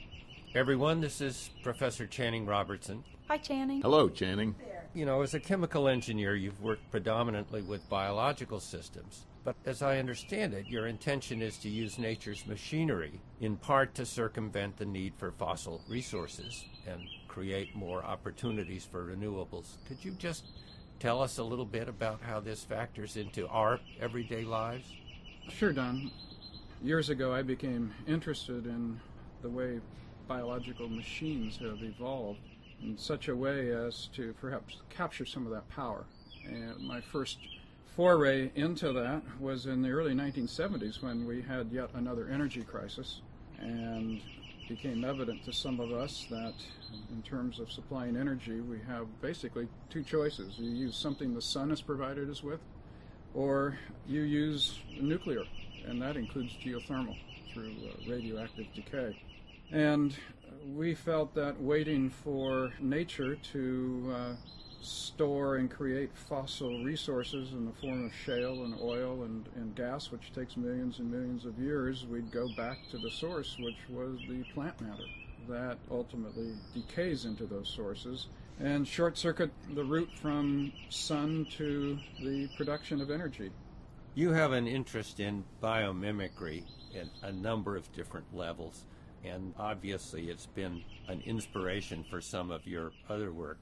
Everyone, 0.54 1.00
this 1.00 1.22
is 1.22 1.50
Professor 1.64 2.06
Channing 2.06 2.46
Robertson. 2.46 3.06
Hi, 3.30 3.38
Channing. 3.38 3.82
Hello, 3.82 4.10
Channing. 4.10 4.54
You 4.94 5.06
know, 5.06 5.22
as 5.22 5.34
a 5.34 5.40
chemical 5.40 5.88
engineer, 5.88 6.36
you've 6.36 6.62
worked 6.62 6.92
predominantly 6.92 7.62
with 7.62 7.88
biological 7.88 8.60
systems. 8.60 9.26
But 9.46 9.56
as 9.66 9.82
I 9.82 9.98
understand 9.98 10.54
it, 10.54 10.68
your 10.68 10.88
intention 10.88 11.42
is 11.42 11.58
to 11.60 11.70
use 11.70 11.98
nature's 11.98 12.46
machinery 12.46 13.22
in 13.40 13.56
part 13.56 13.96
to 13.96 14.06
circumvent 14.06 14.76
the 14.76 14.84
need 14.84 15.14
for 15.16 15.32
fossil 15.32 15.82
resources 15.88 16.66
and 16.86 17.00
create 17.30 17.74
more 17.74 18.04
opportunities 18.04 18.84
for 18.84 19.06
renewables. 19.06 19.78
Could 19.88 20.04
you 20.04 20.12
just 20.12 20.44
tell 21.00 21.22
us 21.22 21.38
a 21.38 21.44
little 21.46 21.64
bit 21.64 21.88
about 21.88 22.20
how 22.22 22.42
this 22.42 22.62
factors 22.62 23.16
into 23.16 23.48
our 23.48 23.80
everyday 24.02 24.44
lives? 24.44 24.92
Sure, 25.48 25.72
Don. 25.72 26.12
Years 26.84 27.10
ago, 27.10 27.34
I 27.34 27.42
became 27.42 27.94
interested 28.06 28.66
in 28.66 29.00
the 29.42 29.50
way 29.50 29.80
biological 30.32 30.88
machines 30.88 31.58
have 31.58 31.84
evolved 31.84 32.40
in 32.82 32.98
such 32.98 33.28
a 33.28 33.36
way 33.36 33.70
as 33.72 34.08
to 34.16 34.34
perhaps 34.40 34.78
capture 34.90 35.26
some 35.26 35.46
of 35.46 35.52
that 35.52 35.68
power. 35.68 36.06
And 36.46 36.80
my 36.80 37.02
first 37.02 37.38
foray 37.98 38.50
into 38.56 38.94
that 38.94 39.22
was 39.42 39.66
in 39.66 39.82
the 39.82 39.90
early 39.90 40.14
1970s 40.14 41.04
when 41.04 41.28
we 41.28 41.42
had 41.42 41.70
yet 41.70 41.90
another 41.96 42.30
energy 42.32 42.62
crisis 42.62 43.20
and 43.60 44.22
became 44.70 45.04
evident 45.04 45.44
to 45.44 45.52
some 45.52 45.82
of 45.82 45.92
us 45.92 46.28
that 46.30 46.54
in 47.12 47.22
terms 47.24 47.60
of 47.60 47.70
supplying 47.70 48.16
energy 48.16 48.62
we 48.62 48.80
have 48.88 49.06
basically 49.22 49.68
two 49.90 50.02
choices 50.02 50.58
you 50.58 50.72
use 50.72 50.96
something 50.96 51.34
the 51.34 51.42
sun 51.42 51.70
has 51.70 51.82
provided 51.82 52.30
us 52.30 52.42
with 52.42 52.62
or 53.34 53.78
you 54.08 54.22
use 54.22 54.80
nuclear 55.02 55.44
and 55.86 56.02
that 56.02 56.16
includes 56.16 56.54
geothermal 56.64 57.18
through 57.54 57.74
uh, 57.86 58.10
radioactive 58.10 58.66
decay 58.74 59.14
and 59.72 60.16
we 60.76 60.94
felt 60.94 61.34
that 61.36 61.62
waiting 61.62 62.10
for 62.10 62.74
nature 62.80 63.36
to 63.36 64.14
uh, 64.16 64.36
store 64.82 65.58
and 65.58 65.70
create 65.70 66.10
fossil 66.14 66.78
resources 66.78 67.54
in 67.54 67.66
the 67.66 67.72
form 67.74 68.06
of 68.06 68.14
shale 68.14 68.64
and 68.64 68.76
oil 68.82 69.24
and, 69.24 69.48
and 69.56 69.76
gas, 69.76 70.12
which 70.12 70.34
takes 70.34 70.58
millions 70.58 71.00
and 71.00 71.12
millions 71.12 71.46
of 71.46 71.58
years, 71.60 72.06
we'd 72.06 72.32
go 72.32 72.48
back 72.48 72.78
to 72.90 72.98
the 72.98 73.10
source, 73.10 73.58
which 73.60 73.90
was 73.90 74.18
the 74.28 74.44
plant 74.54 74.80
matter 74.82 75.08
that 75.48 75.78
ultimately 75.90 76.54
decays 76.74 77.26
into 77.26 77.46
those 77.46 77.68
sources 77.68 78.28
and 78.60 78.88
short 78.88 79.18
circuit 79.18 79.52
the 79.74 79.84
route 79.84 80.10
from 80.14 80.72
sun 80.90 81.46
to 81.50 81.98
the 82.24 82.48
production 82.56 83.02
of 83.02 83.10
energy. 83.10 83.52
You 84.14 84.32
have 84.32 84.52
an 84.52 84.68
interest 84.68 85.20
in 85.20 85.44
biomimicry 85.64 86.64
at 86.96 87.08
a 87.24 87.32
number 87.32 87.76
of 87.76 87.92
different 87.94 88.28
levels, 88.36 88.84
and 89.24 89.54
obviously 89.58 90.30
it's 90.30 90.46
been 90.48 90.84
an 91.08 91.22
inspiration 91.26 92.04
for 92.10 92.22
some 92.22 92.52
of 92.52 92.66
your 92.66 92.92
other 93.10 93.32
work. 93.32 93.58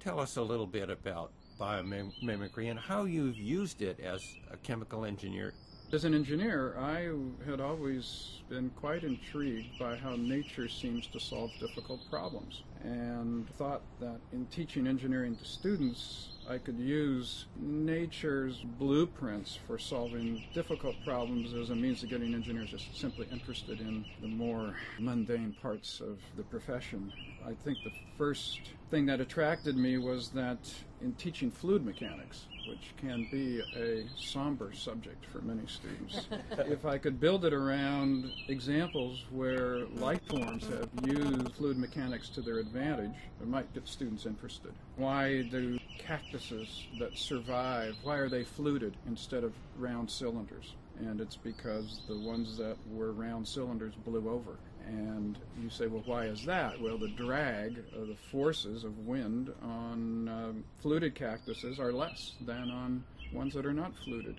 Tell 0.00 0.20
us 0.20 0.36
a 0.36 0.42
little 0.42 0.66
bit 0.66 0.90
about 0.90 1.32
biomimicry 1.60 2.70
and 2.70 2.78
how 2.78 3.04
you've 3.04 3.36
used 3.36 3.82
it 3.82 3.98
as 4.00 4.22
a 4.50 4.56
chemical 4.58 5.04
engineer. 5.04 5.52
As 5.92 6.04
an 6.04 6.14
engineer, 6.14 6.76
I 6.78 7.10
had 7.48 7.60
always 7.60 8.40
been 8.48 8.70
quite 8.70 9.04
intrigued 9.04 9.78
by 9.78 9.96
how 9.96 10.16
nature 10.16 10.68
seems 10.68 11.06
to 11.08 11.18
solve 11.18 11.50
difficult 11.58 12.00
problems 12.10 12.62
and 12.84 13.48
thought 13.54 13.82
that 14.00 14.18
in 14.32 14.46
teaching 14.46 14.86
engineering 14.86 15.36
to 15.36 15.44
students, 15.44 16.30
I 16.48 16.58
could 16.58 16.78
use 16.78 17.46
nature's 17.56 18.60
blueprints 18.78 19.58
for 19.66 19.78
solving 19.78 20.42
difficult 20.54 20.96
problems 21.04 21.54
as 21.54 21.70
a 21.70 21.74
means 21.76 22.02
of 22.02 22.10
getting 22.10 22.34
engineers 22.34 22.70
just 22.70 22.98
simply 22.98 23.26
interested 23.32 23.80
in 23.80 24.04
the 24.22 24.28
more 24.28 24.74
mundane 24.98 25.54
parts 25.60 26.00
of 26.00 26.18
the 26.36 26.42
profession. 26.44 27.12
I 27.46 27.52
think 27.64 27.82
the 27.84 27.92
first 28.16 28.60
thing 28.90 29.06
that 29.06 29.20
attracted 29.20 29.76
me 29.76 29.98
was 29.98 30.30
that 30.30 30.58
in 31.00 31.12
teaching 31.14 31.50
fluid 31.50 31.84
mechanics, 31.84 32.46
which 32.68 32.94
can 32.96 33.26
be 33.30 33.60
a 33.76 34.04
somber 34.16 34.72
subject 34.74 35.24
for 35.32 35.40
many 35.40 35.66
students. 35.66 36.28
if 36.70 36.84
I 36.84 36.98
could 36.98 37.18
build 37.18 37.44
it 37.44 37.52
around 37.52 38.30
examples 38.48 39.24
where 39.30 39.86
life 39.96 40.20
forms 40.28 40.66
have 40.68 40.88
used 41.04 41.54
fluid 41.54 41.78
mechanics 41.78 42.28
to 42.30 42.42
their 42.42 42.58
advantage, 42.58 43.14
it 43.40 43.48
might 43.48 43.72
get 43.74 43.88
students 43.88 44.26
interested. 44.26 44.72
Why 44.96 45.42
do 45.42 45.78
cactuses 45.98 46.86
that 46.98 47.16
survive, 47.16 47.96
why 48.02 48.16
are 48.16 48.28
they 48.28 48.44
fluted 48.44 48.96
instead 49.06 49.44
of 49.44 49.52
round 49.78 50.10
cylinders? 50.10 50.74
And 50.98 51.20
it's 51.20 51.36
because 51.36 52.02
the 52.08 52.18
ones 52.18 52.56
that 52.58 52.76
were 52.90 53.12
round 53.12 53.46
cylinders 53.46 53.94
blew 54.04 54.28
over. 54.28 54.56
And 54.88 55.36
you 55.62 55.68
say, 55.68 55.86
well, 55.86 56.02
why 56.06 56.24
is 56.24 56.44
that? 56.46 56.80
Well, 56.80 56.96
the 56.96 57.08
drag 57.08 57.78
of 57.94 58.08
the 58.08 58.16
forces 58.30 58.84
of 58.84 59.06
wind 59.06 59.52
on 59.62 60.28
um, 60.28 60.64
fluted 60.80 61.14
cactuses 61.14 61.78
are 61.78 61.92
less 61.92 62.32
than 62.40 62.70
on 62.70 63.04
ones 63.32 63.52
that 63.54 63.66
are 63.66 63.74
not 63.74 63.92
fluted. 64.04 64.36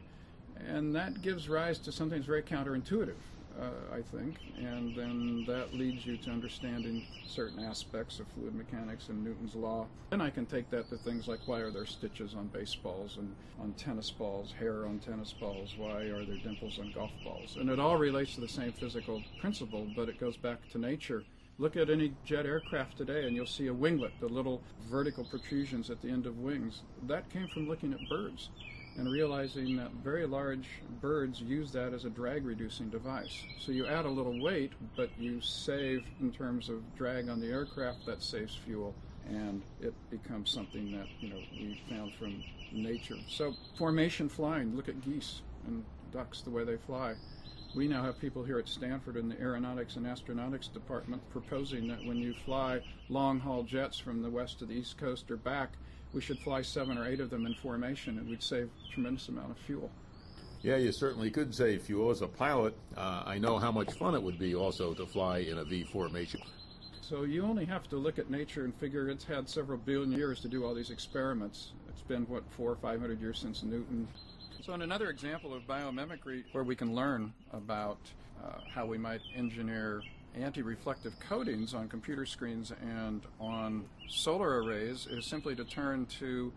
And 0.68 0.96
that 0.96 1.22
gives 1.22 1.48
rise 1.48 1.78
to 1.80 1.92
something 1.92 2.18
that's 2.18 2.28
very 2.28 2.42
counterintuitive, 2.42 3.14
uh, 3.60 3.96
I 3.96 4.02
think. 4.02 4.36
And 4.58 4.96
then 4.96 5.46
that 5.46 5.78
leads 5.78 6.06
you 6.06 6.18
to 6.18 6.30
understanding 6.32 7.04
certain 7.26 7.64
aspects 7.64 8.20
of 8.20 8.28
fluid 8.28 8.56
mechanics 8.56 9.10
and 9.10 9.24
Newton's 9.24 9.56
law. 9.56 9.88
Then 10.10 10.22
I 10.22 10.30
can 10.30 10.46
take 10.46 10.70
that 10.72 10.90
to 10.90 10.98
things 10.98 11.28
like 11.28 11.40
why 11.46 11.60
are 11.60 11.72
there 11.72 11.86
stitches 11.86 12.34
on 12.34 12.48
baseballs 12.48 13.18
and 13.18 13.36
on 13.62 13.74
tennis 13.74 14.12
balls, 14.12 14.54
hair 14.60 14.86
on 14.86 15.00
tennis 15.00 15.34
balls, 15.34 15.76
why 15.78 16.04
are 16.04 16.24
there 16.26 16.38
dimples 16.38 16.80
on 16.80 16.92
golf 16.92 17.12
balls? 17.24 17.58
And 17.60 17.70
it 17.70 17.80
all 17.80 17.98
relates 17.98 18.36
to 18.36 18.42
the 18.42 18.48
same 18.48 18.72
physical 18.72 19.22
principle, 19.40 19.88
but 19.96 20.10
it 20.10 20.20
goes 20.20 20.38
back 20.38 20.68
to 20.72 20.78
nature. 20.78 21.24
Look 21.58 21.76
at 21.76 21.90
any 21.90 22.14
jet 22.26 22.46
aircraft 22.46 22.98
today 22.98 23.26
and 23.26 23.36
you'll 23.36 23.46
see 23.46 23.68
a 23.68 23.74
winglet, 23.74 24.12
the 24.20 24.28
little 24.28 24.62
vertical 24.90 25.26
protrusions 25.26 25.90
at 25.90 26.02
the 26.02 26.10
end 26.10 26.26
of 26.26 26.40
wings. 26.40 26.82
That 27.06 27.30
came 27.30 27.48
from 27.48 27.68
looking 27.68 27.92
at 27.94 28.08
birds 28.08 28.50
and 29.00 29.10
realizing 29.10 29.78
that 29.78 29.92
very 30.04 30.26
large 30.26 30.68
birds 31.02 31.40
use 31.42 31.72
that 31.72 31.94
as 31.94 32.04
a 32.04 32.10
drag 32.10 32.46
reducing 32.46 32.90
device. 32.90 33.46
So 33.58 33.72
you 33.72 33.88
add 33.88 34.04
a 34.04 34.10
little 34.10 34.34
weight, 34.34 34.74
but 34.98 35.10
you 35.18 35.40
save 35.40 36.04
in 36.20 36.34
terms 36.34 36.68
of 36.68 36.96
drag 36.98 37.30
on 37.30 37.40
the 37.40 37.48
aircraft, 37.48 38.06
that 38.06 38.22
saves 38.22 38.56
fuel, 38.56 38.94
and 39.26 39.64
it 39.82 39.94
becomes 40.12 40.50
something 40.50 40.92
that 40.92 41.08
you 41.22 41.30
know 41.30 41.42
we 41.62 41.74
found 41.96 42.14
from 42.14 42.44
nature. 42.74 43.18
So 43.28 43.56
formation 43.76 44.28
flying, 44.28 44.76
look 44.76 44.90
at 44.90 45.02
geese 45.02 45.42
and 45.66 45.86
ducks 46.12 46.42
the 46.42 46.50
way 46.50 46.66
they 46.66 46.78
fly. 46.78 47.14
We 47.74 47.88
now 47.88 48.04
have 48.04 48.20
people 48.20 48.44
here 48.44 48.60
at 48.60 48.68
Stanford 48.68 49.16
in 49.16 49.30
the 49.30 49.40
Aeronautics 49.40 49.96
and 49.96 50.06
Astronautics 50.06 50.74
Department 50.74 51.22
proposing 51.30 51.88
that 51.88 52.04
when 52.04 52.20
you 52.22 52.34
fly 52.34 52.82
long 53.08 53.40
haul 53.40 53.64
jets 53.64 53.98
from 53.98 54.22
the 54.22 54.30
west 54.30 54.60
to 54.60 54.66
the 54.66 54.74
east 54.74 54.98
coast 54.98 55.32
or 55.32 55.38
back, 55.38 55.78
we 56.14 56.22
should 56.22 56.40
fly 56.40 56.62
seven 56.62 56.98
or 56.98 57.08
eight 57.08 57.20
of 57.20 57.30
them 57.30 57.46
in 57.46 57.54
formation 57.56 58.18
and 58.18 58.28
we'd 58.28 58.44
save 58.44 58.70
a 58.88 58.94
tremendous 58.94 59.28
amount 59.30 59.52
of 59.52 59.58
fuel. 59.58 59.92
Yeah, 60.62 60.76
you 60.76 60.92
certainly 60.92 61.32
could 61.32 61.56
save 61.56 61.84
fuel. 61.84 62.10
As 62.10 62.22
a 62.22 62.28
pilot, 62.28 62.76
uh, 62.98 63.24
I 63.26 63.38
know 63.38 63.58
how 63.58 63.72
much 63.72 63.94
fun 63.94 64.14
it 64.14 64.22
would 64.22 64.38
be 64.38 64.56
also 64.56 64.94
to 64.94 65.06
fly 65.06 65.40
in 65.40 65.58
a 65.58 65.64
V 65.64 65.84
formation. 65.84 66.42
So 67.02 67.24
you 67.24 67.44
only 67.44 67.66
have 67.66 67.88
to 67.90 67.96
look 67.96 68.20
at 68.20 68.30
nature 68.30 68.66
and 68.66 68.76
figure 68.76 69.10
it's 69.10 69.24
had 69.24 69.48
several 69.50 69.78
billion 69.78 70.12
years 70.12 70.42
to 70.42 70.48
do 70.48 70.66
all 70.66 70.76
these 70.76 70.90
experiments. 70.90 71.72
It's 71.88 72.02
been, 72.02 72.24
what, 72.24 72.44
four 72.52 72.72
or 72.72 72.76
five 72.76 73.00
hundred 73.00 73.22
years 73.22 73.40
since 73.40 73.64
Newton. 73.64 74.08
So, 74.62 74.74
in 74.74 74.82
another 74.82 75.10
example 75.10 75.54
of 75.54 75.64
biomimicry 75.64 76.44
where 76.52 76.64
we 76.64 76.76
can 76.76 76.94
learn 76.94 77.34
about 77.54 77.98
uh, 78.44 78.60
how 78.70 78.86
we 78.86 78.98
might 78.98 79.22
engineer 79.36 80.04
anti 80.36 80.62
reflective 80.62 81.20
coatings 81.20 81.74
on 81.74 81.88
computer 81.88 82.26
screens 82.26 82.72
and 82.82 83.22
on 83.40 83.86
solar 84.08 84.62
arrays 84.62 85.08
is 85.08 85.26
simply 85.26 85.56
to 85.56 85.64
turn 85.64 86.06
to 86.20 86.52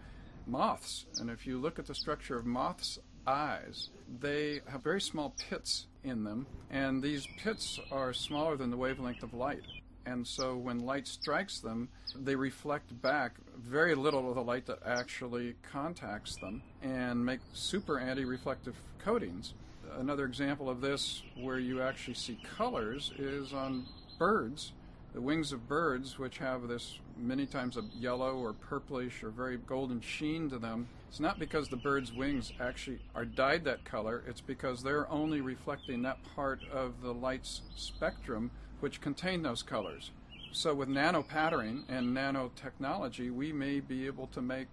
moths. 0.46 1.06
And 1.20 1.30
if 1.30 1.46
you 1.46 1.58
look 1.58 1.78
at 1.78 1.86
the 1.86 1.94
structure 1.94 2.36
of 2.36 2.46
moths' 2.46 2.98
eyes, 3.26 3.90
they 4.20 4.60
have 4.68 4.82
very 4.82 5.00
small 5.00 5.34
pits 5.48 5.86
in 6.04 6.24
them, 6.24 6.46
and 6.70 7.02
these 7.02 7.26
pits 7.38 7.78
are 7.90 8.12
smaller 8.12 8.56
than 8.56 8.70
the 8.70 8.76
wavelength 8.76 9.22
of 9.22 9.34
light. 9.34 9.62
And 10.04 10.26
so 10.26 10.56
when 10.56 10.80
light 10.80 11.06
strikes 11.06 11.60
them, 11.60 11.88
they 12.16 12.34
reflect 12.34 13.00
back 13.02 13.36
very 13.56 13.94
little 13.94 14.28
of 14.28 14.34
the 14.34 14.42
light 14.42 14.66
that 14.66 14.80
actually 14.84 15.54
contacts 15.62 16.36
them 16.36 16.62
and 16.82 17.24
make 17.24 17.40
super 17.52 18.00
anti 18.00 18.24
reflective 18.24 18.74
coatings. 18.98 19.54
Another 19.98 20.24
example 20.24 20.68
of 20.68 20.80
this, 20.80 21.22
where 21.36 21.58
you 21.58 21.82
actually 21.82 22.14
see 22.14 22.38
colors, 22.56 23.12
is 23.18 23.52
on 23.52 23.86
birds. 24.18 24.72
The 25.12 25.20
wings 25.20 25.52
of 25.52 25.68
birds, 25.68 26.18
which 26.18 26.38
have 26.38 26.68
this 26.68 26.98
many 27.18 27.44
times 27.44 27.76
a 27.76 27.84
yellow 27.98 28.36
or 28.36 28.54
purplish 28.54 29.22
or 29.22 29.28
very 29.28 29.58
golden 29.58 30.00
sheen 30.00 30.48
to 30.50 30.58
them, 30.58 30.88
it's 31.08 31.20
not 31.20 31.38
because 31.38 31.68
the 31.68 31.76
bird's 31.76 32.12
wings 32.12 32.52
actually 32.58 33.00
are 33.14 33.26
dyed 33.26 33.64
that 33.64 33.84
color, 33.84 34.22
it's 34.26 34.40
because 34.40 34.82
they're 34.82 35.10
only 35.10 35.40
reflecting 35.40 36.02
that 36.02 36.18
part 36.34 36.60
of 36.72 37.02
the 37.02 37.12
light's 37.12 37.60
spectrum 37.76 38.50
which 38.80 39.00
contain 39.00 39.42
those 39.42 39.62
colors. 39.62 40.10
So, 40.52 40.74
with 40.74 40.88
nano 40.88 41.22
patterning 41.22 41.84
and 41.88 42.16
nanotechnology, 42.16 43.30
we 43.30 43.52
may 43.52 43.80
be 43.80 44.06
able 44.06 44.26
to 44.28 44.42
make 44.42 44.68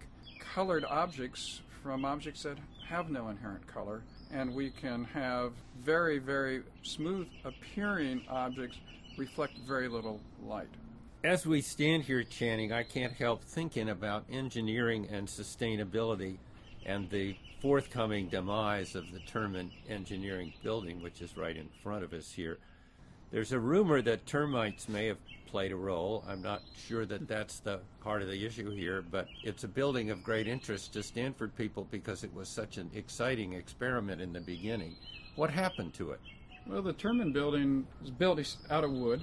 colored 0.54 0.84
objects 0.84 1.60
from 1.82 2.04
objects 2.04 2.42
that 2.42 2.58
have 2.88 3.10
no 3.10 3.28
inherent 3.28 3.66
color, 3.66 4.02
and 4.32 4.54
we 4.54 4.70
can 4.70 5.04
have 5.04 5.52
very, 5.82 6.18
very 6.18 6.62
smooth 6.82 7.28
appearing 7.44 8.22
objects 8.28 8.78
reflect 9.16 9.54
very 9.66 9.88
little 9.88 10.20
light. 10.46 10.68
As 11.22 11.44
we 11.44 11.60
stand 11.60 12.04
here, 12.04 12.22
Channing, 12.22 12.72
I 12.72 12.82
can't 12.82 13.12
help 13.12 13.44
thinking 13.44 13.90
about 13.90 14.24
engineering 14.32 15.06
and 15.10 15.28
sustainability 15.28 16.38
and 16.86 17.10
the 17.10 17.36
forthcoming 17.60 18.28
demise 18.28 18.94
of 18.94 19.12
the 19.12 19.18
Terman 19.18 19.70
Engineering 19.88 20.54
Building, 20.62 21.02
which 21.02 21.20
is 21.20 21.36
right 21.36 21.56
in 21.56 21.68
front 21.82 22.04
of 22.04 22.14
us 22.14 22.32
here. 22.32 22.58
There's 23.30 23.52
a 23.52 23.60
rumor 23.60 24.02
that 24.02 24.26
termites 24.26 24.88
may 24.88 25.06
have 25.06 25.18
played 25.46 25.70
a 25.70 25.76
role. 25.76 26.24
I'm 26.26 26.42
not 26.42 26.62
sure 26.74 27.06
that 27.06 27.28
that's 27.28 27.60
the 27.60 27.80
part 28.00 28.22
of 28.22 28.28
the 28.28 28.44
issue 28.44 28.70
here, 28.70 29.02
but 29.08 29.28
it's 29.44 29.62
a 29.62 29.68
building 29.68 30.10
of 30.10 30.24
great 30.24 30.48
interest 30.48 30.92
to 30.94 31.02
Stanford 31.04 31.54
people 31.54 31.86
because 31.92 32.24
it 32.24 32.34
was 32.34 32.48
such 32.48 32.76
an 32.76 32.90
exciting 32.92 33.52
experiment 33.52 34.20
in 34.20 34.32
the 34.32 34.40
beginning. 34.40 34.96
What 35.36 35.50
happened 35.50 35.94
to 35.94 36.10
it? 36.10 36.20
Well, 36.66 36.82
the 36.82 36.92
Terman 36.92 37.32
building 37.32 37.86
was 38.00 38.10
built 38.10 38.56
out 38.68 38.82
of 38.82 38.90
wood, 38.90 39.22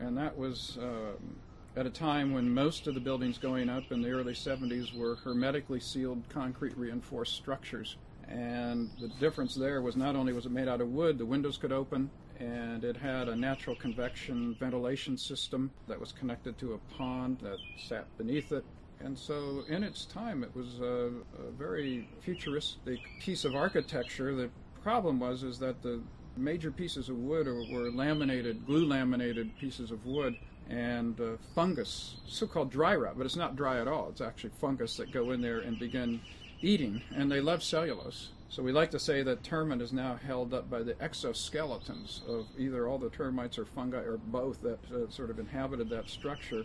and 0.00 0.16
that 0.18 0.36
was 0.36 0.76
um, 0.82 1.36
at 1.76 1.86
a 1.86 1.90
time 1.90 2.32
when 2.32 2.52
most 2.52 2.88
of 2.88 2.94
the 2.94 3.00
buildings 3.00 3.38
going 3.38 3.68
up 3.68 3.92
in 3.92 4.02
the 4.02 4.10
early 4.10 4.34
70s 4.34 4.92
were 4.96 5.14
hermetically 5.16 5.78
sealed 5.78 6.24
concrete 6.28 6.76
reinforced 6.76 7.34
structures. 7.34 7.96
And 8.28 8.90
the 9.00 9.08
difference 9.20 9.54
there 9.54 9.82
was 9.82 9.96
not 9.96 10.16
only 10.16 10.32
was 10.32 10.46
it 10.46 10.52
made 10.52 10.68
out 10.68 10.80
of 10.80 10.88
wood, 10.88 11.18
the 11.18 11.26
windows 11.26 11.56
could 11.56 11.72
open, 11.72 12.10
and 12.38 12.84
it 12.84 12.96
had 12.96 13.28
a 13.28 13.36
natural 13.36 13.76
convection 13.76 14.56
ventilation 14.58 15.16
system 15.16 15.70
that 15.86 15.98
was 15.98 16.12
connected 16.12 16.58
to 16.58 16.74
a 16.74 16.78
pond 16.96 17.38
that 17.42 17.58
sat 17.76 18.06
beneath 18.18 18.52
it. 18.52 18.64
And 19.00 19.18
so, 19.18 19.64
in 19.68 19.82
its 19.82 20.06
time, 20.06 20.42
it 20.42 20.54
was 20.54 20.80
a, 20.80 21.10
a 21.38 21.50
very 21.58 22.08
futuristic 22.20 23.00
piece 23.20 23.44
of 23.44 23.54
architecture. 23.54 24.34
The 24.34 24.50
problem 24.82 25.20
was 25.20 25.42
is 25.42 25.58
that 25.58 25.82
the 25.82 26.00
major 26.36 26.70
pieces 26.70 27.08
of 27.08 27.16
wood 27.16 27.46
were 27.46 27.90
laminated, 27.90 28.66
glue 28.66 28.86
laminated 28.86 29.56
pieces 29.58 29.90
of 29.90 30.04
wood, 30.06 30.36
and 30.68 31.20
uh, 31.20 31.36
fungus, 31.54 32.16
so-called 32.26 32.70
dry 32.70 32.96
rot, 32.96 33.16
but 33.16 33.26
it's 33.26 33.36
not 33.36 33.56
dry 33.56 33.80
at 33.80 33.88
all. 33.88 34.08
It's 34.08 34.20
actually 34.20 34.50
fungus 34.60 34.96
that 34.96 35.12
go 35.12 35.32
in 35.32 35.42
there 35.42 35.60
and 35.60 35.78
begin 35.78 36.20
eating, 36.64 37.02
and 37.14 37.30
they 37.30 37.40
love 37.40 37.62
cellulose. 37.62 38.30
So 38.48 38.62
we 38.62 38.72
like 38.72 38.90
to 38.92 38.98
say 38.98 39.22
that 39.22 39.42
termite 39.42 39.80
is 39.80 39.92
now 39.92 40.18
held 40.26 40.54
up 40.54 40.70
by 40.70 40.82
the 40.82 40.94
exoskeletons 40.94 42.26
of 42.28 42.46
either 42.58 42.86
all 42.86 42.98
the 42.98 43.10
termites 43.10 43.58
or 43.58 43.64
fungi 43.64 43.98
or 43.98 44.16
both 44.16 44.62
that 44.62 44.78
uh, 44.92 45.10
sort 45.10 45.30
of 45.30 45.38
inhabited 45.38 45.88
that 45.90 46.08
structure. 46.08 46.64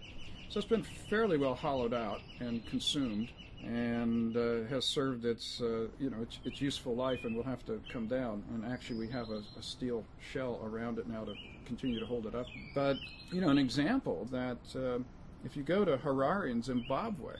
So 0.50 0.60
it's 0.60 0.68
been 0.68 0.86
fairly 1.10 1.38
well 1.38 1.56
hollowed 1.56 1.94
out 1.94 2.22
and 2.40 2.66
consumed 2.68 3.30
and 3.64 4.38
uh, 4.38 4.64
has 4.70 4.86
served 4.86 5.26
its 5.26 5.62
uh, 5.62 5.88
you 6.00 6.10
know 6.10 6.22
its, 6.22 6.40
its, 6.46 6.62
useful 6.62 6.96
life 6.96 7.26
and 7.26 7.36
will 7.36 7.44
have 7.44 7.66
to 7.66 7.82
come 7.92 8.08
down. 8.08 8.44
And 8.54 8.66
actually, 8.66 9.00
we 9.00 9.10
have 9.10 9.30
a, 9.30 9.42
a, 9.58 9.62
steel 9.64 10.06
shell 10.32 10.62
around 10.64 10.98
it 10.98 11.08
now 11.08 11.26
to 11.26 11.34
continue 11.66 12.00
to 12.00 12.06
hold 12.06 12.26
it 12.26 12.36
up. 12.36 12.46
But 12.74 12.98
you 13.32 13.42
know, 13.42 13.50
an 13.50 13.58
example 13.58 14.28
that 14.32 14.60
uh, 14.76 15.00
if 15.44 15.58
you 15.58 15.64
go 15.64 15.84
to 15.84 15.98
Harare 15.98 16.50
in 16.50 16.64
Zimbabwe, 16.64 17.36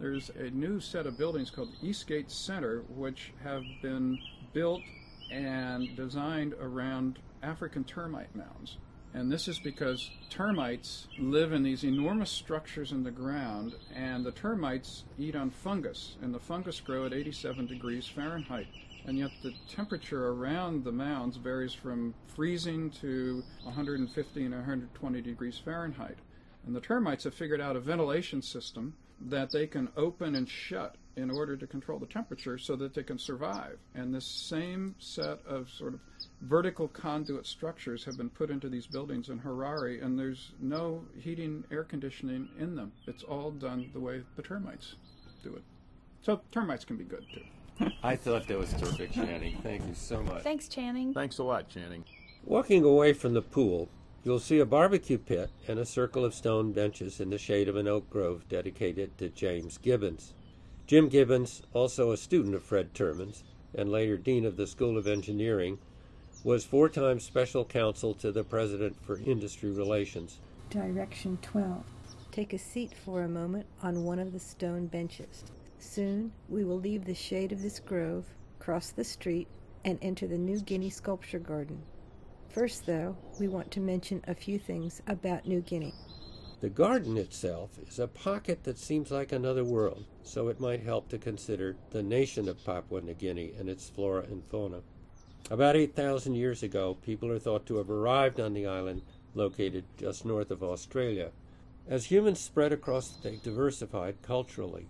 there's 0.00 0.30
a 0.30 0.50
new 0.50 0.80
set 0.80 1.06
of 1.06 1.16
buildings 1.16 1.50
called 1.50 1.70
Eastgate 1.82 2.30
Center, 2.30 2.82
which 2.88 3.32
have 3.42 3.62
been 3.80 4.18
built 4.52 4.82
and 5.30 5.96
designed 5.96 6.54
around 6.60 7.18
African 7.42 7.84
termite 7.84 8.34
mounds. 8.34 8.78
And 9.14 9.30
this 9.30 9.46
is 9.46 9.60
because 9.60 10.10
termites 10.28 11.06
live 11.20 11.52
in 11.52 11.62
these 11.62 11.84
enormous 11.84 12.30
structures 12.30 12.90
in 12.90 13.04
the 13.04 13.12
ground, 13.12 13.76
and 13.94 14.26
the 14.26 14.32
termites 14.32 15.04
eat 15.18 15.36
on 15.36 15.50
fungus, 15.50 16.16
and 16.20 16.34
the 16.34 16.40
fungus 16.40 16.80
grow 16.80 17.06
at 17.06 17.12
87 17.12 17.66
degrees 17.66 18.08
Fahrenheit. 18.08 18.66
And 19.06 19.16
yet 19.16 19.30
the 19.42 19.54
temperature 19.68 20.28
around 20.30 20.82
the 20.82 20.90
mounds 20.90 21.36
varies 21.36 21.74
from 21.74 22.14
freezing 22.26 22.90
to 23.02 23.44
150 23.62 24.44
and 24.44 24.54
120 24.54 25.20
degrees 25.20 25.58
Fahrenheit. 25.64 26.18
And 26.66 26.74
the 26.74 26.80
termites 26.80 27.24
have 27.24 27.34
figured 27.34 27.60
out 27.60 27.76
a 27.76 27.80
ventilation 27.80 28.42
system 28.42 28.94
that 29.24 29.50
they 29.50 29.66
can 29.66 29.88
open 29.96 30.34
and 30.34 30.48
shut 30.48 30.96
in 31.16 31.30
order 31.30 31.56
to 31.56 31.66
control 31.66 31.98
the 31.98 32.06
temperature 32.06 32.58
so 32.58 32.76
that 32.76 32.94
they 32.94 33.02
can 33.02 33.18
survive. 33.18 33.78
And 33.94 34.14
this 34.14 34.26
same 34.26 34.94
set 34.98 35.38
of 35.46 35.70
sort 35.70 35.94
of 35.94 36.00
vertical 36.42 36.88
conduit 36.88 37.46
structures 37.46 38.04
have 38.04 38.16
been 38.16 38.30
put 38.30 38.50
into 38.50 38.68
these 38.68 38.86
buildings 38.86 39.28
in 39.28 39.38
Harare, 39.38 40.04
and 40.04 40.18
there's 40.18 40.52
no 40.60 41.04
heating, 41.18 41.64
air 41.70 41.84
conditioning 41.84 42.48
in 42.58 42.74
them. 42.74 42.92
It's 43.06 43.22
all 43.22 43.50
done 43.50 43.90
the 43.92 44.00
way 44.00 44.22
the 44.36 44.42
termites 44.42 44.96
do 45.42 45.54
it. 45.54 45.62
So 46.22 46.40
termites 46.50 46.84
can 46.84 46.96
be 46.96 47.04
good 47.04 47.24
too. 47.32 47.90
I 48.02 48.16
thought 48.16 48.46
that 48.48 48.58
was 48.58 48.72
terrific, 48.74 49.12
Channing. 49.12 49.58
Thank 49.62 49.86
you 49.86 49.94
so 49.94 50.22
much. 50.22 50.42
Thanks, 50.42 50.68
Channing. 50.68 51.12
Thanks 51.12 51.38
a 51.38 51.44
lot, 51.44 51.68
Channing. 51.68 52.04
Walking 52.44 52.84
away 52.84 53.12
from 53.12 53.34
the 53.34 53.42
pool, 53.42 53.88
You'll 54.24 54.38
see 54.38 54.58
a 54.58 54.64
barbecue 54.64 55.18
pit 55.18 55.50
and 55.68 55.78
a 55.78 55.84
circle 55.84 56.24
of 56.24 56.32
stone 56.32 56.72
benches 56.72 57.20
in 57.20 57.28
the 57.28 57.36
shade 57.36 57.68
of 57.68 57.76
an 57.76 57.86
oak 57.86 58.08
grove 58.08 58.48
dedicated 58.48 59.18
to 59.18 59.28
James 59.28 59.76
Gibbons. 59.76 60.32
Jim 60.86 61.10
Gibbons, 61.10 61.60
also 61.74 62.10
a 62.10 62.16
student 62.16 62.54
of 62.54 62.62
Fred 62.62 62.94
Terman's 62.94 63.44
and 63.74 63.92
later 63.92 64.16
dean 64.16 64.46
of 64.46 64.56
the 64.56 64.66
School 64.66 64.96
of 64.96 65.06
Engineering, 65.06 65.78
was 66.42 66.64
four 66.64 66.88
times 66.88 67.22
special 67.22 67.66
counsel 67.66 68.14
to 68.14 68.32
the 68.32 68.44
president 68.44 68.96
for 69.04 69.18
industry 69.18 69.70
relations. 69.70 70.40
Direction 70.70 71.36
12. 71.42 71.84
Take 72.32 72.54
a 72.54 72.58
seat 72.58 72.94
for 73.04 73.24
a 73.24 73.28
moment 73.28 73.66
on 73.82 74.04
one 74.04 74.18
of 74.18 74.32
the 74.32 74.40
stone 74.40 74.86
benches. 74.86 75.44
Soon 75.78 76.32
we 76.48 76.64
will 76.64 76.80
leave 76.80 77.04
the 77.04 77.14
shade 77.14 77.52
of 77.52 77.60
this 77.60 77.78
grove, 77.78 78.24
cross 78.58 78.88
the 78.88 79.04
street, 79.04 79.48
and 79.84 79.98
enter 80.00 80.26
the 80.26 80.38
New 80.38 80.60
Guinea 80.60 80.88
Sculpture 80.88 81.38
Garden. 81.38 81.82
First, 82.54 82.86
though, 82.86 83.16
we 83.40 83.48
want 83.48 83.72
to 83.72 83.80
mention 83.80 84.22
a 84.28 84.34
few 84.34 84.60
things 84.60 85.02
about 85.08 85.44
New 85.44 85.60
Guinea. 85.60 85.92
The 86.60 86.68
garden 86.68 87.16
itself 87.18 87.80
is 87.88 87.98
a 87.98 88.06
pocket 88.06 88.62
that 88.62 88.78
seems 88.78 89.10
like 89.10 89.32
another 89.32 89.64
world, 89.64 90.04
so 90.22 90.46
it 90.46 90.60
might 90.60 90.84
help 90.84 91.08
to 91.08 91.18
consider 91.18 91.74
the 91.90 92.04
nation 92.04 92.48
of 92.48 92.64
Papua 92.64 93.00
New 93.00 93.14
Guinea 93.14 93.52
and 93.58 93.68
its 93.68 93.88
flora 93.88 94.22
and 94.22 94.44
fauna. 94.44 94.82
About 95.50 95.74
8,000 95.74 96.36
years 96.36 96.62
ago, 96.62 96.96
people 97.02 97.28
are 97.28 97.40
thought 97.40 97.66
to 97.66 97.78
have 97.78 97.90
arrived 97.90 98.38
on 98.38 98.54
the 98.54 98.68
island 98.68 99.02
located 99.34 99.82
just 99.98 100.24
north 100.24 100.52
of 100.52 100.62
Australia. 100.62 101.32
As 101.88 102.04
humans 102.04 102.38
spread 102.38 102.72
across, 102.72 103.08
they 103.08 103.40
diversified 103.42 104.22
culturally. 104.22 104.86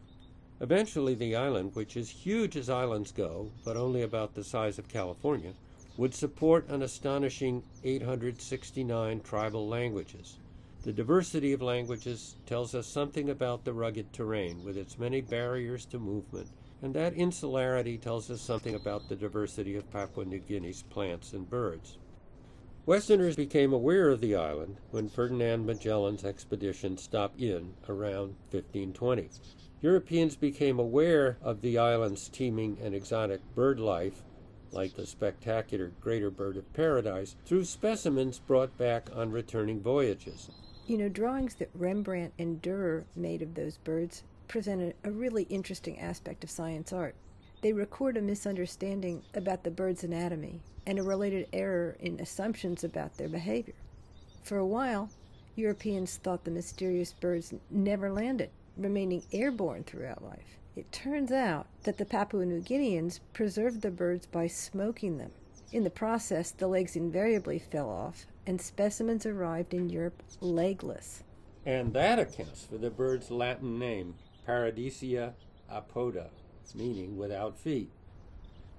Eventually, 0.60 1.14
the 1.14 1.34
island, 1.34 1.74
which 1.74 1.96
is 1.96 2.10
huge 2.10 2.58
as 2.58 2.68
islands 2.68 3.10
go, 3.10 3.50
but 3.64 3.78
only 3.78 4.02
about 4.02 4.34
the 4.34 4.44
size 4.44 4.78
of 4.78 4.86
California, 4.86 5.54
would 5.96 6.14
support 6.14 6.68
an 6.68 6.82
astonishing 6.82 7.62
869 7.84 9.20
tribal 9.20 9.68
languages. 9.68 10.38
The 10.82 10.92
diversity 10.92 11.52
of 11.52 11.62
languages 11.62 12.36
tells 12.46 12.74
us 12.74 12.86
something 12.86 13.30
about 13.30 13.64
the 13.64 13.72
rugged 13.72 14.12
terrain 14.12 14.64
with 14.64 14.76
its 14.76 14.98
many 14.98 15.20
barriers 15.20 15.86
to 15.86 15.98
movement, 15.98 16.48
and 16.82 16.92
that 16.94 17.14
insularity 17.14 17.96
tells 17.96 18.30
us 18.30 18.40
something 18.40 18.74
about 18.74 19.08
the 19.08 19.16
diversity 19.16 19.76
of 19.76 19.90
Papua 19.90 20.26
New 20.26 20.40
Guinea's 20.40 20.82
plants 20.82 21.32
and 21.32 21.48
birds. 21.48 21.96
Westerners 22.86 23.36
became 23.36 23.72
aware 23.72 24.10
of 24.10 24.20
the 24.20 24.34
island 24.34 24.76
when 24.90 25.08
Ferdinand 25.08 25.64
Magellan's 25.64 26.24
expedition 26.24 26.98
stopped 26.98 27.40
in 27.40 27.72
around 27.88 28.34
1520. 28.50 29.30
Europeans 29.80 30.36
became 30.36 30.78
aware 30.78 31.38
of 31.40 31.62
the 31.62 31.78
island's 31.78 32.28
teeming 32.28 32.76
and 32.82 32.94
exotic 32.94 33.40
bird 33.54 33.80
life 33.80 34.22
like 34.74 34.94
the 34.94 35.06
spectacular 35.06 35.92
greater 36.00 36.30
bird 36.30 36.56
of 36.56 36.72
paradise, 36.74 37.36
through 37.46 37.64
specimens 37.64 38.38
brought 38.38 38.76
back 38.76 39.08
on 39.14 39.30
returning 39.30 39.80
voyages. 39.80 40.50
You 40.86 40.98
know, 40.98 41.08
drawings 41.08 41.54
that 41.54 41.70
Rembrandt 41.74 42.34
and 42.38 42.60
Dürer 42.60 43.04
made 43.16 43.40
of 43.40 43.54
those 43.54 43.78
birds 43.78 44.22
presented 44.48 44.94
a 45.02 45.10
really 45.10 45.44
interesting 45.44 45.98
aspect 45.98 46.44
of 46.44 46.50
science 46.50 46.92
art. 46.92 47.14
They 47.62 47.72
record 47.72 48.18
a 48.18 48.22
misunderstanding 48.22 49.22
about 49.34 49.64
the 49.64 49.70
bird's 49.70 50.04
anatomy 50.04 50.60
and 50.86 50.98
a 50.98 51.02
related 51.02 51.48
error 51.52 51.96
in 51.98 52.20
assumptions 52.20 52.84
about 52.84 53.16
their 53.16 53.28
behavior. 53.28 53.74
For 54.42 54.58
a 54.58 54.66
while, 54.66 55.08
Europeans 55.56 56.16
thought 56.16 56.44
the 56.44 56.50
mysterious 56.50 57.14
birds 57.14 57.54
never 57.70 58.12
landed, 58.12 58.50
remaining 58.76 59.22
airborne 59.32 59.84
throughout 59.84 60.22
life. 60.22 60.58
It 60.76 60.90
turns 60.90 61.30
out 61.30 61.66
that 61.84 61.98
the 61.98 62.04
Papua 62.04 62.44
New 62.44 62.60
Guineans 62.60 63.20
preserved 63.32 63.82
the 63.82 63.92
birds 63.92 64.26
by 64.26 64.48
smoking 64.48 65.18
them. 65.18 65.30
In 65.70 65.84
the 65.84 65.90
process, 65.90 66.50
the 66.50 66.66
legs 66.66 66.96
invariably 66.96 67.60
fell 67.60 67.88
off, 67.88 68.26
and 68.44 68.60
specimens 68.60 69.24
arrived 69.24 69.72
in 69.72 69.88
Europe 69.88 70.20
legless. 70.40 71.22
And 71.64 71.92
that 71.94 72.18
accounts 72.18 72.64
for 72.64 72.76
the 72.76 72.90
bird's 72.90 73.30
Latin 73.30 73.78
name, 73.78 74.16
Paradisaea 74.46 75.34
apoda, 75.72 76.30
meaning 76.74 77.16
without 77.16 77.56
feet. 77.56 77.90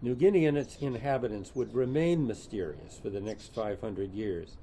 New 0.01 0.15
Guinea 0.15 0.45
and 0.45 0.57
its 0.57 0.75
inhabitants 0.77 1.55
would 1.55 1.73
remain 1.73 2.27
mysterious 2.27 2.99
for 3.01 3.09
the 3.09 3.21
next 3.21 3.53
500 3.53 4.13
years. 4.13 4.57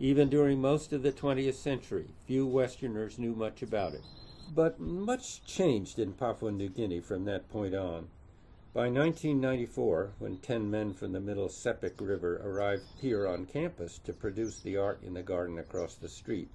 Even 0.00 0.28
during 0.28 0.60
most 0.60 0.92
of 0.92 1.04
the 1.04 1.12
20th 1.12 1.54
century, 1.54 2.08
few 2.26 2.44
Westerners 2.46 3.16
knew 3.16 3.34
much 3.34 3.62
about 3.62 3.94
it. 3.94 4.02
But 4.52 4.78
much 4.78 5.44
changed 5.44 5.98
in 5.98 6.12
Papua 6.12 6.52
New 6.52 6.68
Guinea 6.68 7.00
from 7.00 7.24
that 7.24 7.48
point 7.48 7.74
on. 7.74 8.08
By 8.74 8.88
1994, 8.88 10.14
when 10.18 10.38
10 10.38 10.70
men 10.70 10.92
from 10.92 11.12
the 11.12 11.20
Middle 11.20 11.48
Sepik 11.48 12.00
River 12.00 12.40
arrived 12.44 12.82
here 13.00 13.26
on 13.26 13.46
campus 13.46 13.98
to 14.00 14.12
produce 14.12 14.58
the 14.58 14.76
art 14.76 15.00
in 15.02 15.14
the 15.14 15.22
garden 15.22 15.58
across 15.58 15.94
the 15.94 16.08
street, 16.08 16.50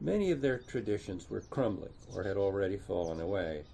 many 0.00 0.30
of 0.30 0.40
their 0.40 0.58
traditions 0.58 1.28
were 1.30 1.42
crumbling 1.42 1.92
or 2.14 2.24
had 2.24 2.36
already 2.36 2.76
fallen 2.76 3.20
away. 3.20 3.64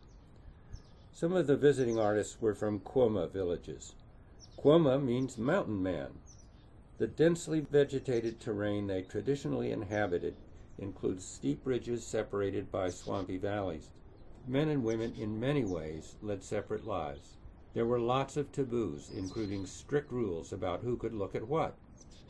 Some 1.13 1.33
of 1.33 1.47
the 1.47 1.57
visiting 1.57 1.99
artists 1.99 2.41
were 2.41 2.55
from 2.55 2.81
Kwoma 2.81 3.31
villages. 3.31 3.95
Kwoma 4.59 5.03
means 5.03 5.39
mountain 5.39 5.83
man. 5.83 6.19
The 6.99 7.07
densely 7.07 7.61
vegetated 7.61 8.41
terrain 8.41 8.87
they 8.87 9.03
traditionally 9.03 9.71
inhabited 9.71 10.35
includes 10.79 11.25
steep 11.25 11.61
ridges 11.65 12.07
separated 12.07 12.71
by 12.71 12.91
swampy 12.91 13.37
valleys. 13.37 13.89
Men 14.47 14.69
and 14.69 14.85
women, 14.85 15.15
in 15.19 15.41
many 15.41 15.65
ways, 15.65 16.17
led 16.23 16.43
separate 16.43 16.87
lives. 16.87 17.37
There 17.75 17.87
were 17.87 18.01
lots 18.01 18.37
of 18.37 18.53
taboos, 18.53 19.11
including 19.15 19.67
strict 19.67 20.11
rules 20.13 20.53
about 20.53 20.83
who 20.83 20.97
could 20.97 21.15
look 21.15 21.35
at 21.35 21.49
what. 21.49 21.75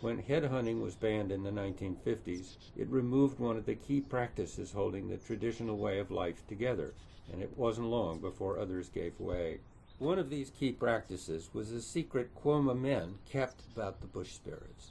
When 0.01 0.23
headhunting 0.23 0.83
was 0.83 0.95
banned 0.95 1.33
in 1.33 1.43
the 1.43 1.51
1950s, 1.51 2.57
it 2.77 2.89
removed 2.89 3.39
one 3.39 3.57
of 3.57 3.65
the 3.65 3.75
key 3.75 4.01
practices 4.01 4.73
holding 4.73 5.09
the 5.09 5.17
traditional 5.17 5.77
way 5.77 5.99
of 5.99 6.11
life 6.11 6.47
together, 6.47 6.95
and 7.33 7.43
it 7.43 7.57
wasn't 7.57 7.89
long 7.89 8.21
before 8.21 8.59
others 8.59 8.89
gave 8.89 9.19
way. 9.19 9.61
One 9.99 10.19
of 10.19 10.29
these 10.29 10.51
key 10.51 10.73
practices 10.73 11.49
was 11.55 11.71
a 11.71 11.81
secret 11.81 12.35
Kwoma 12.35 12.79
men 12.79 13.19
kept 13.25 13.63
about 13.73 14.01
the 14.01 14.07
bush 14.07 14.33
spirits. 14.33 14.91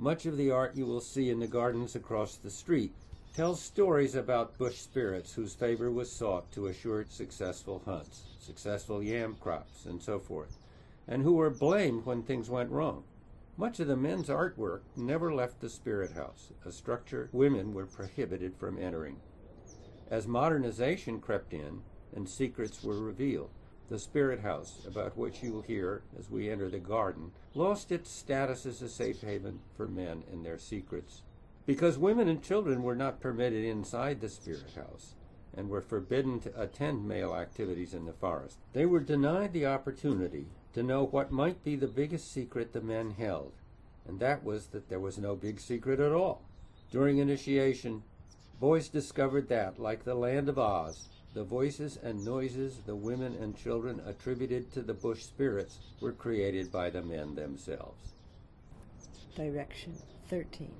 Much 0.00 0.26
of 0.26 0.36
the 0.36 0.48
art 0.48 0.76
you 0.76 0.86
will 0.86 1.00
see 1.00 1.28
in 1.28 1.40
the 1.40 1.46
gardens 1.48 1.96
across 1.96 2.36
the 2.36 2.50
street 2.50 2.92
tells 3.34 3.60
stories 3.60 4.14
about 4.14 4.56
bush 4.56 4.76
spirits 4.76 5.34
whose 5.34 5.54
favor 5.54 5.90
was 5.90 6.10
sought 6.10 6.50
to 6.52 6.68
assure 6.68 7.04
successful 7.08 7.82
hunts, 7.84 8.22
successful 8.38 9.02
yam 9.02 9.34
crops, 9.40 9.86
and 9.86 10.00
so 10.00 10.20
forth, 10.20 10.56
and 11.08 11.22
who 11.22 11.32
were 11.32 11.50
blamed 11.50 12.06
when 12.06 12.22
things 12.22 12.48
went 12.48 12.70
wrong. 12.70 13.02
Much 13.56 13.80
of 13.80 13.88
the 13.88 13.96
men's 13.96 14.28
artwork 14.28 14.82
never 14.96 15.34
left 15.34 15.60
the 15.60 15.68
spirit 15.68 16.12
house, 16.12 16.52
a 16.64 16.70
structure 16.70 17.28
women 17.32 17.74
were 17.74 17.86
prohibited 17.86 18.54
from 18.54 18.78
entering. 18.78 19.16
As 20.10 20.28
modernization 20.28 21.20
crept 21.20 21.52
in 21.52 21.82
and 22.14 22.28
secrets 22.28 22.84
were 22.84 23.00
revealed, 23.00 23.50
the 23.88 23.98
spirit 23.98 24.40
house, 24.40 24.84
about 24.86 25.16
which 25.16 25.42
you 25.42 25.52
will 25.52 25.62
hear 25.62 26.02
as 26.18 26.30
we 26.30 26.50
enter 26.50 26.68
the 26.68 26.78
garden, 26.78 27.32
lost 27.54 27.90
its 27.90 28.10
status 28.10 28.66
as 28.66 28.82
a 28.82 28.88
safe 28.88 29.20
haven 29.22 29.60
for 29.76 29.86
men 29.86 30.22
and 30.30 30.44
their 30.44 30.58
secrets. 30.58 31.22
Because 31.66 31.98
women 31.98 32.28
and 32.28 32.42
children 32.42 32.82
were 32.82 32.96
not 32.96 33.20
permitted 33.20 33.64
inside 33.64 34.20
the 34.20 34.28
spirit 34.28 34.72
house 34.74 35.14
and 35.54 35.68
were 35.68 35.80
forbidden 35.80 36.40
to 36.40 36.60
attend 36.60 37.06
male 37.06 37.34
activities 37.34 37.94
in 37.94 38.04
the 38.04 38.12
forest, 38.12 38.58
they 38.72 38.86
were 38.86 39.00
denied 39.00 39.52
the 39.52 39.66
opportunity 39.66 40.46
to 40.72 40.82
know 40.82 41.04
what 41.04 41.32
might 41.32 41.64
be 41.64 41.76
the 41.76 41.86
biggest 41.86 42.32
secret 42.32 42.72
the 42.72 42.80
men 42.80 43.10
held, 43.18 43.52
and 44.06 44.20
that 44.20 44.44
was 44.44 44.68
that 44.68 44.88
there 44.88 45.00
was 45.00 45.18
no 45.18 45.34
big 45.34 45.60
secret 45.60 46.00
at 46.00 46.12
all. 46.12 46.42
During 46.90 47.18
initiation, 47.18 48.02
boys 48.60 48.88
discovered 48.88 49.48
that, 49.48 49.78
like 49.78 50.04
the 50.04 50.14
land 50.14 50.48
of 50.48 50.58
Oz, 50.58 51.08
the 51.34 51.44
voices 51.44 51.98
and 52.02 52.24
noises 52.24 52.78
the 52.86 52.96
women 52.96 53.34
and 53.40 53.56
children 53.56 54.00
attributed 54.06 54.72
to 54.72 54.82
the 54.82 54.94
bush 54.94 55.22
spirits 55.22 55.78
were 56.00 56.12
created 56.12 56.72
by 56.72 56.90
the 56.90 57.02
men 57.02 57.34
themselves. 57.34 58.12
Direction 59.34 59.94
13. 60.28 60.72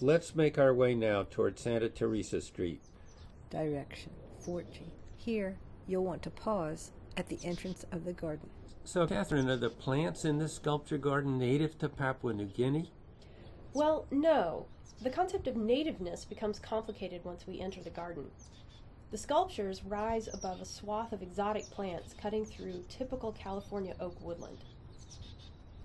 Let's 0.00 0.34
make 0.34 0.58
our 0.58 0.72
way 0.72 0.94
now 0.94 1.24
toward 1.28 1.58
Santa 1.58 1.88
Teresa 1.88 2.40
Street. 2.40 2.80
Direction 3.50 4.12
14. 4.44 4.90
Here, 5.16 5.58
you'll 5.86 6.04
want 6.04 6.22
to 6.22 6.30
pause 6.30 6.92
at 7.16 7.28
the 7.28 7.38
entrance 7.42 7.84
of 7.90 8.04
the 8.04 8.12
garden. 8.12 8.48
So, 8.84 9.06
Catherine, 9.06 9.50
are 9.50 9.56
the 9.56 9.68
plants 9.68 10.24
in 10.24 10.38
this 10.38 10.54
sculpture 10.54 10.98
garden 10.98 11.36
native 11.36 11.78
to 11.80 11.88
Papua 11.88 12.32
New 12.32 12.46
Guinea? 12.46 12.90
Well, 13.74 14.06
no. 14.10 14.66
The 15.02 15.10
concept 15.10 15.46
of 15.46 15.56
nativeness 15.56 16.24
becomes 16.24 16.58
complicated 16.58 17.24
once 17.24 17.46
we 17.46 17.60
enter 17.60 17.82
the 17.82 17.90
garden. 17.90 18.30
The 19.10 19.16
sculptures 19.16 19.84
rise 19.84 20.28
above 20.30 20.60
a 20.60 20.66
swath 20.66 21.14
of 21.14 21.22
exotic 21.22 21.70
plants 21.70 22.14
cutting 22.20 22.44
through 22.44 22.84
typical 22.90 23.32
California 23.32 23.94
oak 23.98 24.20
woodland. 24.20 24.58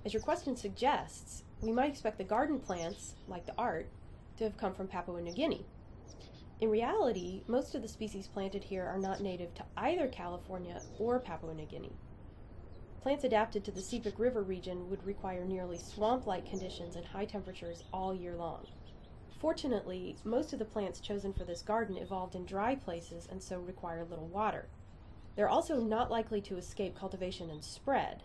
As 0.06 0.14
your 0.14 0.22
question 0.22 0.58
suggests, 0.58 1.44
we 1.62 1.72
might 1.72 1.90
expect 1.90 2.18
the 2.18 2.26
garden 2.26 2.60
plants, 2.60 3.14
like 3.30 3.46
the 3.46 3.58
art, 3.58 3.88
to 4.38 4.44
have 4.44 4.58
come 4.58 4.74
from 4.74 4.90
Papua 4.90 5.22
New 5.22 5.32
Guinea. 5.32 5.66
In 6.60 6.70
reality, 6.70 7.44
most 7.48 7.76
of 7.76 7.82
the 7.82 7.88
species 7.88 8.28
planted 8.28 8.66
here 8.66 8.86
are 8.86 9.00
not 9.00 9.22
native 9.22 9.54
to 9.56 9.66
either 9.78 10.10
California 10.10 10.82
or 11.00 11.20
Papua 11.20 11.54
New 11.54 11.66
Guinea. 11.66 11.94
Plants 13.02 13.24
adapted 13.24 13.64
to 13.64 13.72
the 13.72 13.82
Sepik 13.82 14.20
River 14.20 14.44
region 14.44 14.90
would 14.90 15.06
require 15.06 15.46
nearly 15.46 15.78
swamp 15.78 16.28
like 16.28 16.50
conditions 16.50 16.98
and 16.98 17.06
high 17.06 17.26
temperatures 17.26 17.84
all 17.94 18.14
year 18.14 18.36
long. 18.36 18.66
Fortunately, 19.44 20.16
most 20.24 20.54
of 20.54 20.60
the 20.60 20.64
plants 20.64 21.02
chosen 21.02 21.34
for 21.34 21.44
this 21.44 21.62
garden 21.62 21.98
evolved 21.98 22.34
in 22.34 22.46
dry 22.46 22.76
places 22.76 23.28
and 23.30 23.44
so 23.44 23.60
require 23.60 24.06
little 24.06 24.30
water. 24.30 24.70
They're 25.36 25.50
also 25.50 25.82
not 25.82 26.10
likely 26.10 26.40
to 26.44 26.56
escape 26.56 26.98
cultivation 26.98 27.50
and 27.50 27.62
spread. 27.62 28.24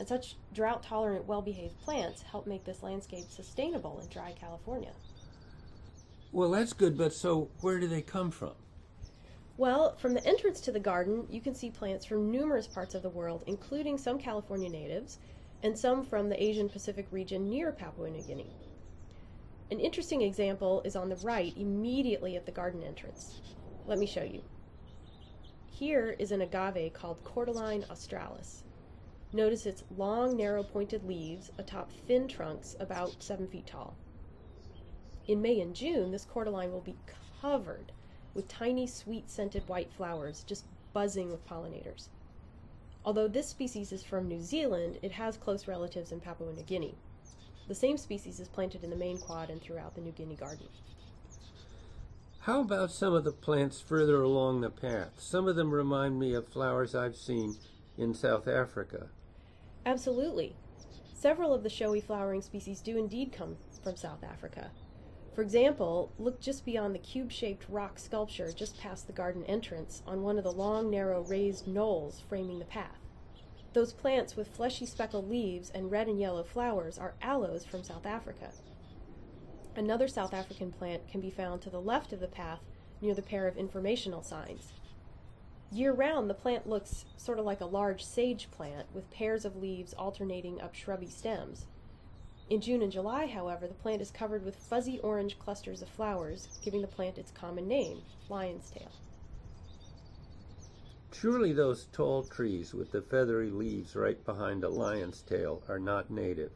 And 0.00 0.08
such 0.08 0.34
drought 0.52 0.82
tolerant, 0.82 1.28
well 1.28 1.40
behaved 1.40 1.78
plants 1.78 2.22
help 2.22 2.48
make 2.48 2.64
this 2.64 2.82
landscape 2.82 3.30
sustainable 3.30 4.00
in 4.00 4.08
dry 4.08 4.32
California. 4.32 4.90
Well, 6.32 6.50
that's 6.50 6.72
good, 6.72 6.98
but 6.98 7.12
so 7.12 7.48
where 7.60 7.78
do 7.78 7.86
they 7.86 8.02
come 8.02 8.32
from? 8.32 8.54
Well, 9.56 9.94
from 9.94 10.14
the 10.14 10.26
entrance 10.26 10.60
to 10.62 10.72
the 10.72 10.80
garden, 10.80 11.28
you 11.30 11.40
can 11.40 11.54
see 11.54 11.70
plants 11.70 12.04
from 12.04 12.32
numerous 12.32 12.66
parts 12.66 12.96
of 12.96 13.02
the 13.02 13.08
world, 13.08 13.44
including 13.46 13.98
some 13.98 14.18
California 14.18 14.68
natives 14.68 15.20
and 15.62 15.78
some 15.78 16.04
from 16.04 16.28
the 16.28 16.42
Asian 16.42 16.68
Pacific 16.68 17.06
region 17.12 17.48
near 17.48 17.70
Papua 17.70 18.10
New 18.10 18.22
Guinea. 18.22 18.50
An 19.70 19.80
interesting 19.80 20.20
example 20.22 20.82
is 20.84 20.94
on 20.94 21.08
the 21.08 21.16
right, 21.16 21.56
immediately 21.56 22.36
at 22.36 22.46
the 22.46 22.52
garden 22.52 22.82
entrance. 22.82 23.40
Let 23.86 23.98
me 23.98 24.06
show 24.06 24.22
you. 24.22 24.42
Here 25.66 26.14
is 26.18 26.32
an 26.32 26.42
agave 26.42 26.92
called 26.92 27.24
Cordyline 27.24 27.88
australis. 27.90 28.62
Notice 29.32 29.66
its 29.66 29.82
long, 29.96 30.36
narrow, 30.36 30.62
pointed 30.62 31.02
leaves 31.04 31.50
atop 31.58 31.90
thin 32.06 32.28
trunks 32.28 32.76
about 32.78 33.20
7 33.20 33.48
feet 33.48 33.66
tall. 33.66 33.96
In 35.26 35.40
May 35.40 35.60
and 35.60 35.74
June, 35.74 36.12
this 36.12 36.26
cordyline 36.26 36.70
will 36.70 36.82
be 36.82 36.96
covered 37.40 37.90
with 38.34 38.46
tiny, 38.46 38.86
sweet 38.86 39.30
scented 39.30 39.66
white 39.68 39.90
flowers 39.90 40.44
just 40.44 40.66
buzzing 40.92 41.30
with 41.30 41.46
pollinators. 41.48 42.08
Although 43.04 43.28
this 43.28 43.48
species 43.48 43.90
is 43.90 44.04
from 44.04 44.28
New 44.28 44.40
Zealand, 44.40 44.98
it 45.02 45.12
has 45.12 45.36
close 45.36 45.66
relatives 45.66 46.12
in 46.12 46.20
Papua 46.20 46.52
New 46.52 46.62
Guinea. 46.62 46.94
The 47.66 47.74
same 47.74 47.96
species 47.96 48.40
is 48.40 48.48
planted 48.48 48.84
in 48.84 48.90
the 48.90 48.96
main 48.96 49.18
quad 49.18 49.48
and 49.48 49.60
throughout 49.60 49.94
the 49.94 50.00
New 50.00 50.12
Guinea 50.12 50.36
garden. 50.36 50.68
How 52.40 52.60
about 52.60 52.90
some 52.90 53.14
of 53.14 53.24
the 53.24 53.32
plants 53.32 53.80
further 53.80 54.20
along 54.20 54.60
the 54.60 54.68
path? 54.68 55.12
Some 55.18 55.48
of 55.48 55.56
them 55.56 55.72
remind 55.72 56.18
me 56.18 56.34
of 56.34 56.46
flowers 56.46 56.94
I've 56.94 57.16
seen 57.16 57.56
in 57.96 58.12
South 58.12 58.46
Africa. 58.46 59.08
Absolutely. 59.86 60.54
Several 61.14 61.54
of 61.54 61.62
the 61.62 61.70
showy 61.70 62.02
flowering 62.02 62.42
species 62.42 62.80
do 62.80 62.98
indeed 62.98 63.32
come 63.32 63.56
from 63.82 63.96
South 63.96 64.22
Africa. 64.22 64.70
For 65.34 65.40
example, 65.40 66.12
look 66.18 66.38
just 66.38 66.66
beyond 66.66 66.94
the 66.94 66.98
cube 66.98 67.32
shaped 67.32 67.64
rock 67.70 67.98
sculpture 67.98 68.52
just 68.52 68.78
past 68.78 69.06
the 69.06 69.12
garden 69.14 69.42
entrance 69.44 70.02
on 70.06 70.22
one 70.22 70.36
of 70.36 70.44
the 70.44 70.52
long, 70.52 70.90
narrow 70.90 71.22
raised 71.22 71.66
knolls 71.66 72.22
framing 72.28 72.58
the 72.58 72.66
path. 72.66 73.03
Those 73.74 73.92
plants 73.92 74.36
with 74.36 74.54
fleshy 74.54 74.86
speckled 74.86 75.28
leaves 75.28 75.68
and 75.70 75.90
red 75.90 76.06
and 76.06 76.20
yellow 76.20 76.44
flowers 76.44 76.96
are 76.96 77.14
aloes 77.20 77.64
from 77.64 77.82
South 77.82 78.06
Africa. 78.06 78.52
Another 79.74 80.06
South 80.06 80.32
African 80.32 80.70
plant 80.70 81.08
can 81.08 81.20
be 81.20 81.30
found 81.30 81.60
to 81.62 81.70
the 81.70 81.80
left 81.80 82.12
of 82.12 82.20
the 82.20 82.28
path 82.28 82.60
near 83.00 83.14
the 83.14 83.20
pair 83.20 83.48
of 83.48 83.56
informational 83.56 84.22
signs. 84.22 84.72
Year 85.72 85.92
round, 85.92 86.30
the 86.30 86.34
plant 86.34 86.68
looks 86.68 87.04
sort 87.16 87.40
of 87.40 87.44
like 87.44 87.60
a 87.60 87.66
large 87.66 88.04
sage 88.04 88.48
plant 88.52 88.86
with 88.94 89.10
pairs 89.10 89.44
of 89.44 89.56
leaves 89.56 89.92
alternating 89.94 90.60
up 90.60 90.72
shrubby 90.72 91.08
stems. 91.08 91.66
In 92.48 92.60
June 92.60 92.80
and 92.80 92.92
July, 92.92 93.26
however, 93.26 93.66
the 93.66 93.74
plant 93.74 94.00
is 94.00 94.12
covered 94.12 94.44
with 94.44 94.54
fuzzy 94.54 95.00
orange 95.00 95.36
clusters 95.40 95.82
of 95.82 95.88
flowers, 95.88 96.60
giving 96.62 96.80
the 96.80 96.86
plant 96.86 97.18
its 97.18 97.32
common 97.32 97.66
name, 97.66 98.02
lion's 98.28 98.70
tail. 98.70 98.92
Surely 101.20 101.52
those 101.52 101.86
tall 101.92 102.24
trees 102.24 102.74
with 102.74 102.90
the 102.90 103.00
feathery 103.00 103.48
leaves 103.48 103.94
right 103.94 104.24
behind 104.24 104.64
a 104.64 104.68
lion's 104.68 105.22
tail 105.22 105.62
are 105.68 105.78
not 105.78 106.10
native. 106.10 106.50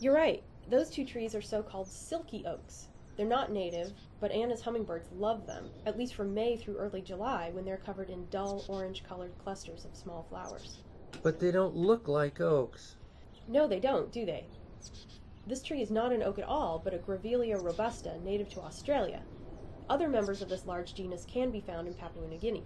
You're 0.00 0.14
right. 0.14 0.42
Those 0.68 0.90
two 0.90 1.06
trees 1.06 1.34
are 1.34 1.40
so 1.40 1.62
called 1.62 1.86
silky 1.86 2.44
oaks. 2.44 2.88
They're 3.16 3.24
not 3.24 3.52
native, 3.52 3.92
but 4.20 4.32
Anna's 4.32 4.62
hummingbirds 4.62 5.08
love 5.12 5.46
them, 5.46 5.70
at 5.86 5.96
least 5.96 6.14
from 6.14 6.34
May 6.34 6.56
through 6.56 6.76
early 6.76 7.00
July 7.00 7.50
when 7.52 7.64
they're 7.64 7.76
covered 7.76 8.10
in 8.10 8.28
dull 8.30 8.64
orange 8.68 9.04
colored 9.04 9.32
clusters 9.42 9.84
of 9.84 9.96
small 9.96 10.26
flowers. 10.28 10.78
But 11.22 11.38
they 11.38 11.52
don't 11.52 11.76
look 11.76 12.08
like 12.08 12.40
oaks. 12.40 12.96
No, 13.46 13.68
they 13.68 13.80
don't, 13.80 14.12
do 14.12 14.26
they? 14.26 14.44
This 15.46 15.62
tree 15.62 15.82
is 15.82 15.90
not 15.90 16.12
an 16.12 16.22
oak 16.22 16.38
at 16.38 16.44
all, 16.44 16.80
but 16.82 16.94
a 16.94 16.98
Grevillea 16.98 17.62
robusta 17.62 18.18
native 18.24 18.50
to 18.50 18.60
Australia. 18.60 19.22
Other 19.88 20.08
members 20.08 20.42
of 20.42 20.48
this 20.48 20.66
large 20.66 20.94
genus 20.94 21.24
can 21.24 21.50
be 21.50 21.60
found 21.60 21.86
in 21.88 21.94
Papua 21.94 22.26
New 22.28 22.38
Guinea. 22.38 22.64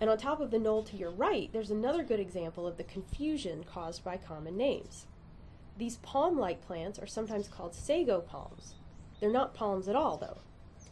And 0.00 0.08
on 0.08 0.18
top 0.18 0.40
of 0.40 0.50
the 0.50 0.58
knoll 0.58 0.82
to 0.84 0.96
your 0.96 1.10
right, 1.10 1.50
there's 1.52 1.70
another 1.70 2.04
good 2.04 2.20
example 2.20 2.66
of 2.66 2.76
the 2.76 2.84
confusion 2.84 3.64
caused 3.64 4.04
by 4.04 4.16
common 4.16 4.56
names. 4.56 5.06
These 5.76 5.96
palm 5.98 6.38
like 6.38 6.66
plants 6.66 6.98
are 6.98 7.06
sometimes 7.06 7.48
called 7.48 7.74
sago 7.74 8.20
palms, 8.20 8.74
they're 9.20 9.30
not 9.30 9.54
palms 9.54 9.88
at 9.88 9.96
all, 9.96 10.16
though. 10.16 10.38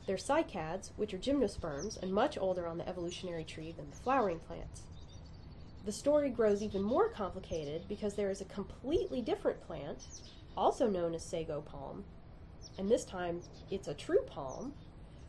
They're 0.07 0.17
cycads, 0.17 0.91
which 0.97 1.15
are 1.15 1.19
gymnosperms 1.19 2.01
and 2.01 2.13
much 2.13 2.39
older 2.39 2.67
on 2.67 2.79
the 2.79 2.89
evolutionary 2.89 3.45
tree 3.45 3.73
than 3.73 3.91
the 3.91 3.97
flowering 3.97 4.41
plants. 4.41 4.83
The 5.85 5.93
story 5.93 6.31
grows 6.31 6.63
even 6.63 6.83
more 6.83 7.09
complicated 7.09 7.83
because 7.89 8.15
there 8.15 8.31
is 8.31 8.41
a 8.41 8.47
completely 8.47 9.23
different 9.23 9.65
plant, 9.67 10.07
also 10.57 10.89
known 10.89 11.15
as 11.15 11.25
sago 11.25 11.61
palm, 11.61 12.05
and 12.79 12.89
this 12.89 13.05
time 13.05 13.43
it's 13.71 13.89
a 13.89 13.95
true 13.95 14.23
palm, 14.27 14.75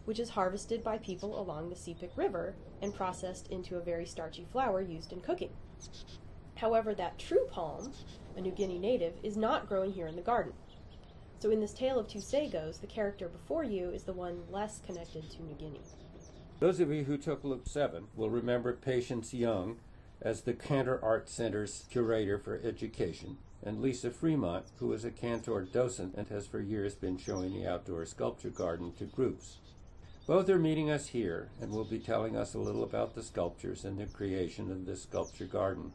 which 0.08 0.20
is 0.20 0.30
harvested 0.30 0.82
by 0.86 0.98
people 0.98 1.38
along 1.38 1.67
the 1.67 1.76
Sepik 1.76 2.15
River 2.15 2.56
and 2.82 2.96
processed 2.96 3.50
into 3.50 3.76
a 3.76 3.82
very 3.82 4.06
starchy 4.06 4.48
flour 4.54 4.80
used 4.80 5.12
in 5.12 5.20
cooking. 5.20 5.50
However, 6.56 6.96
that 6.96 7.20
true 7.20 7.46
palm, 7.52 7.91
a 8.38 8.39
New 8.39 8.52
Guinea 8.52 8.80
native, 8.80 9.15
is 9.22 9.36
not 9.36 9.67
growing 9.67 9.91
here 9.91 10.08
in 10.08 10.15
the 10.15 10.22
garden. 10.22 10.54
So 11.39 11.52
in 11.52 11.60
this 11.60 11.74
tale 11.74 12.00
of 12.00 12.08
two 12.08 12.20
sagos, 12.20 12.80
the 12.80 12.88
character 12.88 13.28
before 13.28 13.65
you 13.65 13.89
is 13.89 14.04
the 14.04 14.13
one 14.13 14.43
less 14.50 14.80
connected 14.80 15.30
to 15.30 15.43
New 15.43 15.56
Guinea. 15.56 15.82
Those 16.62 16.80
of 16.80 16.89
you 16.89 17.04
who 17.04 17.17
took 17.17 17.43
Loop 17.43 17.67
7 17.67 18.08
will 18.15 18.30
remember 18.30 18.72
Patience 18.72 19.34
Young 19.34 19.78
as 20.22 20.43
the 20.43 20.54
Cantor 20.54 21.04
Art 21.04 21.28
Center's 21.28 21.84
curator 21.91 22.39
for 22.39 22.62
education, 22.63 23.39
and 23.62 23.82
Lisa 23.82 24.10
Fremont, 24.10 24.67
who 24.78 24.93
is 24.93 25.04
a 25.04 25.12
Cantor 25.12 25.63
docent 25.63 26.15
and 26.15 26.30
has 26.30 26.48
for 26.48 26.62
years 26.62 26.96
been 26.96 27.17
showing 27.17 27.54
the 27.54 27.67
outdoor 27.67 28.06
sculpture 28.06 28.50
garden 28.50 28.93
to 28.93 29.04
groups. 29.04 29.58
Both 30.27 30.49
are 30.49 30.59
meeting 30.59 30.89
us 30.91 31.07
here 31.07 31.47
and 31.61 31.71
will 31.71 31.85
be 31.85 31.99
telling 31.99 32.35
us 32.35 32.53
a 32.53 32.59
little 32.59 32.83
about 32.83 33.15
the 33.15 33.23
sculptures 33.23 33.85
and 33.85 33.97
the 33.97 34.07
creation 34.07 34.69
of 34.69 34.85
this 34.85 35.03
sculpture 35.03 35.45
garden. 35.45 35.93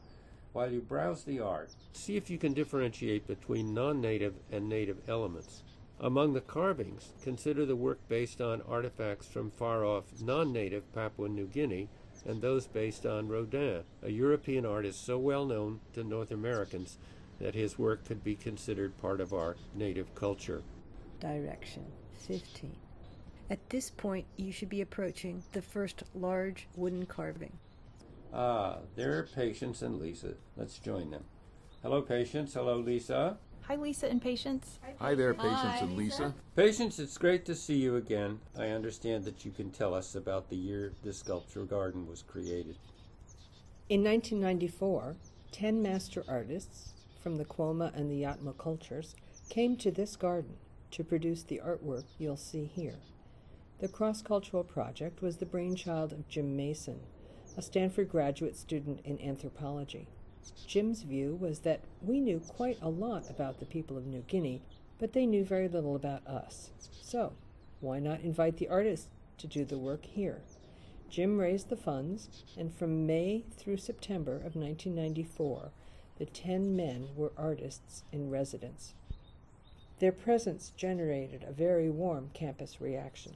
While 0.54 0.72
you 0.72 0.80
browse 0.80 1.22
the 1.24 1.40
art, 1.40 1.68
see 1.92 2.16
if 2.16 2.30
you 2.30 2.38
can 2.38 2.54
differentiate 2.54 3.26
between 3.26 3.74
non-native 3.74 4.36
and 4.50 4.70
native 4.70 5.06
elements. 5.06 5.62
Among 6.00 6.32
the 6.32 6.40
carvings, 6.40 7.12
consider 7.22 7.66
the 7.66 7.76
work 7.76 7.98
based 8.08 8.40
on 8.40 8.62
artifacts 8.62 9.26
from 9.26 9.50
far-off 9.50 10.04
non-native 10.22 10.90
Papua 10.94 11.28
New 11.28 11.46
Guinea 11.46 11.90
and 12.24 12.40
those 12.40 12.66
based 12.66 13.04
on 13.04 13.28
Rodin, 13.28 13.82
a 14.02 14.10
European 14.10 14.64
artist 14.64 15.04
so 15.04 15.18
well 15.18 15.44
known 15.44 15.80
to 15.92 16.02
North 16.02 16.30
Americans 16.30 16.96
that 17.38 17.54
his 17.54 17.78
work 17.78 18.06
could 18.06 18.24
be 18.24 18.34
considered 18.34 18.96
part 18.96 19.20
of 19.20 19.34
our 19.34 19.56
native 19.74 20.14
culture. 20.14 20.62
Direction 21.20 21.84
15. 22.26 22.81
At 23.52 23.68
this 23.68 23.90
point, 23.90 24.24
you 24.38 24.50
should 24.50 24.70
be 24.70 24.80
approaching 24.80 25.42
the 25.52 25.60
first 25.60 26.04
large 26.14 26.68
wooden 26.74 27.04
carving. 27.04 27.52
Ah, 28.32 28.78
there 28.96 29.18
are 29.18 29.24
Patience 29.24 29.82
and 29.82 30.00
Lisa. 30.00 30.36
Let's 30.56 30.78
join 30.78 31.10
them. 31.10 31.24
Hello, 31.82 32.00
Patience. 32.00 32.54
Hello, 32.54 32.78
Lisa. 32.78 33.36
Hi, 33.68 33.76
Lisa 33.76 34.08
and 34.08 34.22
Patience. 34.22 34.78
Hi 34.98 35.14
there, 35.14 35.34
Patience 35.34 35.82
and 35.82 35.98
Lisa. 35.98 36.32
Patience, 36.56 36.98
it's 36.98 37.18
great 37.18 37.44
to 37.44 37.54
see 37.54 37.74
you 37.74 37.96
again. 37.96 38.40
I 38.58 38.68
understand 38.68 39.26
that 39.26 39.44
you 39.44 39.50
can 39.50 39.70
tell 39.70 39.92
us 39.92 40.14
about 40.14 40.48
the 40.48 40.56
year 40.56 40.94
the 41.02 41.12
sculpture 41.12 41.66
garden 41.66 42.06
was 42.06 42.22
created. 42.22 42.78
In 43.90 44.02
1994, 44.02 45.14
10 45.50 45.82
master 45.82 46.24
artists 46.26 46.94
from 47.22 47.36
the 47.36 47.44
Kwoma 47.44 47.94
and 47.94 48.10
the 48.10 48.22
Iatmul 48.22 48.56
cultures 48.56 49.14
came 49.50 49.76
to 49.76 49.90
this 49.90 50.16
garden 50.16 50.56
to 50.92 51.04
produce 51.04 51.42
the 51.42 51.60
artwork 51.62 52.04
you'll 52.18 52.38
see 52.38 52.64
here. 52.64 52.96
The 53.82 53.88
cross 53.88 54.22
cultural 54.22 54.62
project 54.62 55.22
was 55.22 55.38
the 55.38 55.44
brainchild 55.44 56.12
of 56.12 56.28
Jim 56.28 56.54
Mason, 56.54 57.00
a 57.56 57.62
Stanford 57.62 58.08
graduate 58.08 58.54
student 58.54 59.00
in 59.04 59.20
anthropology. 59.20 60.06
Jim's 60.68 61.02
view 61.02 61.34
was 61.34 61.58
that 61.62 61.80
we 62.00 62.20
knew 62.20 62.38
quite 62.38 62.78
a 62.80 62.88
lot 62.88 63.28
about 63.28 63.58
the 63.58 63.66
people 63.66 63.98
of 63.98 64.06
New 64.06 64.20
Guinea, 64.28 64.62
but 65.00 65.14
they 65.14 65.26
knew 65.26 65.44
very 65.44 65.66
little 65.66 65.96
about 65.96 66.24
us. 66.28 66.70
So, 67.00 67.32
why 67.80 67.98
not 67.98 68.20
invite 68.20 68.58
the 68.58 68.68
artists 68.68 69.08
to 69.38 69.48
do 69.48 69.64
the 69.64 69.78
work 69.78 70.04
here? 70.04 70.42
Jim 71.10 71.40
raised 71.40 71.68
the 71.68 71.76
funds, 71.76 72.28
and 72.56 72.72
from 72.72 73.04
May 73.04 73.46
through 73.56 73.78
September 73.78 74.36
of 74.36 74.54
1994, 74.54 75.72
the 76.18 76.26
ten 76.26 76.76
men 76.76 77.08
were 77.16 77.32
artists 77.36 78.04
in 78.12 78.30
residence. 78.30 78.94
Their 79.98 80.12
presence 80.12 80.70
generated 80.76 81.42
a 81.42 81.52
very 81.52 81.90
warm 81.90 82.30
campus 82.32 82.80
reaction. 82.80 83.34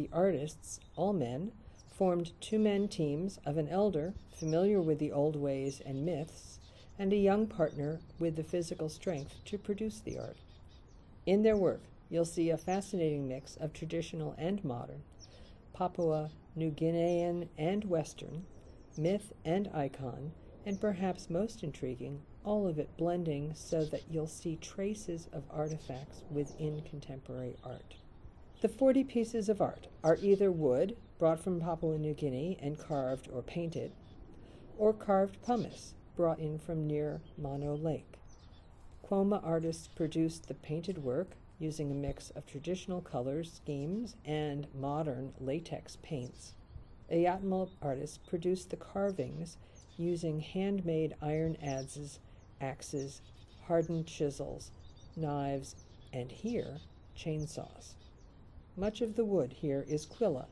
The 0.00 0.08
artists, 0.14 0.80
all 0.96 1.12
men, 1.12 1.52
formed 1.90 2.32
two 2.40 2.58
men 2.58 2.88
teams 2.88 3.38
of 3.44 3.58
an 3.58 3.68
elder 3.68 4.14
familiar 4.32 4.80
with 4.80 4.98
the 4.98 5.12
old 5.12 5.36
ways 5.36 5.82
and 5.84 6.06
myths 6.06 6.58
and 6.98 7.12
a 7.12 7.16
young 7.16 7.46
partner 7.46 8.00
with 8.18 8.36
the 8.36 8.42
physical 8.42 8.88
strength 8.88 9.44
to 9.44 9.58
produce 9.58 10.00
the 10.00 10.18
art. 10.18 10.38
In 11.26 11.42
their 11.42 11.54
work, 11.54 11.82
you'll 12.08 12.24
see 12.24 12.48
a 12.48 12.56
fascinating 12.56 13.28
mix 13.28 13.56
of 13.56 13.74
traditional 13.74 14.34
and 14.38 14.64
modern, 14.64 15.02
Papua 15.74 16.30
New 16.56 16.70
Guinean 16.70 17.48
and 17.58 17.84
Western, 17.84 18.46
myth 18.96 19.34
and 19.44 19.68
icon, 19.74 20.32
and 20.64 20.80
perhaps 20.80 21.28
most 21.28 21.62
intriguing, 21.62 22.22
all 22.42 22.66
of 22.66 22.78
it 22.78 22.96
blending 22.96 23.52
so 23.54 23.84
that 23.84 24.04
you'll 24.10 24.26
see 24.26 24.56
traces 24.56 25.28
of 25.34 25.44
artifacts 25.50 26.22
within 26.30 26.80
contemporary 26.88 27.58
art. 27.62 27.96
The 28.60 28.68
40 28.68 29.04
pieces 29.04 29.48
of 29.48 29.62
art 29.62 29.86
are 30.04 30.18
either 30.20 30.52
wood, 30.52 30.94
brought 31.18 31.40
from 31.40 31.62
Papua 31.62 31.96
New 31.96 32.12
Guinea 32.12 32.58
and 32.60 32.78
carved 32.78 33.26
or 33.32 33.40
painted, 33.40 33.90
or 34.76 34.92
carved 34.92 35.40
pumice, 35.40 35.94
brought 36.14 36.38
in 36.38 36.58
from 36.58 36.86
near 36.86 37.22
Mono 37.38 37.74
Lake. 37.74 38.18
Kwoma 39.02 39.40
artists 39.42 39.88
produced 39.88 40.46
the 40.46 40.52
painted 40.52 41.02
work 41.02 41.36
using 41.58 41.90
a 41.90 41.94
mix 41.94 42.28
of 42.30 42.44
traditional 42.44 43.00
color 43.00 43.44
schemes 43.44 44.14
and 44.26 44.66
modern 44.74 45.32
latex 45.40 45.96
paints. 46.02 46.52
Iatmul 47.10 47.70
artists 47.80 48.18
produced 48.18 48.68
the 48.68 48.76
carvings 48.76 49.56
using 49.96 50.40
handmade 50.40 51.14
iron 51.22 51.56
adzes, 51.64 52.18
axes, 52.60 53.22
hardened 53.66 54.06
chisels, 54.06 54.70
knives, 55.16 55.76
and 56.12 56.30
here, 56.30 56.76
chainsaws. 57.16 57.94
Much 58.76 59.00
of 59.00 59.16
the 59.16 59.24
wood 59.24 59.52
here 59.52 59.84
is 59.88 60.06
kwila, 60.06 60.46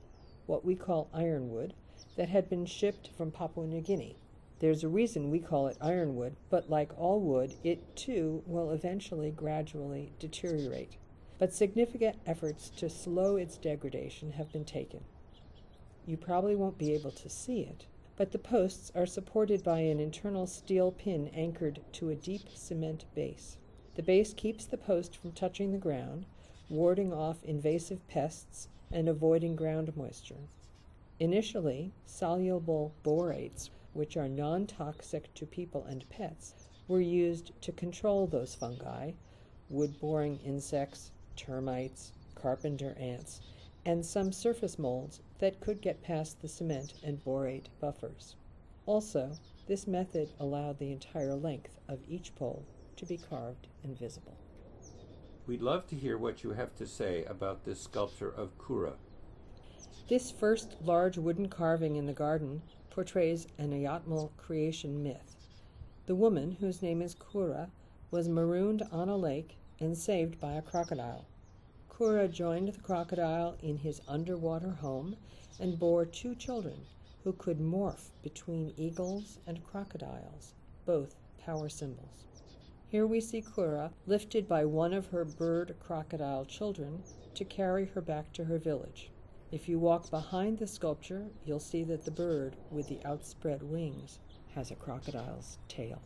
what 0.46 0.64
we 0.64 0.74
call 0.74 1.08
ironwood, 1.14 1.72
that 2.16 2.28
had 2.28 2.50
been 2.50 2.66
shipped 2.66 3.08
from 3.16 3.30
Papua 3.30 3.66
New 3.66 3.80
Guinea. 3.80 4.16
There's 4.58 4.82
a 4.82 4.88
reason 4.88 5.30
we 5.30 5.38
call 5.38 5.68
it 5.68 5.76
ironwood, 5.80 6.34
but 6.50 6.68
like 6.68 6.90
all 6.98 7.20
wood, 7.20 7.54
it 7.62 7.94
too 7.94 8.42
will 8.44 8.72
eventually 8.72 9.30
gradually 9.30 10.12
deteriorate. 10.18 10.96
But 11.38 11.54
significant 11.54 12.16
efforts 12.26 12.70
to 12.70 12.90
slow 12.90 13.36
its 13.36 13.56
degradation 13.56 14.32
have 14.32 14.52
been 14.52 14.64
taken. 14.64 15.04
You 16.04 16.16
probably 16.16 16.56
won't 16.56 16.76
be 16.76 16.92
able 16.94 17.12
to 17.12 17.28
see 17.28 17.60
it, 17.60 17.86
but 18.16 18.32
the 18.32 18.38
posts 18.38 18.90
are 18.96 19.06
supported 19.06 19.62
by 19.62 19.80
an 19.80 20.00
internal 20.00 20.48
steel 20.48 20.90
pin 20.90 21.28
anchored 21.28 21.80
to 21.92 22.10
a 22.10 22.16
deep 22.16 22.48
cement 22.52 23.04
base. 23.14 23.58
The 23.94 24.02
base 24.02 24.34
keeps 24.34 24.64
the 24.64 24.76
post 24.76 25.16
from 25.16 25.30
touching 25.30 25.70
the 25.70 25.78
ground, 25.78 26.26
warding 26.68 27.12
off 27.12 27.42
invasive 27.44 28.06
pests 28.08 28.68
and 28.90 29.08
avoiding 29.08 29.56
ground 29.56 29.96
moisture. 29.96 30.48
Initially, 31.20 31.92
soluble 32.06 32.92
borates 33.02 33.70
which 33.98 34.16
are 34.16 34.28
non 34.28 34.66
toxic 34.66 35.34
to 35.34 35.44
people 35.44 35.84
and 35.86 36.08
pets, 36.08 36.54
were 36.86 37.00
used 37.00 37.50
to 37.60 37.72
control 37.72 38.26
those 38.26 38.54
fungi, 38.54 39.10
wood 39.68 39.98
boring 39.98 40.38
insects, 40.44 41.10
termites, 41.34 42.12
carpenter 42.34 42.94
ants, 42.98 43.40
and 43.84 44.06
some 44.06 44.30
surface 44.30 44.78
molds 44.78 45.20
that 45.38 45.58
could 45.60 45.80
get 45.80 46.02
past 46.02 46.40
the 46.40 46.48
cement 46.48 46.94
and 47.02 47.24
borate 47.24 47.66
buffers. 47.80 48.36
Also, 48.86 49.32
this 49.66 49.86
method 49.86 50.30
allowed 50.38 50.78
the 50.78 50.92
entire 50.92 51.34
length 51.34 51.76
of 51.88 51.98
each 52.08 52.34
pole 52.36 52.64
to 52.94 53.04
be 53.04 53.16
carved 53.16 53.66
and 53.82 53.98
visible. 53.98 54.36
We'd 55.48 55.62
love 55.62 55.86
to 55.86 55.96
hear 55.96 56.18
what 56.18 56.44
you 56.44 56.50
have 56.50 56.76
to 56.76 56.86
say 56.86 57.24
about 57.24 57.64
this 57.64 57.80
sculpture 57.80 58.28
of 58.30 58.58
Kura. 58.58 58.92
This 60.06 60.30
first 60.30 60.76
large 60.82 61.16
wooden 61.16 61.48
carving 61.48 61.96
in 61.96 62.04
the 62.04 62.12
garden 62.12 62.60
portrays 62.90 63.46
an 63.56 63.70
Iatmul 63.70 64.36
creation 64.36 65.02
myth. 65.02 65.36
The 66.04 66.14
woman, 66.14 66.58
whose 66.60 66.82
name 66.82 67.00
is 67.00 67.14
Kura, 67.14 67.70
was 68.10 68.28
marooned 68.28 68.82
on 68.92 69.08
a 69.08 69.16
lake 69.16 69.56
and 69.80 69.96
saved 69.96 70.38
by 70.38 70.52
a 70.52 70.60
crocodile. 70.60 71.24
Kura 71.88 72.28
joined 72.28 72.68
the 72.68 72.80
crocodile 72.82 73.56
in 73.62 73.78
his 73.78 74.02
underwater 74.06 74.72
home 74.72 75.16
and 75.58 75.78
bore 75.78 76.04
two 76.04 76.34
children 76.34 76.84
who 77.24 77.32
could 77.32 77.58
morph 77.58 78.10
between 78.22 78.74
eagles 78.76 79.38
and 79.46 79.64
crocodiles, 79.64 80.52
both 80.84 81.14
power 81.38 81.70
symbols. 81.70 82.27
Here 82.90 83.06
we 83.06 83.20
see 83.20 83.42
Kura 83.42 83.90
lifted 84.06 84.48
by 84.48 84.64
one 84.64 84.94
of 84.94 85.08
her 85.08 85.26
bird 85.26 85.76
crocodile 85.78 86.46
children 86.46 87.02
to 87.34 87.44
carry 87.44 87.84
her 87.84 88.00
back 88.00 88.32
to 88.32 88.44
her 88.44 88.56
village. 88.56 89.10
If 89.52 89.68
you 89.68 89.78
walk 89.78 90.10
behind 90.10 90.58
the 90.58 90.66
sculpture, 90.66 91.26
you'll 91.44 91.60
see 91.60 91.84
that 91.84 92.06
the 92.06 92.10
bird 92.10 92.56
with 92.70 92.88
the 92.88 93.00
outspread 93.04 93.62
wings 93.62 94.20
has 94.54 94.70
a 94.70 94.74
crocodile's 94.74 95.58
tail. 95.68 96.00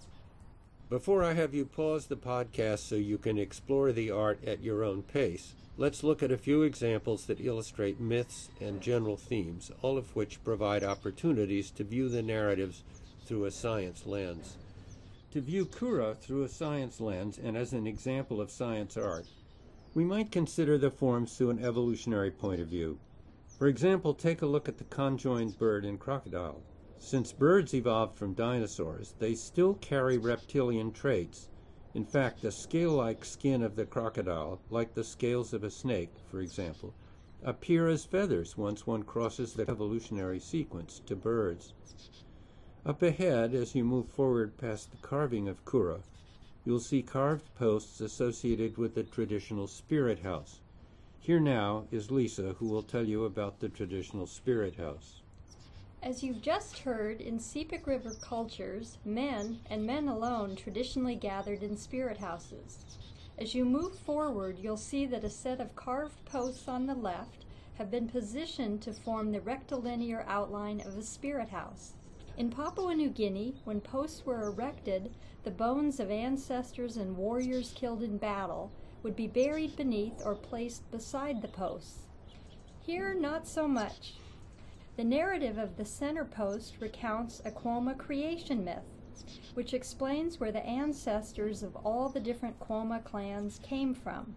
Before 0.90 1.22
I 1.22 1.34
have 1.34 1.54
you 1.54 1.66
pause 1.66 2.06
the 2.06 2.16
podcast 2.16 2.80
so 2.80 2.96
you 2.96 3.16
can 3.16 3.38
explore 3.38 3.92
the 3.92 4.10
art 4.10 4.44
at 4.44 4.60
your 4.60 4.82
own 4.82 5.02
pace, 5.02 5.54
let's 5.76 6.02
look 6.02 6.20
at 6.20 6.32
a 6.32 6.36
few 6.36 6.62
examples 6.62 7.26
that 7.26 7.40
illustrate 7.40 8.00
myths 8.00 8.50
and 8.60 8.80
general 8.80 9.16
themes, 9.16 9.70
all 9.82 9.96
of 9.96 10.16
which 10.16 10.42
provide 10.42 10.82
opportunities 10.82 11.70
to 11.70 11.84
view 11.84 12.08
the 12.08 12.22
narratives 12.22 12.82
through 13.24 13.44
a 13.44 13.52
science 13.52 14.04
lens. 14.04 14.56
To 15.32 15.40
view 15.40 15.64
Kura 15.64 16.14
through 16.14 16.42
a 16.42 16.48
science 16.48 17.00
lens 17.00 17.38
and 17.42 17.56
as 17.56 17.72
an 17.72 17.86
example 17.86 18.38
of 18.38 18.50
science 18.50 18.98
art, 18.98 19.24
we 19.94 20.04
might 20.04 20.30
consider 20.30 20.76
the 20.76 20.90
forms 20.90 21.34
through 21.38 21.48
an 21.48 21.64
evolutionary 21.64 22.30
point 22.30 22.60
of 22.60 22.68
view. 22.68 22.98
For 23.58 23.66
example, 23.66 24.12
take 24.12 24.42
a 24.42 24.46
look 24.46 24.68
at 24.68 24.76
the 24.76 24.84
conjoined 24.84 25.58
bird 25.58 25.86
and 25.86 25.98
crocodile. 25.98 26.62
Since 26.98 27.32
birds 27.32 27.72
evolved 27.72 28.18
from 28.18 28.34
dinosaurs, 28.34 29.14
they 29.18 29.34
still 29.34 29.72
carry 29.72 30.18
reptilian 30.18 30.92
traits. 30.92 31.48
In 31.94 32.04
fact, 32.04 32.42
the 32.42 32.52
scale-like 32.52 33.24
skin 33.24 33.62
of 33.62 33.74
the 33.74 33.86
crocodile, 33.86 34.60
like 34.68 34.92
the 34.92 35.02
scales 35.02 35.54
of 35.54 35.64
a 35.64 35.70
snake, 35.70 36.12
for 36.30 36.42
example, 36.42 36.92
appear 37.42 37.88
as 37.88 38.04
feathers 38.04 38.58
once 38.58 38.86
one 38.86 39.02
crosses 39.02 39.54
the 39.54 39.62
evolutionary 39.62 40.40
sequence 40.40 41.00
to 41.06 41.16
birds. 41.16 41.72
Up 42.84 43.00
ahead, 43.00 43.54
as 43.54 43.76
you 43.76 43.84
move 43.84 44.08
forward 44.08 44.58
past 44.58 44.90
the 44.90 44.96
carving 44.96 45.46
of 45.46 45.64
Kura, 45.64 46.00
you'll 46.64 46.80
see 46.80 47.00
carved 47.00 47.44
posts 47.54 48.00
associated 48.00 48.76
with 48.76 48.96
the 48.96 49.04
traditional 49.04 49.68
spirit 49.68 50.18
house. 50.24 50.58
Here 51.20 51.38
now 51.38 51.84
is 51.92 52.10
Lisa, 52.10 52.56
who 52.58 52.66
will 52.66 52.82
tell 52.82 53.06
you 53.06 53.24
about 53.24 53.60
the 53.60 53.68
traditional 53.68 54.26
spirit 54.26 54.74
house. 54.74 55.20
As 56.02 56.24
you've 56.24 56.42
just 56.42 56.80
heard, 56.80 57.20
in 57.20 57.38
Sepik 57.38 57.86
River 57.86 58.16
cultures, 58.20 58.98
men, 59.04 59.60
and 59.70 59.86
men 59.86 60.08
alone, 60.08 60.56
traditionally 60.56 61.14
gathered 61.14 61.62
in 61.62 61.76
spirit 61.76 62.18
houses. 62.18 62.84
As 63.38 63.54
you 63.54 63.64
move 63.64 63.94
forward, 63.94 64.58
you'll 64.58 64.76
see 64.76 65.06
that 65.06 65.22
a 65.22 65.30
set 65.30 65.60
of 65.60 65.76
carved 65.76 66.24
posts 66.24 66.66
on 66.66 66.86
the 66.86 66.94
left 66.96 67.44
have 67.78 67.92
been 67.92 68.08
positioned 68.08 68.82
to 68.82 68.92
form 68.92 69.30
the 69.30 69.40
rectilinear 69.40 70.24
outline 70.26 70.80
of 70.80 70.98
a 70.98 71.02
spirit 71.04 71.50
house. 71.50 71.92
In 72.38 72.48
Papua 72.48 72.94
New 72.94 73.10
Guinea, 73.10 73.60
when 73.64 73.80
posts 73.82 74.24
were 74.24 74.46
erected, 74.46 75.14
the 75.44 75.50
bones 75.50 76.00
of 76.00 76.10
ancestors 76.10 76.96
and 76.96 77.16
warriors 77.16 77.72
killed 77.74 78.02
in 78.02 78.16
battle 78.16 78.72
would 79.02 79.14
be 79.14 79.26
buried 79.26 79.76
beneath 79.76 80.24
or 80.24 80.34
placed 80.34 80.90
beside 80.90 81.42
the 81.42 81.48
posts. 81.48 82.06
Here, 82.80 83.12
not 83.12 83.46
so 83.46 83.68
much. 83.68 84.14
The 84.96 85.04
narrative 85.04 85.58
of 85.58 85.76
the 85.76 85.84
center 85.84 86.24
post 86.24 86.76
recounts 86.80 87.42
a 87.44 87.50
Kwoma 87.50 87.98
creation 87.98 88.64
myth, 88.64 88.84
which 89.54 89.74
explains 89.74 90.40
where 90.40 90.52
the 90.52 90.66
ancestors 90.66 91.62
of 91.62 91.76
all 91.76 92.08
the 92.08 92.20
different 92.20 92.58
Kwoma 92.58 93.04
clans 93.04 93.60
came 93.62 93.94
from. 93.94 94.34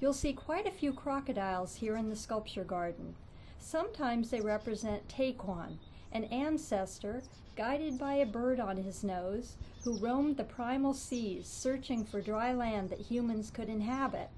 You'll 0.00 0.12
see 0.12 0.32
quite 0.32 0.66
a 0.66 0.72
few 0.72 0.92
crocodiles 0.92 1.74
here 1.74 1.96
in 1.96 2.08
the 2.08 2.16
sculpture 2.16 2.64
garden. 2.64 3.16
Sometimes 3.58 4.30
they 4.30 4.40
represent 4.40 5.08
Taquan, 5.08 5.76
an 6.12 6.24
ancestor 6.24 7.22
guided 7.56 7.98
by 7.98 8.14
a 8.14 8.26
bird 8.26 8.58
on 8.60 8.76
his 8.76 9.04
nose 9.04 9.56
who 9.84 9.98
roamed 9.98 10.36
the 10.36 10.44
primal 10.44 10.94
seas 10.94 11.46
searching 11.46 12.04
for 12.04 12.20
dry 12.20 12.52
land 12.52 12.90
that 12.90 13.00
humans 13.00 13.50
could 13.50 13.68
inhabit. 13.68 14.28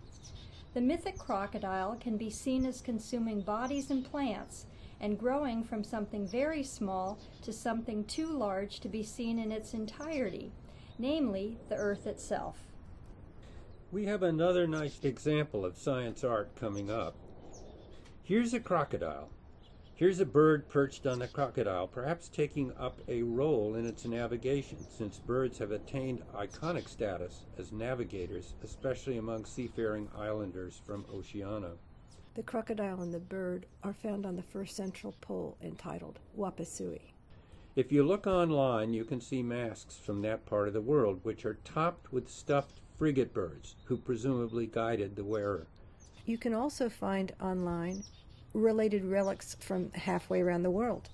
The 0.75 0.81
mythic 0.81 1.19
crocodile 1.19 1.97
can 2.01 2.17
be 2.17 2.31
seen 2.31 2.65
as 2.65 2.81
consuming 2.81 3.43
bodies 3.43 3.91
and 3.91 4.05
plants 4.05 4.67
and 5.01 5.19
growing 5.19 5.65
from 5.65 5.85
something 5.85 6.27
very 6.27 6.63
small 6.63 7.19
to 7.43 7.53
something 7.53 8.05
too 8.05 8.29
large 8.29 8.81
to 8.81 8.89
be 8.89 9.03
seen 9.03 9.39
in 9.39 9.51
its 9.53 9.75
entirety, 9.75 10.53
namely 10.99 11.59
the 11.69 11.75
earth 11.75 12.07
itself. 12.07 12.57
We 13.91 14.07
have 14.07 14.23
another 14.23 14.67
nice 14.67 14.99
example 15.03 15.65
of 15.67 15.77
science 15.77 16.25
art 16.25 16.57
coming 16.57 16.91
up. 16.91 17.15
Here's 18.23 18.55
a 18.55 18.61
crocodile. 18.61 19.29
Here's 19.95 20.21
a 20.21 20.27
bird 20.27 20.69
perched 20.69 21.07
on 21.07 21.23
a 21.23 21.29
crocodile, 21.29 21.87
perhaps 21.87 22.29
taking 22.29 22.73
up 22.77 22.99
a 23.09 23.23
role 23.23 23.75
in 23.75 23.87
its 23.87 24.05
navigation, 24.05 24.79
since 24.91 25.19
birds 25.19 25.59
have 25.59 25.71
attained 25.71 26.23
iconic 26.35 26.89
status 26.89 27.45
as 27.59 27.73
navigators, 27.73 28.55
especially 28.65 29.19
among 29.19 29.45
seafaring 29.45 30.09
islanders 30.17 30.81
from 30.85 31.05
Oceania. 31.13 31.73
The 32.35 32.43
crocodile 32.43 33.03
and 33.03 33.13
the 33.13 33.21
bird 33.21 33.67
are 33.85 33.93
found 33.93 34.25
on 34.25 34.35
the 34.35 34.43
first 34.43 34.75
central 34.75 35.15
pole 35.21 35.57
entitled 35.63 36.19
Wapasui. 36.37 37.13
If 37.77 37.93
you 37.93 38.03
look 38.03 38.27
online, 38.27 38.95
you 38.95 39.05
can 39.05 39.21
see 39.21 39.43
masks 39.43 39.99
from 39.99 40.23
that 40.23 40.47
part 40.47 40.69
of 40.69 40.75
the 40.75 40.81
world, 40.81 41.21
which 41.23 41.45
are 41.45 41.59
topped 41.65 42.13
with 42.13 42.31
stuffed 42.31 42.81
frigate 42.97 43.35
birds, 43.35 43.77
who 43.85 43.99
presumably 43.99 44.67
guided 44.67 45.15
the 45.17 45.25
wearer. 45.25 45.67
You 46.25 46.39
can 46.39 46.55
also 46.55 46.89
find 46.89 47.33
online 47.41 48.05
related 48.55 49.05
relics 49.05 49.57
from 49.61 49.91
halfway 49.93 50.41
around 50.41 50.63
the 50.63 50.71
world. 50.71 51.09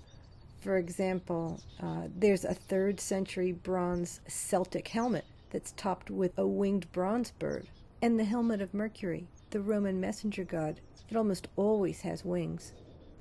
For 0.61 0.77
example, 0.77 1.61
uh, 1.81 2.09
there's 2.17 2.45
a 2.45 2.55
third 2.55 3.01
century 3.01 3.53
bronze 3.53 4.21
Celtic 4.27 4.89
helmet 4.89 5.25
that's 5.51 5.73
topped 5.73 6.11
with 6.11 6.37
a 6.39 6.47
winged 6.47 6.91
bronze 6.93 7.31
bird, 7.31 7.69
and 8.03 8.19
the 8.19 8.25
helmet 8.25 8.61
of 8.61 8.75
Mercury, 8.75 9.29
the 9.51 9.61
Roman 9.61 10.01
messenger 10.01 10.45
god, 10.45 10.81
that 11.09 11.17
almost 11.17 11.49
always 11.57 12.01
has 12.01 12.25
wings. 12.25 12.73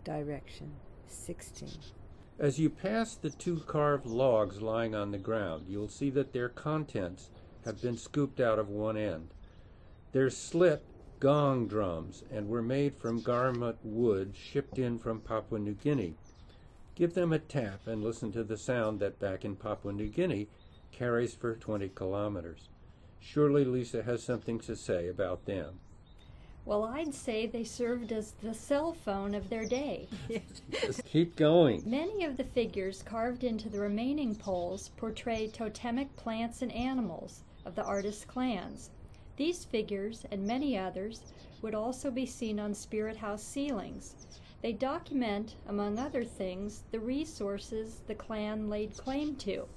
Direction 0.04 0.72
16. 1.08 1.70
As 2.40 2.60
you 2.60 2.70
pass 2.70 3.16
the 3.16 3.30
two 3.30 3.60
carved 3.62 4.06
logs 4.06 4.62
lying 4.62 4.94
on 4.94 5.12
the 5.12 5.18
ground, 5.18 5.66
you'll 5.68 5.90
see 5.90 6.10
that 6.12 6.34
their 6.34 6.50
contents 6.50 7.30
have 7.66 7.82
been 7.82 7.98
scooped 7.98 8.40
out 8.40 8.60
of 8.60 8.70
one 8.70 8.98
end. 8.98 9.34
They're 10.12 10.30
slit 10.30 10.84
gong 11.20 11.68
drums 11.68 12.24
and 12.32 12.48
were 12.48 12.62
made 12.62 12.96
from 12.98 13.22
garamut 13.22 13.78
wood 13.84 14.36
shipped 14.36 14.78
in 14.78 15.00
from 15.00 15.20
Papua 15.20 15.60
New 15.60 15.74
Guinea. 15.74 16.16
Give 16.96 17.14
them 17.14 17.34
a 17.34 17.40
tap 17.40 17.88
and 17.88 18.04
listen 18.04 18.32
to 18.34 18.44
the 18.44 18.58
sound 18.58 19.00
that 19.00 19.20
back 19.20 19.46
in 19.46 19.56
Papua 19.56 19.94
New 19.94 20.10
Guinea 20.10 20.48
carries 20.92 21.34
for 21.34 21.56
20 21.56 21.90
kilometers. 21.90 22.70
Surely 23.20 23.66
Lisa 23.66 24.04
has 24.04 24.24
something 24.24 24.60
to 24.60 24.76
say 24.76 25.08
about 25.08 25.46
them. 25.46 25.80
Well, 26.66 26.84
I'd 26.84 27.14
say 27.14 27.48
they 27.48 27.64
served 27.64 28.12
as 28.12 28.34
the 28.44 28.54
cell 28.54 28.92
phone 28.92 29.34
of 29.34 29.50
their 29.50 29.66
day. 29.66 30.10
Keep 31.06 31.38
going. 31.38 31.82
Many 31.86 32.26
of 32.26 32.36
the 32.36 32.44
figures 32.44 33.02
carved 33.04 33.46
into 33.46 33.70
the 33.70 33.80
remaining 33.80 34.36
poles 34.36 34.90
portray 34.98 35.48
totemic 35.48 36.14
plants 36.18 36.62
and 36.62 36.72
animals 36.74 37.44
of 37.66 37.76
the 37.76 37.84
artist's 37.84 38.26
clans. 38.26 38.90
These 39.38 39.66
figures, 39.66 40.26
and 40.32 40.46
many 40.46 40.78
others, 40.78 41.22
would 41.62 41.76
also 41.76 42.12
be 42.12 42.26
seen 42.26 42.60
on 42.60 42.74
Spirit 42.74 43.18
House 43.18 43.44
ceilings. 43.44 44.28
They 44.62 44.74
document, 44.74 45.56
among 45.68 46.00
other 46.00 46.24
things, 46.24 46.84
the 46.92 47.00
resources 47.00 48.02
the 48.08 48.16
clan 48.16 48.68
laid 48.70 48.98
claim 48.98 49.36
to. 49.38 49.68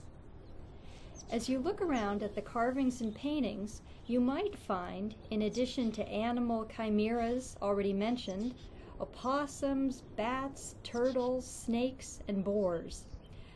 As 1.31 1.49
you 1.49 1.59
look 1.59 1.81
around 1.81 2.23
at 2.23 2.35
the 2.35 2.43
carvings 2.43 3.03
and 3.03 3.15
paintings, 3.15 3.83
you 4.07 4.19
might 4.19 4.57
find, 4.57 5.15
in 5.31 5.43
addition 5.43 5.93
to 5.93 6.09
animal 6.09 6.65
chimeras 6.65 7.57
already 7.61 7.93
mentioned, 7.93 8.55
opossums, 8.99 10.03
bats, 10.17 10.75
turtles, 10.83 11.47
snakes, 11.47 12.21
and 12.27 12.43
boars. 12.43 13.05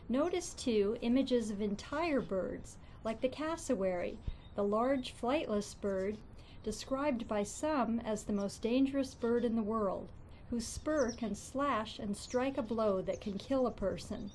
Notice, 0.07 0.53
too, 0.53 0.97
images 1.01 1.49
of 1.49 1.61
entire 1.61 2.21
birds, 2.21 2.77
like 3.03 3.21
the 3.21 3.27
cassowary, 3.27 4.17
the 4.55 4.63
large 4.63 5.13
flightless 5.15 5.79
bird 5.79 6.17
described 6.63 7.27
by 7.27 7.43
some 7.43 7.99
as 7.99 8.23
the 8.23 8.33
most 8.33 8.61
dangerous 8.61 9.13
bird 9.13 9.45
in 9.45 9.55
the 9.55 9.61
world, 9.61 10.11
whose 10.49 10.65
spur 10.65 11.11
can 11.11 11.35
slash 11.35 11.99
and 11.99 12.15
strike 12.15 12.57
a 12.57 12.61
blow 12.61 13.01
that 13.01 13.21
can 13.21 13.37
kill 13.37 13.67
a 13.67 13.71
person. 13.71 14.31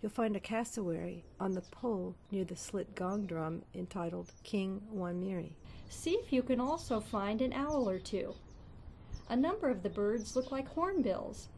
You'll 0.00 0.10
find 0.10 0.36
a 0.36 0.40
cassowary 0.40 1.24
on 1.40 1.52
the 1.52 1.62
pole 1.62 2.14
near 2.30 2.44
the 2.44 2.56
slit 2.56 2.94
gong 2.94 3.26
drum 3.26 3.62
entitled 3.74 4.32
King 4.42 4.80
Wanmiri. 4.94 5.52
See 5.88 6.12
if 6.12 6.32
you 6.32 6.42
can 6.42 6.60
also 6.60 7.00
find 7.00 7.42
an 7.42 7.52
owl 7.52 7.88
or 7.88 7.98
two. 7.98 8.34
A 9.28 9.36
number 9.36 9.68
of 9.68 9.82
the 9.82 9.90
birds 9.90 10.36
look 10.36 10.52
like 10.52 10.68
hornbills. 10.68 11.48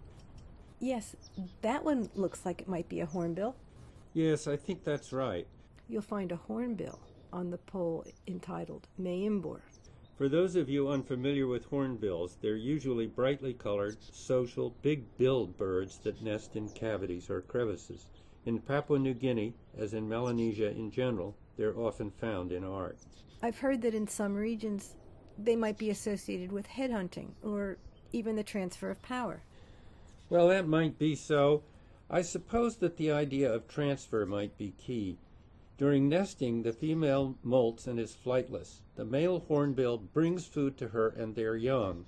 Yes, 0.81 1.15
that 1.63 1.85
one 1.85 2.09
looks 2.15 2.47
like 2.47 2.63
it 2.63 2.69
might 2.69 2.89
be 2.89 3.01
a 3.01 3.07
hornbill. 3.07 3.57
Yes, 4.15 4.47
I 4.47 4.57
think 4.57 4.85
that's 4.85 5.13
right. 5.13 5.47
You'll 5.89 6.03
find 6.03 6.33
a 6.33 6.37
hornbill 6.37 6.99
on 7.33 7.51
the 7.51 7.59
pole 7.59 8.05
entitled 8.27 8.89
Meimbor. 9.01 9.61
For 10.17 10.29
those 10.29 10.57
of 10.57 10.69
you 10.69 10.89
unfamiliar 10.89 11.47
with 11.47 11.67
hornbills, 11.67 12.39
they're 12.43 12.57
usually 12.57 13.07
brightly 13.07 13.55
colored, 13.55 13.99
social, 14.13 14.75
big-billed 14.83 15.57
birds 15.57 15.99
that 15.99 16.23
nest 16.23 16.57
in 16.57 16.69
cavities 16.71 17.31
or 17.31 17.43
crevices. 17.43 18.07
In 18.45 18.59
Papua 18.59 18.99
New 18.99 19.15
Guinea, 19.15 19.55
as 19.79 19.95
in 19.95 20.09
Melanesia 20.09 20.71
in 20.71 20.91
general, 20.91 21.37
they're 21.57 21.79
often 21.79 22.11
found 22.11 22.51
in 22.51 22.65
art. 22.65 22.99
I've 23.43 23.59
heard 23.59 23.83
that 23.83 23.95
in 23.95 24.09
some 24.09 24.35
regions 24.35 24.97
they 25.39 25.55
might 25.55 25.79
be 25.79 25.91
associated 25.91 26.51
with 26.51 26.67
headhunting 26.67 27.29
or 27.43 27.79
even 28.13 28.35
the 28.35 28.43
transfer 28.43 28.91
of 28.91 29.01
power. 29.03 29.43
Well, 30.31 30.49
that 30.49 30.67
might 30.67 30.99
be 30.99 31.15
so. 31.15 31.63
I 32.11 32.23
suppose 32.23 32.77
that 32.77 32.97
the 32.97 33.13
idea 33.13 33.53
of 33.53 33.69
transfer 33.69 34.27
might 34.27 34.59
be 34.59 34.73
key. 34.79 35.19
During 35.79 36.09
nesting, 36.09 36.65
the 36.65 36.73
female 36.73 37.39
molts 37.45 37.87
and 37.87 38.01
is 38.01 38.13
flightless. 38.13 38.81
The 38.97 39.05
male 39.05 39.39
hornbill 39.47 39.99
brings 39.99 40.45
food 40.45 40.77
to 40.79 40.89
her 40.89 41.09
and 41.11 41.37
their 41.37 41.55
young. 41.55 42.05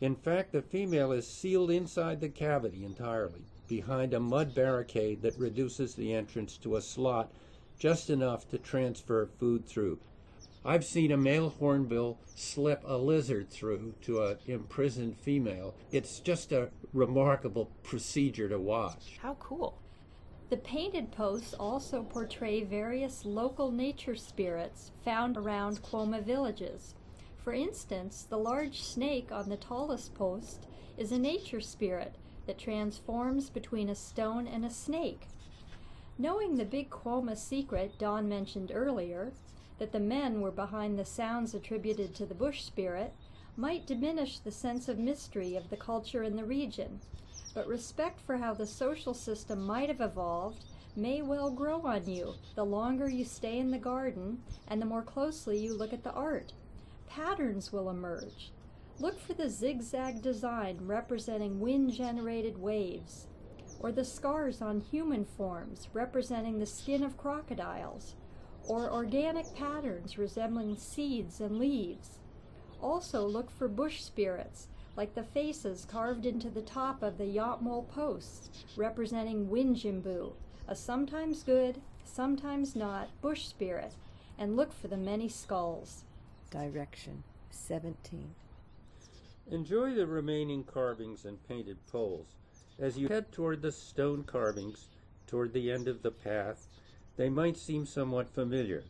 In 0.00 0.16
fact, 0.16 0.50
the 0.50 0.60
female 0.60 1.12
is 1.12 1.24
sealed 1.24 1.70
inside 1.70 2.20
the 2.20 2.28
cavity 2.28 2.84
entirely, 2.84 3.44
behind 3.68 4.12
a 4.12 4.18
mud 4.18 4.56
barricade 4.56 5.22
that 5.22 5.38
reduces 5.38 5.94
the 5.94 6.12
entrance 6.12 6.56
to 6.58 6.74
a 6.74 6.82
slot 6.82 7.30
just 7.78 8.10
enough 8.10 8.48
to 8.50 8.58
transfer 8.58 9.26
food 9.38 9.66
through. 9.66 10.00
I've 10.64 10.84
seen 10.84 11.12
a 11.12 11.16
male 11.16 11.50
hornbill 11.50 12.18
slip 12.34 12.82
a 12.84 12.96
lizard 12.96 13.50
through 13.50 13.94
to 14.02 14.24
an 14.24 14.38
imprisoned 14.46 15.16
female. 15.16 15.74
It's 15.92 16.18
just 16.18 16.50
a 16.50 16.70
remarkable 16.92 17.70
procedure 17.84 18.48
to 18.48 18.58
watch. 18.58 19.18
How 19.22 19.34
cool. 19.34 19.78
The 20.52 20.58
painted 20.58 21.12
posts 21.12 21.54
also 21.54 22.02
portray 22.02 22.62
various 22.62 23.24
local 23.24 23.70
nature 23.70 24.14
spirits 24.14 24.90
found 25.02 25.38
around 25.38 25.80
Kwoma 25.80 26.22
villages. 26.22 26.94
For 27.38 27.54
instance, 27.54 28.26
the 28.28 28.36
large 28.36 28.82
snake 28.82 29.32
on 29.32 29.48
the 29.48 29.56
tallest 29.56 30.14
post 30.14 30.66
is 30.98 31.10
a 31.10 31.18
nature 31.18 31.62
spirit 31.62 32.16
that 32.46 32.58
transforms 32.58 33.48
between 33.48 33.88
a 33.88 33.94
stone 33.94 34.46
and 34.46 34.62
a 34.62 34.68
snake. 34.68 35.26
Knowing 36.18 36.56
the 36.56 36.66
big 36.66 36.90
Kwoma 36.90 37.34
secret 37.34 37.98
Don 37.98 38.28
mentioned 38.28 38.72
earlier, 38.74 39.32
that 39.78 39.92
the 39.92 40.00
men 40.00 40.42
were 40.42 40.50
behind 40.50 40.98
the 40.98 41.06
sounds 41.06 41.54
attributed 41.54 42.14
to 42.16 42.26
the 42.26 42.34
bush 42.34 42.62
spirit, 42.62 43.14
might 43.56 43.86
diminish 43.86 44.38
the 44.38 44.52
sense 44.52 44.86
of 44.86 44.98
mystery 44.98 45.56
of 45.56 45.70
the 45.70 45.78
culture 45.78 46.22
in 46.22 46.36
the 46.36 46.44
region. 46.44 47.00
But 47.54 47.66
respect 47.66 48.20
for 48.20 48.38
how 48.38 48.54
the 48.54 48.66
social 48.66 49.14
system 49.14 49.62
might 49.62 49.88
have 49.88 50.00
evolved 50.00 50.64
may 50.96 51.22
well 51.22 51.50
grow 51.50 51.80
on 51.82 52.06
you 52.06 52.34
the 52.54 52.64
longer 52.64 53.08
you 53.08 53.24
stay 53.24 53.58
in 53.58 53.70
the 53.70 53.78
garden 53.78 54.42
and 54.68 54.80
the 54.80 54.86
more 54.86 55.02
closely 55.02 55.58
you 55.58 55.76
look 55.76 55.92
at 55.92 56.02
the 56.02 56.12
art. 56.12 56.52
Patterns 57.06 57.72
will 57.72 57.90
emerge. 57.90 58.52
Look 58.98 59.18
for 59.18 59.34
the 59.34 59.48
zigzag 59.48 60.22
design 60.22 60.78
representing 60.82 61.60
wind 61.60 61.92
generated 61.92 62.58
waves, 62.58 63.26
or 63.80 63.90
the 63.90 64.04
scars 64.04 64.62
on 64.62 64.80
human 64.80 65.24
forms 65.24 65.88
representing 65.92 66.58
the 66.58 66.66
skin 66.66 67.02
of 67.02 67.16
crocodiles, 67.16 68.14
or 68.66 68.92
organic 68.92 69.54
patterns 69.54 70.18
resembling 70.18 70.76
seeds 70.76 71.40
and 71.40 71.58
leaves. 71.58 72.18
Also, 72.80 73.26
look 73.26 73.50
for 73.50 73.68
bush 73.68 74.02
spirits, 74.02 74.68
like 74.96 75.14
the 75.14 75.22
faces 75.22 75.86
carved 75.90 76.26
into 76.26 76.50
the 76.50 76.62
top 76.62 77.02
of 77.02 77.18
the 77.18 77.24
Iatmul 77.24 77.88
posts, 77.88 78.50
representing 78.76 79.48
Winjimbu, 79.48 80.32
a 80.68 80.76
sometimes 80.76 81.42
good, 81.42 81.80
sometimes 82.04 82.76
not 82.76 83.08
bush 83.20 83.46
spirit, 83.46 83.94
and 84.38 84.56
look 84.56 84.72
for 84.72 84.88
the 84.88 84.96
many 84.96 85.28
skulls. 85.28 86.04
Direction 86.50 87.22
17. 87.50 88.34
Enjoy 89.50 89.94
the 89.94 90.06
remaining 90.06 90.64
carvings 90.64 91.24
and 91.24 91.42
painted 91.48 91.78
poles. 91.86 92.36
As 92.78 92.98
you 92.98 93.08
head 93.08 93.32
toward 93.32 93.62
the 93.62 93.72
stone 93.72 94.24
carvings, 94.24 94.88
toward 95.26 95.52
the 95.52 95.70
end 95.70 95.88
of 95.88 96.02
the 96.02 96.10
path, 96.10 96.66
they 97.16 97.28
might 97.28 97.56
seem 97.56 97.86
somewhat 97.86 98.28
familiar. 98.28 98.84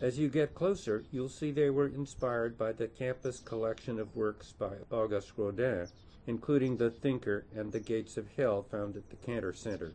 As 0.00 0.16
you 0.16 0.28
get 0.28 0.54
closer, 0.54 1.02
you'll 1.10 1.28
see 1.28 1.50
they 1.50 1.70
were 1.70 1.88
inspired 1.88 2.56
by 2.56 2.70
the 2.70 2.86
campus 2.86 3.40
collection 3.40 3.98
of 3.98 4.14
works 4.14 4.52
by 4.56 4.76
Auguste 4.92 5.32
Rodin, 5.36 5.88
including 6.28 6.76
The 6.76 6.90
Thinker 6.90 7.46
and 7.56 7.72
The 7.72 7.80
Gates 7.80 8.16
of 8.16 8.28
Hell 8.36 8.62
found 8.62 8.96
at 8.96 9.10
the 9.10 9.16
Cantor 9.16 9.52
Center. 9.52 9.94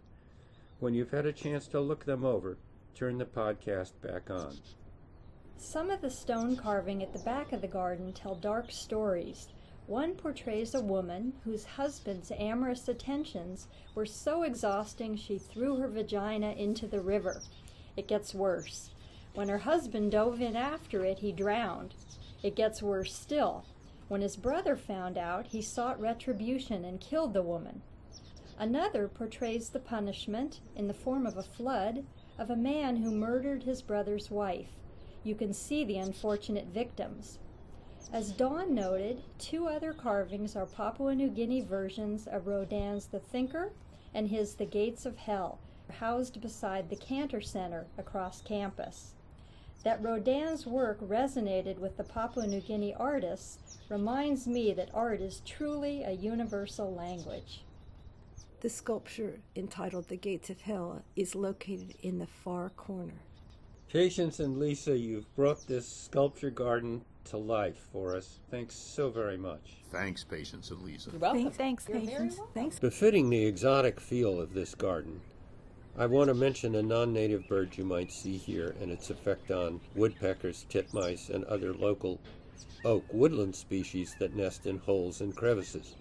When 0.82 0.94
you've 0.94 1.12
had 1.12 1.26
a 1.26 1.32
chance 1.32 1.68
to 1.68 1.80
look 1.80 2.04
them 2.04 2.26
over, 2.26 2.58
turn 2.96 3.18
the 3.18 3.26
podcast 3.26 3.94
back 4.02 4.30
on. 4.30 4.58
Some 5.56 5.90
of 5.90 6.02
the 6.02 6.10
stone 6.10 6.58
carving 6.58 7.02
at 7.02 7.14
the 7.14 7.20
back 7.20 7.54
of 7.54 7.62
the 7.62 7.68
garden 7.68 8.12
tell 8.12 8.36
dark 8.36 8.72
stories. 8.72 9.48
One 9.88 10.16
portrays 10.16 10.76
a 10.76 10.82
woman 10.82 11.32
whose 11.46 11.64
husband's 11.64 12.32
amorous 12.38 12.90
attentions 12.90 13.68
were 13.96 14.06
so 14.06 14.44
exhausting 14.44 15.16
she 15.16 15.38
threw 15.38 15.78
her 15.78 15.88
vagina 15.88 16.52
into 16.52 16.88
the 16.88 17.00
river. 17.00 17.42
It 17.96 18.10
gets 18.10 18.34
worse. 18.34 18.90
When 19.34 19.50
her 19.50 19.60
husband 19.60 20.12
dove 20.12 20.42
in 20.42 20.56
after 20.56 21.04
it, 21.04 21.20
he 21.20 21.32
drowned. 21.32 21.96
It 22.44 22.56
gets 22.56 22.84
worse 22.84 23.16
still. 23.16 23.66
When 24.08 24.22
his 24.22 24.36
brother 24.36 24.76
found 24.76 25.18
out, 25.18 25.48
he 25.48 25.62
sought 25.62 26.00
retribution 26.00 26.86
and 26.86 27.02
killed 27.02 27.34
the 27.34 27.42
woman. 27.42 27.82
Another 28.60 29.08
portrays 29.08 29.70
the 29.70 29.80
punishment, 29.80 30.60
in 30.76 30.88
the 30.88 30.94
form 30.94 31.26
of 31.26 31.38
a 31.38 31.44
flood, 31.44 32.06
of 32.38 32.52
a 32.52 32.56
man 32.56 32.98
who 32.98 33.10
murdered 33.10 33.64
his 33.64 33.82
brother's 33.82 34.30
wife. 34.30 34.70
You 35.24 35.34
can 35.34 35.54
see 35.54 35.84
the 35.84 35.98
unfortunate 35.98 36.68
victims. 36.68 37.40
As 38.12 38.32
Don 38.32 38.76
noted, 38.76 39.24
two 39.40 39.68
other 39.68 39.94
carvings 39.94 40.56
are 40.56 40.68
Papua 40.68 41.16
New 41.16 41.30
Guinea 41.30 41.62
versions 41.62 42.28
of 42.28 42.46
Rodin's 42.46 43.08
The 43.08 43.20
Thinker 43.20 43.72
and 44.14 44.28
his 44.28 44.54
The 44.54 44.66
Gates 44.66 45.08
of 45.08 45.18
Hell, 45.18 45.58
housed 46.00 46.40
beside 46.40 46.90
the 46.90 46.96
Cantor 46.96 47.42
Center 47.42 47.88
across 47.98 48.42
campus. 48.44 49.16
That 49.84 50.02
Rodin's 50.02 50.66
work 50.66 51.02
resonated 51.02 51.78
with 51.78 51.98
the 51.98 52.06
Papua 52.06 52.48
New 52.48 52.62
Guinea 52.62 52.94
artists 52.98 53.80
reminds 53.90 54.48
me 54.48 54.74
that 54.74 54.90
art 54.94 55.20
is 55.20 55.42
truly 55.46 56.04
a 56.04 56.12
universal 56.12 56.94
language. 56.94 57.64
The 58.62 58.70
sculpture 58.70 59.42
entitled 59.58 60.08
The 60.08 60.16
Gates 60.16 60.50
of 60.50 60.62
Hell 60.62 61.04
is 61.18 61.36
located 61.36 61.96
in 62.02 62.20
the 62.20 62.28
far 62.28 62.70
corner. 62.70 63.24
Patience 63.90 64.40
and 64.40 64.58
Lisa, 64.58 64.98
you've 64.98 65.36
brought 65.36 65.68
this 65.68 65.86
sculpture 65.86 66.50
garden 66.50 67.04
to 67.26 67.38
life 67.38 67.88
for 67.92 68.16
us. 68.16 68.40
Thanks 68.50 68.76
so 68.76 69.10
very 69.10 69.38
much. 69.38 69.78
Thanks, 69.92 70.24
Patience 70.24 70.72
and 70.72 70.82
Lisa. 70.82 71.12
You're 71.12 71.20
welcome. 71.20 71.52
Thanks, 71.52 71.88
You're 71.90 72.00
Patience. 72.00 72.38
welcome. 72.38 72.54
Thanks. 72.54 72.80
Befitting 72.80 73.30
the 73.30 73.46
exotic 73.46 74.00
feel 74.00 74.40
of 74.40 74.54
this 74.54 74.76
garden, 74.76 75.20
I 75.96 76.08
want 76.08 76.30
to 76.30 76.34
mention 76.34 76.74
a 76.74 76.82
non 76.82 77.14
native 77.14 77.48
bird 77.48 77.78
you 77.78 77.84
might 77.84 78.12
see 78.12 78.36
here 78.36 78.76
and 78.82 78.92
its 78.92 79.12
effect 79.12 79.52
on 79.52 79.80
woodpeckers, 79.94 80.66
titmice, 80.68 81.30
and 81.30 81.44
other 81.44 81.72
local 81.72 82.20
oak 82.84 83.06
woodland 83.14 83.56
species 83.56 84.16
that 84.18 84.36
nest 84.36 84.66
in 84.66 84.80
holes 84.80 85.22
and 85.22 85.36
crevices. 85.36 85.96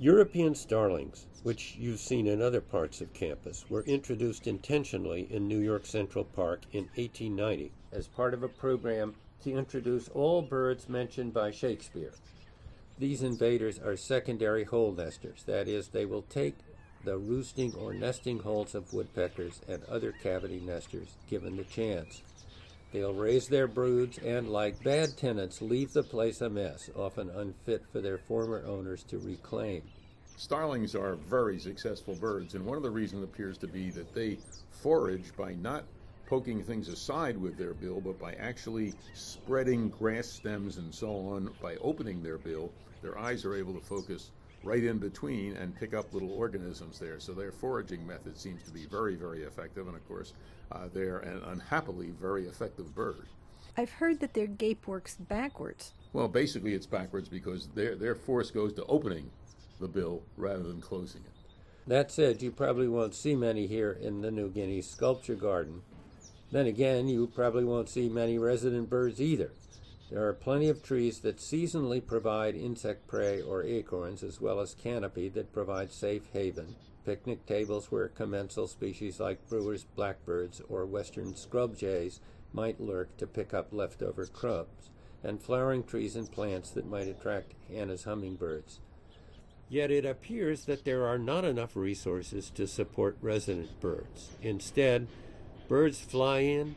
European 0.00 0.56
starlings, 0.56 1.26
which 1.44 1.76
you've 1.78 2.00
seen 2.00 2.26
in 2.26 2.42
other 2.42 2.60
parts 2.60 3.00
of 3.00 3.12
campus, 3.12 3.64
were 3.70 3.84
introduced 3.84 4.48
intentionally 4.48 5.28
in 5.30 5.46
New 5.46 5.60
York 5.60 5.86
Central 5.86 6.24
Park 6.24 6.62
in 6.72 6.84
1890 6.96 7.70
as 7.92 8.08
part 8.08 8.34
of 8.34 8.42
a 8.42 8.48
program 8.48 9.14
to 9.44 9.52
introduce 9.56 10.08
all 10.08 10.42
birds 10.42 10.88
mentioned 10.88 11.32
by 11.32 11.52
Shakespeare. 11.52 12.12
These 12.98 13.22
invaders 13.22 13.78
are 13.78 13.96
secondary 13.96 14.64
hole 14.64 14.92
nesters, 14.92 15.44
that 15.44 15.68
is, 15.68 15.88
they 15.88 16.04
will 16.04 16.22
take 16.22 16.56
the 17.04 17.16
roosting 17.16 17.74
or 17.74 17.94
nesting 17.94 18.38
holes 18.38 18.74
of 18.74 18.92
woodpeckers 18.92 19.60
and 19.68 19.82
other 19.84 20.12
cavity 20.12 20.60
nesters 20.60 21.16
given 21.28 21.56
the 21.56 21.64
chance. 21.64 22.22
They'll 22.92 23.14
raise 23.14 23.46
their 23.46 23.68
broods 23.68 24.18
and, 24.18 24.48
like 24.48 24.82
bad 24.82 25.16
tenants, 25.16 25.62
leave 25.62 25.92
the 25.92 26.02
place 26.02 26.40
a 26.40 26.50
mess, 26.50 26.90
often 26.96 27.30
unfit 27.30 27.84
for 27.92 28.00
their 28.00 28.18
former 28.18 28.64
owners 28.66 29.04
to 29.04 29.18
reclaim. 29.18 29.82
Starlings 30.36 30.94
are 30.94 31.16
very 31.16 31.58
successful 31.58 32.16
birds, 32.16 32.54
and 32.54 32.64
one 32.64 32.76
of 32.76 32.82
the 32.82 32.90
reasons 32.90 33.22
appears 33.22 33.58
to 33.58 33.68
be 33.68 33.90
that 33.90 34.12
they 34.14 34.38
forage 34.82 35.36
by 35.36 35.52
not 35.54 35.84
poking 36.26 36.62
things 36.62 36.88
aside 36.88 37.36
with 37.36 37.56
their 37.56 37.74
bill, 37.74 38.00
but 38.00 38.18
by 38.18 38.32
actually 38.34 38.94
spreading 39.14 39.88
grass 39.88 40.28
stems 40.28 40.78
and 40.78 40.94
so 40.94 41.10
on, 41.28 41.50
by 41.62 41.76
opening 41.76 42.22
their 42.22 42.38
bill, 42.38 42.72
their 43.02 43.18
eyes 43.18 43.44
are 43.44 43.54
able 43.54 43.74
to 43.74 43.86
focus 43.86 44.30
right 44.62 44.84
in 44.84 44.98
between 44.98 45.56
and 45.56 45.74
pick 45.74 45.94
up 45.94 46.12
little 46.12 46.32
organisms 46.32 46.98
there. 46.98 47.18
So 47.18 47.32
their 47.32 47.52
foraging 47.52 48.06
method 48.06 48.38
seems 48.38 48.62
to 48.64 48.70
be 48.70 48.86
very, 48.86 49.16
very 49.16 49.42
effective, 49.42 49.86
and 49.86 49.96
of 49.96 50.06
course, 50.06 50.34
uh, 50.72 50.88
they're 50.92 51.18
an 51.18 51.42
unhappily 51.46 52.10
very 52.20 52.46
effective 52.46 52.94
bird. 52.94 53.26
I've 53.76 53.90
heard 53.90 54.20
that 54.20 54.34
their 54.34 54.46
gape 54.46 54.86
works 54.86 55.16
backwards. 55.16 55.94
Well, 56.12 56.28
basically, 56.28 56.74
it's 56.74 56.86
backwards 56.86 57.28
because 57.28 57.68
their 57.68 57.94
their 57.94 58.14
force 58.14 58.50
goes 58.50 58.72
to 58.74 58.84
opening 58.86 59.30
the 59.80 59.88
bill 59.88 60.22
rather 60.36 60.64
than 60.64 60.80
closing 60.80 61.22
it. 61.22 61.32
That 61.86 62.10
said, 62.10 62.42
you 62.42 62.50
probably 62.50 62.88
won't 62.88 63.14
see 63.14 63.34
many 63.34 63.66
here 63.66 63.92
in 63.92 64.20
the 64.20 64.30
New 64.30 64.50
Guinea 64.50 64.82
Sculpture 64.82 65.34
Garden. 65.34 65.82
Then 66.52 66.66
again, 66.66 67.08
you 67.08 67.28
probably 67.28 67.64
won't 67.64 67.88
see 67.88 68.08
many 68.08 68.38
resident 68.38 68.90
birds 68.90 69.20
either. 69.20 69.52
There 70.10 70.26
are 70.26 70.32
plenty 70.32 70.68
of 70.68 70.82
trees 70.82 71.20
that 71.20 71.36
seasonally 71.36 72.04
provide 72.04 72.56
insect 72.56 73.06
prey 73.06 73.40
or 73.40 73.62
acorns, 73.62 74.24
as 74.24 74.40
well 74.40 74.58
as 74.58 74.74
canopy 74.74 75.28
that 75.28 75.52
provides 75.52 75.94
safe 75.94 76.28
haven, 76.32 76.74
picnic 77.04 77.46
tables 77.46 77.92
where 77.92 78.08
commensal 78.08 78.66
species 78.66 79.20
like 79.20 79.48
brewer's 79.48 79.84
blackbirds 79.84 80.60
or 80.68 80.84
western 80.84 81.36
scrub 81.36 81.76
jays 81.76 82.20
might 82.52 82.80
lurk 82.80 83.16
to 83.18 83.26
pick 83.28 83.54
up 83.54 83.68
leftover 83.72 84.26
crumbs, 84.26 84.90
and 85.22 85.40
flowering 85.40 85.84
trees 85.84 86.16
and 86.16 86.32
plants 86.32 86.70
that 86.70 86.90
might 86.90 87.06
attract 87.06 87.54
Anna's 87.72 88.02
hummingbirds. 88.02 88.80
Yet 89.68 89.92
it 89.92 90.04
appears 90.04 90.64
that 90.64 90.84
there 90.84 91.06
are 91.06 91.18
not 91.18 91.44
enough 91.44 91.76
resources 91.76 92.50
to 92.56 92.66
support 92.66 93.16
resident 93.20 93.80
birds. 93.80 94.30
Instead, 94.42 95.06
birds 95.68 96.00
fly 96.00 96.40
in, 96.40 96.74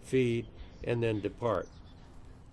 feed, 0.00 0.46
and 0.82 1.02
then 1.02 1.20
depart. 1.20 1.68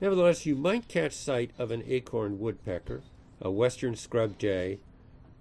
Nevertheless, 0.01 0.45
you 0.45 0.55
might 0.55 0.87
catch 0.87 1.11
sight 1.11 1.51
of 1.57 1.71
an 1.71 1.83
acorn 1.85 2.39
woodpecker, 2.39 3.01
a 3.41 3.51
western 3.51 3.95
scrub 3.95 4.39
jay, 4.39 4.79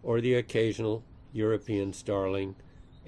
or 0.02 0.20
the 0.20 0.34
occasional 0.34 1.04
European 1.32 1.92
starling, 1.92 2.56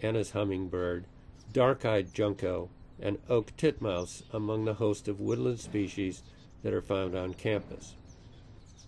Anna's 0.01 0.31
hummingbird, 0.31 1.07
dark 1.53 1.85
eyed 1.85 2.15
junco, 2.15 2.71
and 3.01 3.19
oak 3.29 3.57
titmouse 3.57 4.23
among 4.33 4.65
the 4.65 4.75
host 4.75 5.09
of 5.09 5.21
woodland 5.21 5.59
species 5.59 6.23
that 6.63 6.73
are 6.73 6.83
found 6.83 7.17
on 7.17 7.35
campus. 7.35 7.97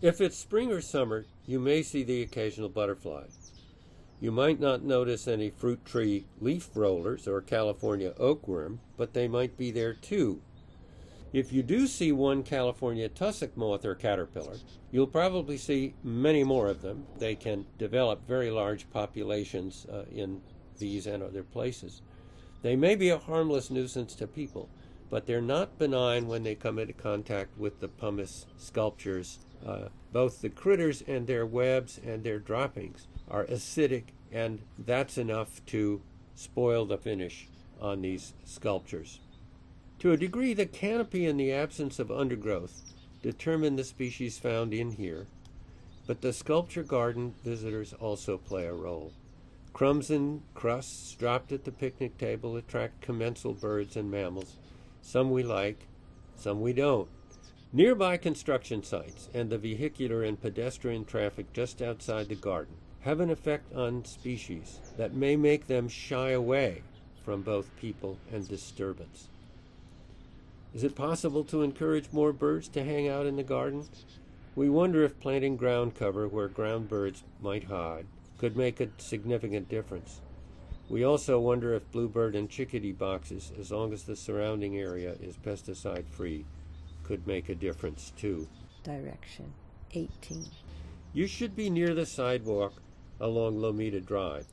If 0.01 0.21
it's 0.21 0.37
spring 0.37 0.71
or 0.71 0.81
summer, 0.81 1.27
you 1.47 1.59
may 1.59 1.83
see 1.83 2.05
the 2.05 2.23
occasional 2.23 2.69
butterfly. 2.69 3.27
You 4.21 4.31
might 4.31 4.61
not 4.61 4.85
notice 4.85 5.27
any 5.27 5.51
fruit 5.51 5.85
tree 5.85 6.27
leaf 6.41 6.69
rollers 6.75 7.27
or 7.27 7.41
California 7.41 8.13
oakworm, 8.21 8.79
but 8.97 9.15
they 9.15 9.27
might 9.27 9.57
be 9.57 9.73
there 9.73 9.95
too 9.95 10.43
if 11.33 11.53
you 11.53 11.62
do 11.62 11.87
see 11.87 12.12
one 12.12 12.43
California 12.43 13.09
tussock 13.09 13.57
moth 13.57 13.85
or 13.85 13.95
caterpillar, 13.95 14.57
you'll 14.91 15.07
probably 15.07 15.57
see 15.57 15.95
many 16.05 16.45
more 16.45 16.68
of 16.68 16.83
them. 16.83 17.07
They 17.18 17.35
can 17.35 17.66
develop 17.78 18.26
very 18.28 18.51
large 18.51 18.91
populations 18.91 19.87
uh, 19.91 20.05
in 20.12 20.43
these 20.78 21.07
and 21.07 21.22
other 21.22 21.43
places. 21.43 22.03
They 22.62 22.76
may 22.76 22.95
be 22.95 23.09
a 23.09 23.18
harmless 23.18 23.70
nuisance 23.70 24.14
to 24.16 24.26
people, 24.26 24.68
but 25.09 25.26
they're 25.26 25.41
not 25.41 25.78
benign 25.78 26.28
when 26.28 26.43
they 26.43 26.55
come 26.55 26.78
into 26.78 26.93
contact 26.93 27.57
with 27.59 27.80
the 27.80 27.89
pumice 27.89 28.47
sculptures. 28.57 29.39
Uh, 29.66 29.89
both 30.12 30.41
the 30.41 30.51
critters 30.51 31.03
and 31.07 31.26
their 31.26 31.47
webs 31.47 31.99
and 32.05 32.22
their 32.22 32.39
droppings 32.39 33.07
are 33.30 33.47
acidic, 33.47 34.05
and 34.30 34.61
that's 34.78 35.16
enough 35.16 35.64
to 35.66 36.03
spoil 36.35 36.85
the 36.85 36.99
finish 36.99 37.49
on 37.80 38.03
these 38.03 38.35
sculptures. 38.45 39.20
To 40.03 40.11
a 40.11 40.16
degree, 40.16 40.53
the 40.53 40.66
canopy 40.66 41.26
and 41.26 41.38
the 41.38 41.53
absence 41.53 42.00
of 42.00 42.11
undergrowth 42.11 42.92
determine 43.22 43.76
the 43.76 43.84
species 43.84 44.36
found 44.36 44.74
in 44.74 44.90
here, 44.90 45.28
but 46.09 46.22
the 46.22 46.32
sculpture 46.32 46.82
garden 46.82 47.34
visitors 47.44 47.92
also 47.92 48.36
play 48.36 48.66
a 48.66 48.72
role. 48.72 49.12
Crumbs 49.72 50.11
and 50.11 50.42
crusts 50.55 51.14
dropped 51.14 51.53
at 51.53 51.62
the 51.62 51.70
picnic 51.70 52.18
table 52.18 52.57
attract 52.57 53.00
commensal 53.00 53.53
birds 53.53 53.96
and 53.96 54.11
mammals. 54.11 54.57
Some 55.03 55.30
we 55.30 55.44
like, 55.44 55.86
some 56.34 56.61
we 56.61 56.72
don't. 56.72 57.09
Nearby 57.72 58.16
construction 58.16 58.82
sites 58.82 59.28
and 59.32 59.50
the 59.50 59.57
vehicular 59.57 60.24
and 60.24 60.42
pedestrian 60.42 61.05
traffic 61.05 61.53
just 61.53 61.80
outside 61.80 62.28
the 62.28 62.34
garden 62.34 62.74
have 63.03 63.20
an 63.20 63.30
effect 63.30 63.72
on 63.72 64.05
species 64.05 64.80
that 64.96 65.14
may 65.14 65.36
make 65.36 65.68
them 65.68 65.86
shy 65.88 66.30
away 66.30 66.82
from 67.24 67.42
both 67.42 67.70
people 67.76 68.18
and 68.32 68.48
disturbance. 68.48 69.28
Is 70.75 70.85
it 70.85 70.95
possible 70.95 71.45
to 71.45 71.62
encourage 71.62 72.12
more 72.12 72.33
birds 72.33 72.68
to 72.68 72.85
hang 72.85 73.09
out 73.09 73.27
in 73.27 73.37
the 73.37 73.43
garden? 73.43 73.87
We 74.55 74.70
wonder 74.70 75.05
if 75.05 75.20
planting 75.20 75.57
ground 75.57 75.95
cover 75.95 76.27
where 76.29 76.49
ground 76.49 76.89
birds 76.89 77.25
might 77.41 77.64
hide 77.64 78.07
could 78.39 78.57
make 78.57 78.81
a 78.81 78.89
significant 78.99 79.68
difference. 79.68 80.20
We 80.89 81.05
also 81.05 81.39
wonder 81.39 81.75
if 81.75 81.93
bluebird 81.93 82.35
and 82.35 82.51
chickadee 82.51 82.93
boxes, 82.93 83.53
as 83.59 83.70
long 83.70 83.93
as 83.93 84.03
the 84.03 84.16
surrounding 84.16 84.77
area 84.79 85.14
is 85.23 85.37
pesticide 85.37 86.09
free, 86.09 86.45
could 87.05 87.27
make 87.27 87.49
a 87.49 87.55
difference 87.55 88.12
too. 88.16 88.49
Direction 88.83 89.53
18. 89.93 90.47
You 91.12 91.27
should 91.27 91.55
be 91.55 91.70
near 91.70 91.95
the 91.95 92.07
sidewalk 92.07 92.73
along 93.20 93.59
Lomita 93.59 94.05
Drive. 94.05 94.47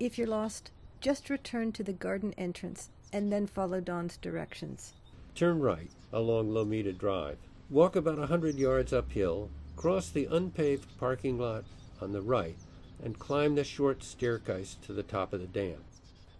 If 0.00 0.18
you're 0.18 0.26
lost, 0.26 0.70
just 1.00 1.30
return 1.30 1.70
to 1.72 1.84
the 1.84 1.92
garden 1.92 2.34
entrance 2.36 2.90
and 3.12 3.32
then 3.32 3.46
follow 3.46 3.80
Don's 3.80 4.16
directions. 4.16 4.92
Turn 5.36 5.60
right 5.60 5.90
along 6.14 6.48
Lomita 6.48 6.96
Drive. 6.96 7.36
Walk 7.68 7.94
about 7.94 8.18
a 8.18 8.28
hundred 8.28 8.56
yards 8.56 8.94
uphill, 8.94 9.50
cross 9.76 10.08
the 10.08 10.24
unpaved 10.24 10.96
parking 10.96 11.38
lot 11.38 11.64
on 12.00 12.12
the 12.12 12.22
right, 12.22 12.56
and 13.04 13.18
climb 13.18 13.54
the 13.54 13.62
short 13.62 14.02
staircase 14.02 14.78
to 14.86 14.94
the 14.94 15.02
top 15.02 15.34
of 15.34 15.40
the 15.40 15.46
dam. 15.46 15.84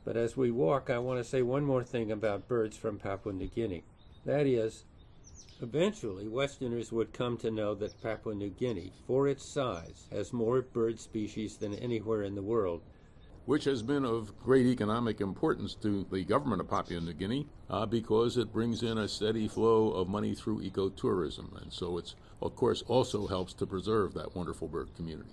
But 0.07 0.17
as 0.17 0.35
we 0.35 0.51
walk, 0.51 0.89
I 0.89 0.97
want 0.97 1.23
to 1.23 1.29
say 1.29 1.43
one 1.43 1.63
more 1.63 1.85
thing 1.85 2.11
about 2.11 2.49
birds 2.49 2.79
from 2.79 2.97
Papua 2.97 3.35
New 3.35 3.49
Guinea. 3.49 3.85
That 4.25 4.47
is, 4.47 4.85
eventually 5.61 6.27
Westerners 6.27 6.91
would 6.91 7.13
come 7.13 7.37
to 7.39 7.51
know 7.51 7.75
that 7.75 8.03
Papua 8.03 8.35
New 8.35 8.49
Guinea, 8.49 8.95
for 9.07 9.29
its 9.29 9.45
size, 9.45 10.07
has 10.11 10.33
more 10.33 10.63
bird 10.63 10.99
species 10.99 11.59
than 11.59 11.75
anywhere 11.75 12.23
in 12.23 12.35
the 12.35 12.41
world, 12.41 12.81
which 13.47 13.65
has 13.65 13.83
been 13.83 14.05
of 14.05 14.37
great 14.41 14.67
economic 14.67 15.21
importance 15.21 15.75
to 15.77 16.05
the 16.11 16.25
government 16.25 16.61
of 16.61 16.69
Papua 16.69 17.01
New 17.01 17.13
Guinea 17.13 17.47
uh, 17.71 17.87
because 17.87 18.37
it 18.37 18.53
brings 18.53 18.83
in 18.83 18.99
a 18.99 19.09
steady 19.09 19.47
flow 19.47 19.93
of 19.93 20.09
money 20.09 20.35
through 20.35 20.63
ecotourism. 20.63 21.63
And 21.63 21.73
so 21.73 21.97
it's, 21.97 22.17
of 22.43 22.57
course, 22.57 22.83
also 22.89 23.27
helps 23.29 23.55
to 23.55 23.67
preserve 23.67 24.15
that 24.15 24.35
wonderful 24.35 24.67
bird 24.67 24.95
community. 24.97 25.31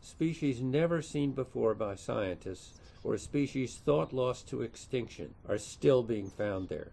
Species 0.00 0.60
never 0.60 1.00
seen 1.00 1.30
before 1.30 1.74
by 1.74 1.94
scientists 1.94 2.78
or 3.04 3.16
species 3.16 3.76
thought 3.76 4.12
lost 4.12 4.48
to 4.48 4.62
extinction 4.62 5.34
are 5.48 5.58
still 5.58 6.02
being 6.02 6.28
found 6.28 6.68
there. 6.68 6.90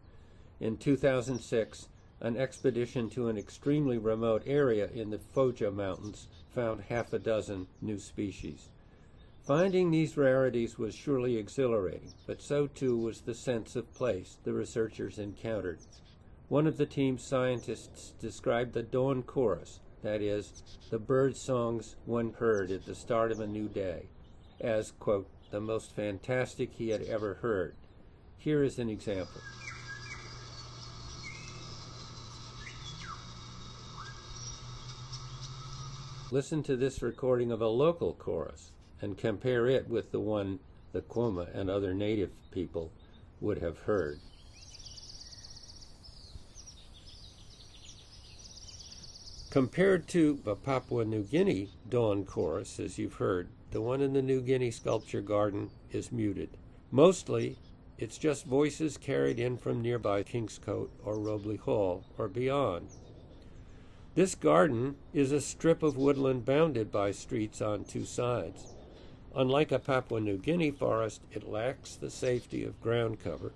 In 0.59 0.77
2006, 0.77 1.87
an 2.19 2.37
expedition 2.37 3.09
to 3.09 3.29
an 3.29 3.37
extremely 3.37 3.97
remote 3.97 4.43
area 4.45 4.87
in 4.93 5.09
the 5.09 5.17
Foja 5.17 5.73
Mountains 5.73 6.27
found 6.53 6.81
half 6.81 7.13
a 7.13 7.19
dozen 7.19 7.65
new 7.81 7.97
species. 7.97 8.69
Finding 9.45 9.89
these 9.89 10.17
rarities 10.17 10.77
was 10.77 10.93
surely 10.93 11.35
exhilarating, 11.35 12.13
but 12.27 12.41
so 12.41 12.67
too 12.67 12.95
was 12.95 13.21
the 13.21 13.33
sense 13.33 13.75
of 13.75 13.91
place 13.95 14.37
the 14.43 14.53
researchers 14.53 15.17
encountered. 15.17 15.79
One 16.47 16.67
of 16.67 16.77
the 16.77 16.85
team's 16.85 17.23
scientists 17.23 18.13
described 18.19 18.73
the 18.73 18.83
dawn 18.83 19.23
chorus, 19.23 19.79
that 20.03 20.21
is, 20.21 20.61
the 20.91 20.99
bird 20.99 21.35
songs 21.35 21.95
one 22.05 22.33
heard 22.33 22.69
at 22.69 22.85
the 22.85 22.93
start 22.93 23.31
of 23.31 23.39
a 23.39 23.47
new 23.47 23.67
day, 23.67 24.03
as, 24.59 24.91
quote, 24.91 25.27
the 25.49 25.59
most 25.59 25.95
fantastic 25.95 26.73
he 26.73 26.89
had 26.89 27.01
ever 27.03 27.35
heard. 27.35 27.73
Here 28.37 28.63
is 28.63 28.77
an 28.77 28.89
example. 28.89 29.41
Listen 36.31 36.61
to 36.63 36.77
this 36.77 37.01
recording 37.01 37.51
of 37.51 37.61
a 37.61 37.67
local 37.67 38.13
chorus 38.13 38.71
and 39.01 39.17
compare 39.17 39.67
it 39.67 39.89
with 39.89 40.11
the 40.11 40.19
one 40.19 40.59
the 40.93 41.01
Kwoma 41.01 41.53
and 41.53 41.69
other 41.69 41.93
native 41.93 42.31
people 42.51 42.91
would 43.39 43.59
have 43.59 43.79
heard. 43.79 44.19
Compared 49.49 50.07
to 50.07 50.39
the 50.45 50.55
Papua 50.55 51.03
New 51.03 51.23
Guinea 51.23 51.69
dawn 51.89 52.23
chorus, 52.23 52.79
as 52.79 52.97
you've 52.97 53.15
heard, 53.15 53.49
the 53.71 53.81
one 53.81 54.01
in 54.01 54.13
the 54.13 54.21
New 54.21 54.41
Guinea 54.41 54.71
Sculpture 54.71 55.21
Garden 55.21 55.69
is 55.91 56.11
muted. 56.11 56.49
Mostly, 56.89 57.57
it's 57.97 58.17
just 58.17 58.45
voices 58.45 58.97
carried 58.97 59.39
in 59.39 59.57
from 59.57 59.81
nearby 59.81 60.23
Kingscote 60.23 60.89
or 61.03 61.15
Roble 61.15 61.59
Hall 61.59 62.05
or 62.17 62.27
beyond. 62.27 62.87
This 64.15 64.35
garden 64.35 64.95
is 65.13 65.31
a 65.31 65.41
strip 65.41 65.83
of 65.83 65.97
woodland 65.97 66.45
bounded 66.45 66.91
by 66.91 67.11
streets 67.11 67.61
on 67.61 67.85
two 67.85 68.05
sides. 68.05 68.73
Unlike 69.35 69.71
a 69.71 69.79
Papua 69.79 70.19
New 70.19 70.37
Guinea 70.37 70.71
forest, 70.71 71.21
it 71.31 71.49
lacks 71.49 71.95
the 71.95 72.09
safety 72.09 72.63
of 72.63 72.81
ground 72.81 73.19
cover. 73.19 73.53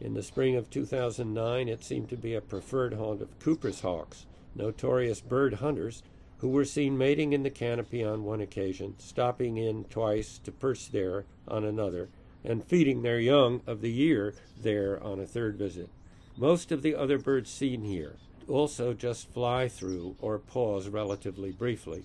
In 0.00 0.14
the 0.14 0.22
spring 0.22 0.54
of 0.54 0.70
2009, 0.70 1.68
it 1.68 1.82
seemed 1.82 2.08
to 2.10 2.16
be 2.16 2.34
a 2.34 2.40
preferred 2.40 2.94
haunt 2.94 3.20
of 3.20 3.38
Cooper's 3.40 3.80
hawks, 3.80 4.26
notorious 4.54 5.20
bird 5.20 5.54
hunters 5.54 6.04
who 6.38 6.48
were 6.48 6.64
seen 6.64 6.96
mating 6.96 7.32
in 7.32 7.42
the 7.42 7.50
canopy 7.50 8.04
on 8.04 8.22
one 8.22 8.40
occasion, 8.40 8.94
stopping 8.98 9.56
in 9.56 9.84
twice 9.84 10.38
to 10.38 10.52
perch 10.52 10.92
there 10.92 11.24
on 11.48 11.64
another, 11.64 12.08
and 12.44 12.64
feeding 12.64 13.02
their 13.02 13.18
young 13.18 13.60
of 13.66 13.80
the 13.80 13.90
year 13.90 14.34
there 14.56 15.02
on 15.02 15.18
a 15.18 15.26
third 15.26 15.56
visit. 15.56 15.88
Most 16.36 16.70
of 16.70 16.82
the 16.82 16.94
other 16.94 17.18
birds 17.18 17.50
seen 17.50 17.82
here 17.82 18.14
also 18.48 18.94
just 18.94 19.28
fly 19.32 19.68
through 19.68 20.16
or 20.20 20.38
pause 20.38 20.88
relatively 20.88 21.50
briefly. 21.50 22.04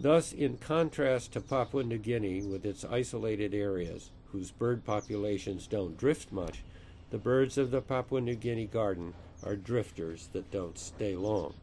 Thus, 0.00 0.32
in 0.32 0.58
contrast 0.58 1.32
to 1.32 1.40
Papua 1.40 1.82
New 1.82 1.98
Guinea 1.98 2.42
with 2.42 2.64
its 2.64 2.84
isolated 2.84 3.52
areas, 3.52 4.10
whose 4.30 4.52
bird 4.52 4.84
populations 4.84 5.66
don't 5.66 5.96
drift 5.96 6.30
much, 6.30 6.62
the 7.10 7.18
birds 7.18 7.58
of 7.58 7.72
the 7.72 7.80
Papua 7.80 8.20
New 8.20 8.36
Guinea 8.36 8.66
garden 8.66 9.14
are 9.42 9.56
drifters 9.56 10.28
that 10.32 10.52
don't 10.52 10.78
stay 10.78 11.16
long. 11.16 11.54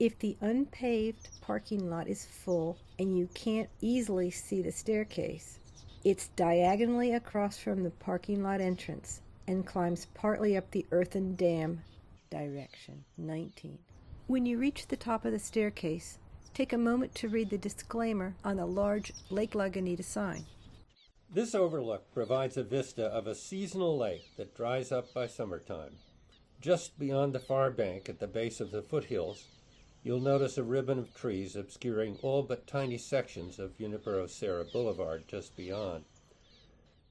If 0.00 0.18
the 0.18 0.36
unpaved 0.40 1.28
parking 1.40 1.88
lot 1.88 2.08
is 2.08 2.24
full 2.24 2.78
and 2.98 3.16
you 3.16 3.28
can't 3.34 3.68
easily 3.80 4.30
see 4.30 4.60
the 4.60 4.72
staircase, 4.72 5.58
it's 6.04 6.28
diagonally 6.36 7.12
across 7.12 7.58
from 7.58 7.84
the 7.84 7.90
parking 7.90 8.42
lot 8.42 8.60
entrance 8.60 9.20
and 9.46 9.66
climbs 9.66 10.06
partly 10.14 10.56
up 10.56 10.70
the 10.70 10.86
earthen 10.90 11.36
dam 11.36 11.82
direction 12.30 13.04
19. 13.16 13.78
When 14.26 14.46
you 14.46 14.58
reach 14.58 14.86
the 14.86 14.96
top 14.96 15.24
of 15.24 15.32
the 15.32 15.38
staircase, 15.38 16.18
take 16.54 16.72
a 16.72 16.78
moment 16.78 17.14
to 17.16 17.28
read 17.28 17.50
the 17.50 17.58
disclaimer 17.58 18.34
on 18.44 18.56
the 18.56 18.66
large 18.66 19.12
Lake 19.30 19.52
Lagunita 19.52 20.04
sign. 20.04 20.44
This 21.30 21.54
overlook 21.54 22.12
provides 22.14 22.56
a 22.56 22.62
vista 22.62 23.06
of 23.06 23.26
a 23.26 23.34
seasonal 23.34 23.98
lake 23.98 24.30
that 24.36 24.54
dries 24.54 24.90
up 24.90 25.12
by 25.12 25.26
summertime. 25.26 25.96
Just 26.60 26.98
beyond 26.98 27.34
the 27.34 27.38
far 27.38 27.70
bank 27.70 28.08
at 28.08 28.18
the 28.18 28.26
base 28.26 28.60
of 28.60 28.70
the 28.70 28.82
foothills, 28.82 29.44
you'll 30.02 30.20
notice 30.20 30.56
a 30.56 30.62
ribbon 30.62 30.98
of 30.98 31.14
trees 31.14 31.54
obscuring 31.54 32.18
all 32.22 32.42
but 32.42 32.66
tiny 32.66 32.96
sections 32.96 33.58
of 33.58 33.76
Junipero 33.76 34.26
Serra 34.26 34.64
Boulevard 34.64 35.24
just 35.28 35.56
beyond. 35.56 36.04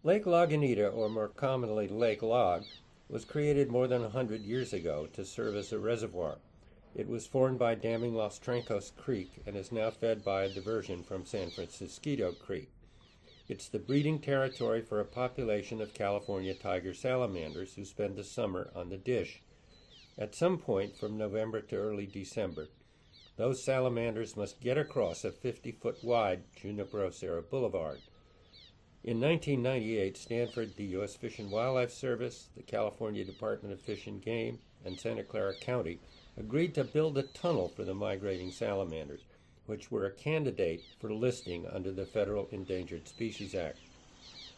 Lake 0.03 0.25
Lagunita, 0.25 0.93
or 0.93 1.09
more 1.09 1.27
commonly 1.27 1.87
Lake 1.87 2.21
Lag, 2.21 2.63
was 3.09 3.23
created 3.23 3.69
more 3.69 3.87
than 3.87 4.03
a 4.03 4.09
hundred 4.09 4.41
years 4.41 4.73
ago 4.73 5.07
to 5.13 5.23
serve 5.23 5.55
as 5.55 5.71
a 5.71 5.79
reservoir. 5.79 6.39
It 6.97 7.07
was 7.07 7.27
formed 7.27 7.59
by 7.59 7.75
damming 7.75 8.15
Los 8.15 8.39
Trancos 8.39 8.89
Creek 8.89 9.43
and 9.45 9.55
is 9.55 9.71
now 9.71 9.91
fed 9.91 10.25
by 10.25 10.45
a 10.45 10.49
diversion 10.49 11.03
from 11.03 11.27
San 11.27 11.51
Francisquito 11.51 12.31
Creek. 12.39 12.71
It's 13.47 13.69
the 13.69 13.77
breeding 13.77 14.17
territory 14.17 14.81
for 14.81 14.99
a 14.99 15.05
population 15.05 15.79
of 15.79 15.93
California 15.93 16.55
tiger 16.55 16.95
salamanders 16.95 17.75
who 17.75 17.85
spend 17.85 18.15
the 18.15 18.23
summer 18.23 18.71
on 18.73 18.89
the 18.89 18.97
dish. 18.97 19.43
At 20.17 20.33
some 20.33 20.57
point 20.57 20.97
from 20.97 21.19
November 21.19 21.61
to 21.61 21.75
early 21.75 22.07
December, 22.07 22.67
those 23.35 23.63
salamanders 23.63 24.35
must 24.35 24.59
get 24.59 24.79
across 24.79 25.23
a 25.23 25.31
50 25.31 25.73
foot 25.73 26.03
wide 26.03 26.45
Junipero 26.55 27.11
Serra 27.11 27.43
Boulevard. 27.43 28.01
In 29.03 29.21
1998, 29.21 30.17
Stanford, 30.17 30.75
the 30.75 30.85
U.S. 30.85 31.15
Fish 31.15 31.37
and 31.37 31.51
Wildlife 31.51 31.91
Service, 31.91 32.49
the 32.57 32.63
California 32.63 33.23
Department 33.23 33.71
of 33.71 33.79
Fish 33.79 34.07
and 34.07 34.19
Game, 34.19 34.57
and 34.83 34.99
Santa 34.99 35.23
Clara 35.23 35.53
County 35.53 35.99
agreed 36.37 36.75
to 36.75 36.83
build 36.83 37.17
a 37.17 37.23
tunnel 37.23 37.67
for 37.67 37.83
the 37.83 37.93
migrating 37.93 38.51
salamanders, 38.51 39.21
which 39.65 39.91
were 39.91 40.05
a 40.05 40.11
candidate 40.11 40.83
for 40.99 41.11
listing 41.11 41.65
under 41.67 41.91
the 41.91 42.05
Federal 42.05 42.47
Endangered 42.51 43.07
Species 43.07 43.55
Act. 43.55 43.79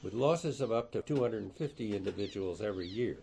With 0.03 0.13
losses 0.13 0.61
of 0.61 0.71
up 0.71 0.91
to 0.91 1.01
250 1.01 1.95
individuals 1.95 2.61
every 2.61 2.87
year, 2.87 3.17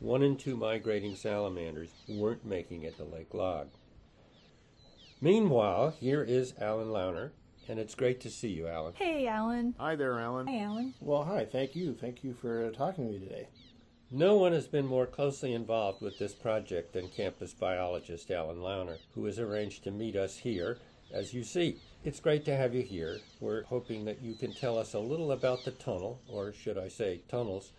one 0.00 0.22
in 0.22 0.36
two 0.36 0.56
migrating 0.56 1.14
salamanders 1.14 1.90
weren't 2.08 2.44
making 2.44 2.82
it 2.82 2.96
to 2.96 3.04
Lake 3.04 3.34
Lag. 3.34 3.68
Meanwhile, 5.20 5.94
here 6.00 6.22
is 6.22 6.54
Alan 6.60 6.88
Launer, 6.88 7.30
and 7.68 7.78
it's 7.78 7.94
great 7.94 8.20
to 8.22 8.30
see 8.30 8.48
you, 8.48 8.66
Alan. 8.66 8.94
Hey, 8.96 9.26
Alan. 9.26 9.74
Hi 9.78 9.94
there, 9.96 10.18
Alan. 10.18 10.46
Hi, 10.46 10.60
Alan. 10.60 10.94
Well, 11.00 11.24
hi. 11.24 11.44
Thank 11.44 11.76
you. 11.76 11.94
Thank 11.94 12.24
you 12.24 12.32
for 12.32 12.70
talking 12.70 13.06
to 13.06 13.12
me 13.12 13.18
today. 13.18 13.48
No 14.12 14.34
one 14.34 14.50
has 14.52 14.66
been 14.66 14.86
more 14.86 15.06
closely 15.06 15.54
involved 15.54 16.02
with 16.02 16.18
this 16.18 16.34
project 16.34 16.94
than 16.94 17.10
campus 17.10 17.54
biologist 17.54 18.28
Alan 18.32 18.56
Launer, 18.56 18.98
who 19.14 19.24
has 19.26 19.38
arranged 19.38 19.84
to 19.84 19.92
meet 19.92 20.16
us 20.16 20.36
here, 20.36 20.78
as 21.12 21.32
you 21.32 21.44
see. 21.44 21.76
It's 22.02 22.18
great 22.18 22.44
to 22.46 22.56
have 22.56 22.74
you 22.74 22.82
here. 22.82 23.20
We're 23.38 23.62
hoping 23.62 24.04
that 24.06 24.20
you 24.20 24.34
can 24.34 24.52
tell 24.52 24.76
us 24.78 24.94
a 24.94 24.98
little 24.98 25.30
about 25.30 25.64
the 25.64 25.70
tunnel, 25.70 26.20
or 26.28 26.52
should 26.52 26.76
I 26.76 26.88
say 26.88 27.22
tunnels. 27.28 27.70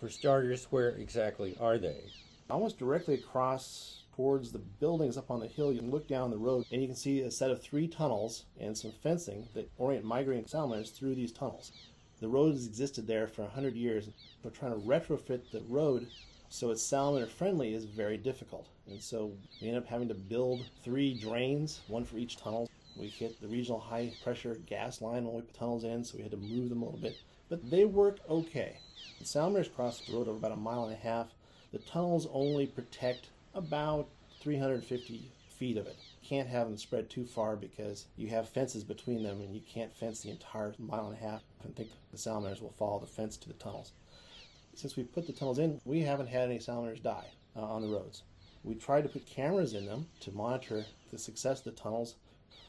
For 0.00 0.08
starters, 0.08 0.68
where 0.70 0.88
exactly 0.88 1.54
are 1.60 1.76
they? 1.76 2.12
Almost 2.48 2.78
directly 2.78 3.16
across 3.16 4.04
towards 4.16 4.52
the 4.52 4.60
buildings 4.60 5.18
up 5.18 5.30
on 5.30 5.40
the 5.40 5.48
hill, 5.48 5.70
you 5.70 5.80
can 5.80 5.90
look 5.90 6.08
down 6.08 6.30
the 6.30 6.38
road 6.38 6.64
and 6.72 6.80
you 6.80 6.88
can 6.88 6.96
see 6.96 7.20
a 7.20 7.30
set 7.30 7.50
of 7.50 7.60
three 7.60 7.86
tunnels 7.86 8.46
and 8.58 8.76
some 8.76 8.92
fencing 9.02 9.46
that 9.52 9.70
orient 9.76 10.06
migrating 10.06 10.46
salamanders 10.46 10.92
through 10.92 11.14
these 11.14 11.30
tunnels. 11.30 11.72
The 12.20 12.28
road 12.28 12.54
has 12.54 12.66
existed 12.66 13.06
there 13.06 13.26
for 13.26 13.42
100 13.42 13.74
years. 13.74 14.08
We're 14.42 14.50
trying 14.50 14.72
to 14.72 14.86
retrofit 14.86 15.50
the 15.50 15.62
road 15.68 16.08
so 16.50 16.70
it's 16.70 16.82
salamander 16.82 17.26
friendly 17.26 17.74
is 17.74 17.84
very 17.84 18.16
difficult. 18.16 18.68
And 18.88 19.02
so 19.02 19.32
we 19.60 19.68
end 19.68 19.76
up 19.76 19.86
having 19.86 20.08
to 20.08 20.14
build 20.14 20.64
three 20.82 21.12
drains, 21.12 21.80
one 21.88 22.04
for 22.04 22.16
each 22.16 22.38
tunnel. 22.38 22.70
We 22.96 23.08
hit 23.08 23.40
the 23.40 23.48
regional 23.48 23.78
high 23.78 24.12
pressure 24.24 24.54
gas 24.66 25.02
line 25.02 25.24
when 25.24 25.34
we 25.34 25.42
put 25.42 25.54
tunnels 25.54 25.84
in, 25.84 26.02
so 26.04 26.16
we 26.16 26.22
had 26.22 26.32
to 26.32 26.38
move 26.38 26.70
them 26.70 26.82
a 26.82 26.86
little 26.86 27.00
bit. 27.00 27.18
But 27.50 27.70
they 27.70 27.84
work 27.84 28.18
okay. 28.28 28.78
The 29.18 29.26
salamanders 29.26 29.68
cross 29.68 30.00
the 30.00 30.14
road 30.14 30.26
over 30.26 30.38
about 30.38 30.52
a 30.52 30.56
mile 30.56 30.84
and 30.84 30.94
a 30.94 30.96
half. 30.96 31.28
The 31.72 31.78
tunnels 31.78 32.26
only 32.32 32.66
protect 32.66 33.28
about 33.54 34.08
350 34.40 35.30
feet 35.50 35.76
of 35.76 35.86
it. 35.86 35.96
Can't 36.22 36.48
have 36.48 36.68
them 36.68 36.76
spread 36.76 37.08
too 37.08 37.24
far 37.24 37.56
because 37.56 38.06
you 38.16 38.28
have 38.28 38.48
fences 38.48 38.84
between 38.84 39.22
them 39.22 39.40
and 39.40 39.54
you 39.54 39.62
can't 39.62 39.94
fence 39.96 40.20
the 40.20 40.30
entire 40.30 40.74
mile 40.78 41.06
and 41.06 41.16
a 41.16 41.20
half 41.20 41.42
and 41.64 41.74
think 41.74 41.90
the 42.12 42.18
salamanders 42.18 42.60
will 42.60 42.74
follow 42.78 42.98
the 42.98 43.06
fence 43.06 43.36
to 43.38 43.48
the 43.48 43.54
tunnels. 43.54 43.92
Since 44.74 44.96
we 44.96 45.04
put 45.04 45.26
the 45.26 45.32
tunnels 45.32 45.58
in, 45.58 45.80
we 45.84 46.02
haven't 46.02 46.28
had 46.28 46.50
any 46.50 46.58
salamanders 46.58 47.00
die 47.00 47.26
uh, 47.56 47.62
on 47.62 47.82
the 47.82 47.88
roads. 47.88 48.22
We 48.62 48.74
tried 48.74 49.02
to 49.02 49.08
put 49.08 49.26
cameras 49.26 49.74
in 49.74 49.86
them 49.86 50.06
to 50.20 50.32
monitor 50.32 50.84
the 51.10 51.18
success 51.18 51.60
of 51.60 51.64
the 51.64 51.80
tunnels. 51.80 52.16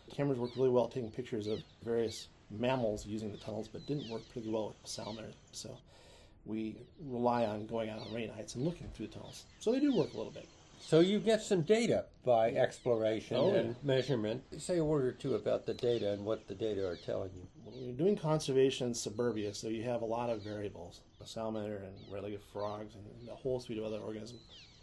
The 0.08 0.16
cameras 0.16 0.40
worked 0.40 0.56
really 0.56 0.70
well 0.70 0.86
at 0.86 0.92
taking 0.92 1.12
pictures 1.12 1.48
of 1.48 1.62
various 1.84 2.30
mammals 2.50 3.06
using 3.06 3.32
the 3.32 3.38
tunnels, 3.38 3.68
but 3.68 3.86
didn't 3.86 4.10
work 4.10 4.22
pretty 4.32 4.50
well 4.50 4.70
with 4.70 4.78
salamanders. 4.90 5.36
So 5.52 5.78
we 6.46 6.78
rely 7.06 7.46
on 7.46 7.68
going 7.68 7.90
out 7.90 8.00
on 8.00 8.14
rainy 8.14 8.32
nights 8.36 8.56
and 8.56 8.64
looking 8.64 8.88
through 8.94 9.08
the 9.08 9.14
tunnels. 9.14 9.44
So 9.60 9.72
they 9.72 9.80
do 9.80 9.94
work 9.96 10.14
a 10.14 10.18
little 10.18 10.32
bit. 10.32 10.48
So 10.82 11.02
you 11.02 11.20
get 11.20 11.42
some 11.42 11.62
data 11.62 12.06
by 12.26 12.52
exploration 12.52 13.38
Oh, 13.38 13.54
and 13.54 13.70
yeah. 13.70 13.74
measurement. 13.84 14.44
Say 14.58 14.78
a 14.78 14.86
word 14.86 15.06
or 15.06 15.12
two 15.12 15.36
about 15.36 15.66
the 15.66 15.74
data 15.74 16.12
and 16.14 16.26
what 16.26 16.48
the 16.48 16.56
data 16.56 16.88
are 16.88 16.96
telling 16.96 17.32
you. 17.36 17.48
When 17.64 17.84
you're 17.84 17.96
doing 17.96 18.16
conservation 18.16 18.88
in 18.88 18.94
suburbia, 18.94 19.54
so 19.54 19.68
you 19.68 19.84
have 19.84 20.02
a 20.02 20.06
lot 20.06 20.30
of 20.30 20.42
variables 20.44 21.02
salamander 21.26 21.78
and 21.78 21.94
red-legged 22.12 22.42
frogs 22.54 22.96
and 22.96 23.30
a 23.30 23.36
whole 23.36 23.60
suite 23.60 23.78
of 23.78 23.84
other 23.84 24.00
organisms. 24.00 24.42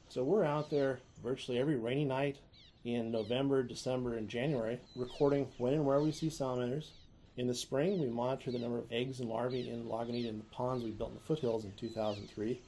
So 0.09 0.23
we're 0.23 0.45
out 0.45 0.71
there 0.71 1.01
virtually 1.23 1.59
every 1.59 1.77
rainy 1.77 2.05
night 2.05 2.37
in 2.85 3.11
November, 3.11 3.63
December, 3.63 4.17
and 4.17 4.29
January 4.29 4.79
recording 4.95 5.49
when 5.59 5.73
and 5.73 5.85
where 5.85 6.01
we 6.01 6.13
see 6.13 6.29
salamanders. 6.31 6.93
In 7.39 7.47
the 7.47 7.55
spring, 7.55 7.99
we 8.01 8.07
monitor 8.09 8.53
the 8.53 8.59
number 8.59 8.79
of 8.79 8.85
eggs 8.93 9.21
and 9.21 9.29
larvae 9.29 9.69
in 9.69 9.85
Lagunita 9.85 10.29
in 10.29 10.39
the 10.39 10.45
ponds 10.45 10.85
we 10.85 10.91
built 10.91 11.11
in 11.11 11.17
the 11.17 11.23
foothills 11.25 11.65
in 11.65 11.73
2003. 11.73 12.61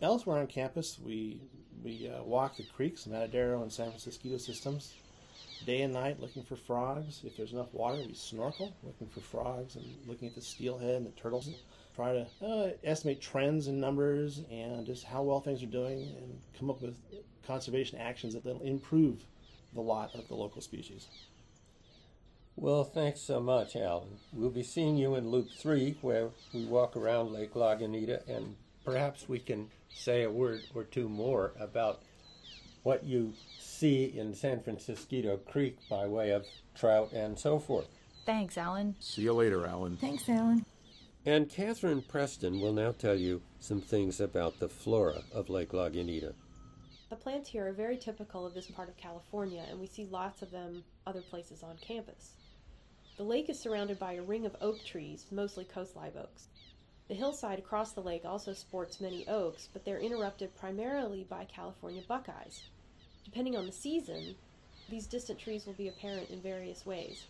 Elsewhere 0.00 0.38
on 0.38 0.46
campus, 0.46 0.98
we 1.04 1.40
we 1.84 2.08
uh, 2.08 2.22
walk 2.22 2.56
the 2.56 2.64
creeks, 2.64 3.04
the 3.04 3.10
Matadero 3.10 3.62
and 3.62 3.72
San 3.72 3.90
Francisquito 3.90 4.40
systems, 4.40 4.94
day 5.64 5.82
and 5.82 5.92
night 5.92 6.20
looking 6.20 6.42
for 6.42 6.56
frogs. 6.56 7.22
If 7.24 7.36
there's 7.36 7.52
enough 7.52 7.72
water, 7.72 7.98
we 8.06 8.14
snorkel 8.14 8.74
looking 8.82 9.08
for 9.08 9.20
frogs 9.20 9.76
and 9.76 9.84
looking 10.06 10.28
at 10.28 10.34
the 10.34 10.40
steelhead 10.40 10.96
and 10.96 11.06
the 11.06 11.10
turtles. 11.10 11.48
Try 11.94 12.12
to 12.12 12.46
uh, 12.46 12.70
estimate 12.84 13.20
trends 13.20 13.68
in 13.68 13.80
numbers 13.80 14.42
and 14.50 14.84
just 14.84 15.04
how 15.04 15.22
well 15.22 15.40
things 15.40 15.62
are 15.62 15.66
doing 15.66 16.14
and 16.20 16.38
come 16.58 16.68
up 16.68 16.82
with 16.82 16.94
conservation 17.46 17.98
actions 17.98 18.34
that 18.34 18.44
will 18.44 18.60
improve 18.60 19.24
the 19.74 19.80
lot 19.80 20.14
of 20.14 20.28
the 20.28 20.34
local 20.34 20.60
species. 20.60 21.06
Well, 22.58 22.84
thanks 22.84 23.20
so 23.20 23.38
much, 23.40 23.76
Alan. 23.76 24.18
We'll 24.32 24.50
be 24.50 24.62
seeing 24.62 24.96
you 24.96 25.14
in 25.14 25.28
Loop 25.28 25.50
3, 25.58 25.98
where 26.00 26.30
we 26.54 26.64
walk 26.64 26.96
around 26.96 27.32
Lake 27.32 27.52
Lagunita, 27.52 28.26
and 28.26 28.56
perhaps 28.82 29.28
we 29.28 29.38
can 29.38 29.68
say 29.92 30.22
a 30.22 30.30
word 30.30 30.62
or 30.74 30.84
two 30.84 31.08
more 31.08 31.52
about 31.58 32.02
what 32.82 33.04
you 33.04 33.32
see 33.58 34.04
in 34.16 34.34
San 34.34 34.60
Francisquito 34.60 35.44
Creek 35.44 35.76
by 35.88 36.06
way 36.06 36.30
of 36.30 36.46
trout 36.74 37.10
and 37.12 37.38
so 37.38 37.58
forth. 37.58 37.88
Thanks, 38.24 38.56
Alan. 38.56 38.94
See 39.00 39.22
you 39.22 39.32
later, 39.32 39.66
Alan. 39.66 39.96
Thanks, 39.96 40.28
Alan. 40.28 40.64
And 41.24 41.48
Catherine 41.48 42.02
Preston 42.02 42.60
will 42.60 42.72
now 42.72 42.92
tell 42.92 43.16
you 43.16 43.42
some 43.58 43.80
things 43.80 44.20
about 44.20 44.60
the 44.60 44.68
flora 44.68 45.22
of 45.32 45.50
Lake 45.50 45.70
Lagunita. 45.72 46.34
The 47.10 47.16
plants 47.16 47.48
here 47.48 47.66
are 47.68 47.72
very 47.72 47.96
typical 47.96 48.46
of 48.46 48.54
this 48.54 48.66
part 48.66 48.88
of 48.88 48.96
California, 48.96 49.64
and 49.68 49.80
we 49.80 49.86
see 49.86 50.06
lots 50.10 50.42
of 50.42 50.50
them 50.50 50.84
other 51.06 51.22
places 51.22 51.62
on 51.62 51.76
campus. 51.80 52.32
The 53.16 53.22
lake 53.22 53.48
is 53.48 53.58
surrounded 53.58 53.98
by 53.98 54.14
a 54.14 54.22
ring 54.22 54.44
of 54.44 54.56
oak 54.60 54.84
trees, 54.84 55.26
mostly 55.30 55.64
coast 55.64 55.96
live 55.96 56.16
oaks. 56.16 56.48
The 57.08 57.14
hillside 57.14 57.60
across 57.60 57.92
the 57.92 58.00
lake 58.00 58.24
also 58.24 58.52
sports 58.52 59.00
many 59.00 59.26
oaks, 59.28 59.68
but 59.72 59.84
they're 59.84 60.00
interrupted 60.00 60.56
primarily 60.56 61.24
by 61.24 61.44
California 61.44 62.02
buckeyes. 62.06 62.64
Depending 63.24 63.56
on 63.56 63.66
the 63.66 63.72
season, 63.72 64.34
these 64.88 65.06
distant 65.06 65.38
trees 65.38 65.66
will 65.66 65.74
be 65.74 65.86
apparent 65.86 66.30
in 66.30 66.40
various 66.40 66.84
ways. 66.84 67.26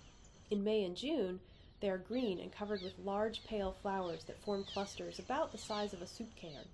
In 0.51 0.65
May 0.65 0.85
and 0.85 0.97
June, 0.97 1.41
they 1.81 1.91
are 1.91 1.99
green 1.99 2.41
and 2.41 2.51
covered 2.51 2.81
with 2.81 2.99
large 2.99 3.45
pale 3.45 3.73
flowers 3.83 4.25
that 4.25 4.43
form 4.43 4.65
clusters 4.65 5.19
about 5.19 5.53
the 5.53 5.59
size 5.59 5.93
of 5.93 6.01
a 6.01 6.07
soup 6.07 6.35
can. 6.37 6.69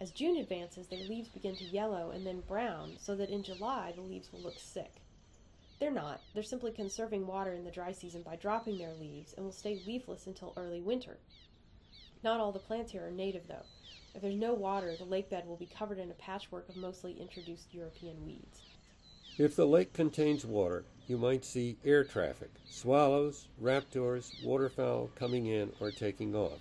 As 0.00 0.10
June 0.10 0.36
advances, 0.36 0.86
their 0.86 1.04
leaves 1.04 1.28
begin 1.28 1.56
to 1.56 1.64
yellow 1.64 2.10
and 2.10 2.26
then 2.26 2.40
brown, 2.40 2.96
so 2.98 3.14
that 3.16 3.30
in 3.30 3.42
July 3.42 3.92
the 3.94 4.00
leaves 4.00 4.32
will 4.32 4.40
look 4.40 4.58
sick. 4.58 5.02
They're 5.78 5.90
not. 5.90 6.22
They're 6.32 6.42
simply 6.42 6.72
conserving 6.72 7.26
water 7.26 7.52
in 7.52 7.64
the 7.64 7.70
dry 7.70 7.92
season 7.92 8.22
by 8.22 8.36
dropping 8.36 8.78
their 8.78 8.94
leaves 8.94 9.34
and 9.34 9.44
will 9.44 9.52
stay 9.52 9.78
leafless 9.86 10.26
until 10.26 10.54
early 10.56 10.80
winter. 10.80 11.18
Not 12.22 12.40
all 12.40 12.52
the 12.52 12.58
plants 12.58 12.92
here 12.92 13.06
are 13.06 13.10
native, 13.10 13.46
though. 13.46 13.64
If 14.14 14.22
there's 14.22 14.34
no 14.34 14.54
water, 14.54 14.96
the 14.96 15.04
lake 15.04 15.28
bed 15.28 15.46
will 15.46 15.56
be 15.56 15.66
covered 15.66 15.98
in 15.98 16.10
a 16.10 16.14
patchwork 16.14 16.68
of 16.68 16.76
mostly 16.76 17.20
introduced 17.20 17.74
European 17.74 18.24
weeds. 18.24 18.62
If 19.38 19.54
the 19.54 19.66
lake 19.66 19.92
contains 19.92 20.46
water, 20.46 20.84
you 21.06 21.18
might 21.18 21.44
see 21.44 21.76
air 21.84 22.02
traffic 22.02 22.50
swallows, 22.64 23.48
raptors, 23.62 24.42
waterfowl 24.42 25.10
coming 25.14 25.46
in 25.46 25.72
or 25.78 25.90
taking 25.90 26.34
off. 26.34 26.58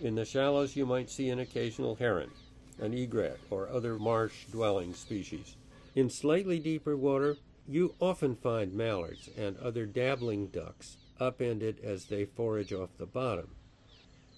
In 0.00 0.14
the 0.14 0.26
shallows, 0.26 0.76
you 0.76 0.84
might 0.84 1.08
see 1.08 1.30
an 1.30 1.38
occasional 1.38 1.94
heron, 1.94 2.30
an 2.78 2.92
egret, 2.92 3.40
or 3.50 3.68
other 3.68 3.98
marsh 3.98 4.44
dwelling 4.50 4.92
species. 4.92 5.56
In 5.94 6.10
slightly 6.10 6.58
deeper 6.58 6.96
water, 6.96 7.36
you 7.66 7.94
often 8.00 8.36
find 8.36 8.74
mallards 8.74 9.30
and 9.36 9.56
other 9.56 9.86
dabbling 9.86 10.48
ducks 10.48 10.96
upended 11.18 11.78
as 11.82 12.06
they 12.06 12.24
forage 12.24 12.72
off 12.72 12.90
the 12.98 13.06
bottom. 13.06 13.48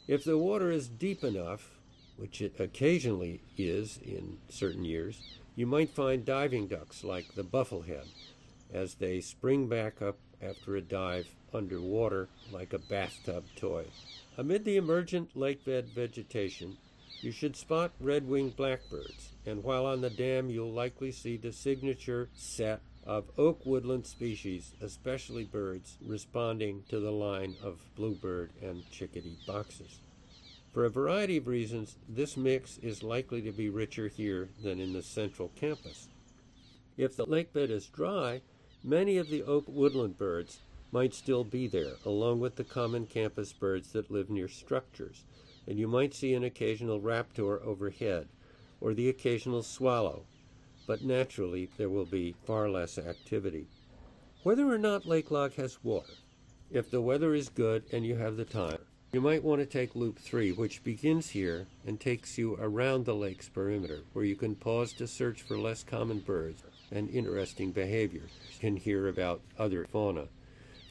If 0.07 0.25
the 0.25 0.37
water 0.37 0.71
is 0.71 0.89
deep 0.89 1.25
enough, 1.25 1.79
which 2.17 2.43
it 2.43 2.61
occasionally 2.61 3.41
is 3.57 3.99
in 4.05 4.37
certain 4.51 4.85
years, 4.85 5.21
you 5.57 5.67
might 5.67 5.95
find 5.95 6.25
diving 6.25 6.67
ducks 6.67 7.05
like 7.05 7.35
the 7.35 7.43
bufflehead 7.43 8.07
as 8.73 8.95
they 8.95 9.21
spring 9.21 9.67
back 9.67 10.03
up 10.03 10.19
after 10.43 10.77
a 10.77 10.83
dive 10.83 11.29
underwater 11.55 12.29
like 12.53 12.73
a 12.73 12.79
bathtub 12.79 13.45
toy. 13.57 13.87
Amid 14.37 14.65
the 14.65 14.77
emergent 14.77 15.35
lakebed 15.35 15.95
vegetation, 15.95 16.77
you 17.23 17.31
should 17.31 17.57
spot 17.57 17.93
red-winged 17.99 18.57
blackbirds, 18.57 19.31
and 19.47 19.65
while 19.65 19.87
on 19.87 20.03
the 20.03 20.11
dam 20.11 20.51
you'll 20.51 20.73
likely 20.73 21.13
see 21.13 21.39
the 21.39 21.53
signature 21.53 22.29
set 22.35 22.83
of 23.07 23.31
oak 23.37 23.65
woodland 23.65 24.07
species, 24.07 24.73
especially 24.81 25.45
birds, 25.45 25.99
responding 26.05 26.83
to 26.89 27.01
the 27.01 27.13
line 27.13 27.55
of 27.63 27.79
bluebird 27.97 28.51
and 28.63 28.89
chickadee 28.91 29.39
boxes. 29.47 30.01
For 30.73 30.85
a 30.85 30.91
variety 30.91 31.37
of 31.37 31.47
reasons, 31.47 31.97
this 32.09 32.37
mix 32.37 32.79
is 32.79 33.03
likely 33.03 33.41
to 33.43 33.53
be 33.53 33.69
richer 33.69 34.09
here 34.09 34.49
than 34.63 34.81
in 34.81 34.93
the 34.93 35.03
central 35.03 35.53
campus. 35.55 36.09
If 36.97 37.17
the 37.17 37.27
lakebed 37.27 37.71
is 37.71 37.87
dry, 37.87 38.41
many 38.83 39.17
of 39.17 39.29
the 39.29 39.43
oak 39.43 39.65
woodland 39.69 40.19
birds 40.19 40.61
might 40.91 41.15
still 41.15 41.45
be 41.45 41.67
there, 41.67 41.95
along 42.05 42.41
with 42.41 42.57
the 42.57 42.65
common 42.65 43.07
campus 43.07 43.53
birds 43.53 43.93
that 43.93 44.11
live 44.11 44.31
near 44.31 44.49
structures, 44.49 45.25
and 45.67 45.79
you 45.79 45.89
might 45.89 46.15
see 46.15 46.35
an 46.35 46.45
occasional 46.45 47.01
raptor 47.01 47.61
overhead, 47.63 48.29
or 48.81 48.95
the 48.95 49.09
occasional 49.09 49.63
swallow, 49.63 50.25
but 50.87 51.03
naturally 51.03 51.69
there 51.77 51.89
will 51.89 52.05
be 52.05 52.35
far 52.45 52.69
less 52.69 52.99
activity. 52.99 53.67
Whether 54.43 54.67
or 54.71 54.79
not 54.79 55.07
Lake 55.07 55.31
Lag 55.31 55.55
has 55.55 55.83
water, 55.83 56.15
if 56.71 56.91
the 56.91 57.01
weather 57.01 57.35
is 57.35 57.49
good 57.49 57.85
and 57.93 58.05
you 58.05 58.17
have 58.17 58.37
the 58.37 58.45
time, 58.45 58.79
you 59.13 59.21
might 59.21 59.45
want 59.45 59.61
to 59.61 59.67
take 59.67 59.95
Loop 59.95 60.19
3, 60.19 60.51
which 60.53 60.83
begins 60.83 61.31
here 61.31 61.69
and 61.87 62.01
takes 62.01 62.37
you 62.37 62.57
around 62.61 63.05
the 63.05 63.15
lake's 63.15 63.49
perimeter, 63.49 64.01
where 64.13 64.25
you 64.25 64.35
can 64.35 64.57
pause 64.57 64.93
to 64.95 65.07
search 65.07 65.43
for 65.43 65.57
less 65.57 65.85
common 65.85 66.19
birds 66.19 66.65
and 66.91 67.09
interesting 67.11 67.71
behavior. 67.71 68.23
You 68.53 68.59
can 68.59 68.77
hear 68.77 69.07
about 69.07 69.41
other 69.57 69.87
fauna. 69.87 70.27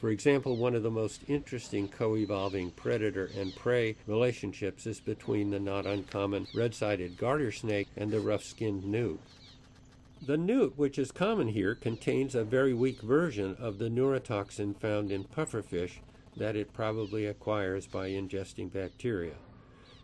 For 0.00 0.10
example, 0.10 0.56
one 0.56 0.74
of 0.74 0.82
the 0.82 0.90
most 0.90 1.22
interesting 1.28 1.88
co 1.88 2.16
evolving 2.16 2.70
predator 2.70 3.30
and 3.36 3.54
prey 3.54 3.96
relationships 4.06 4.86
is 4.86 5.00
between 5.00 5.50
the 5.50 5.60
not 5.60 5.86
uncommon 5.86 6.46
red 6.54 6.74
sided 6.74 7.16
garter 7.16 7.52
snake 7.52 7.88
and 7.96 8.10
the 8.10 8.20
rough 8.20 8.42
skinned 8.42 8.84
newt. 8.84 9.20
The 10.26 10.36
newt, 10.38 10.78
which 10.78 10.98
is 10.98 11.12
common 11.12 11.48
here, 11.48 11.74
contains 11.74 12.34
a 12.34 12.44
very 12.44 12.72
weak 12.72 13.02
version 13.02 13.56
of 13.58 13.76
the 13.76 13.90
neurotoxin 13.90 14.80
found 14.80 15.12
in 15.12 15.24
pufferfish 15.24 15.98
that 16.36 16.56
it 16.56 16.72
probably 16.72 17.26
acquires 17.26 17.86
by 17.86 18.08
ingesting 18.08 18.72
bacteria. 18.72 19.34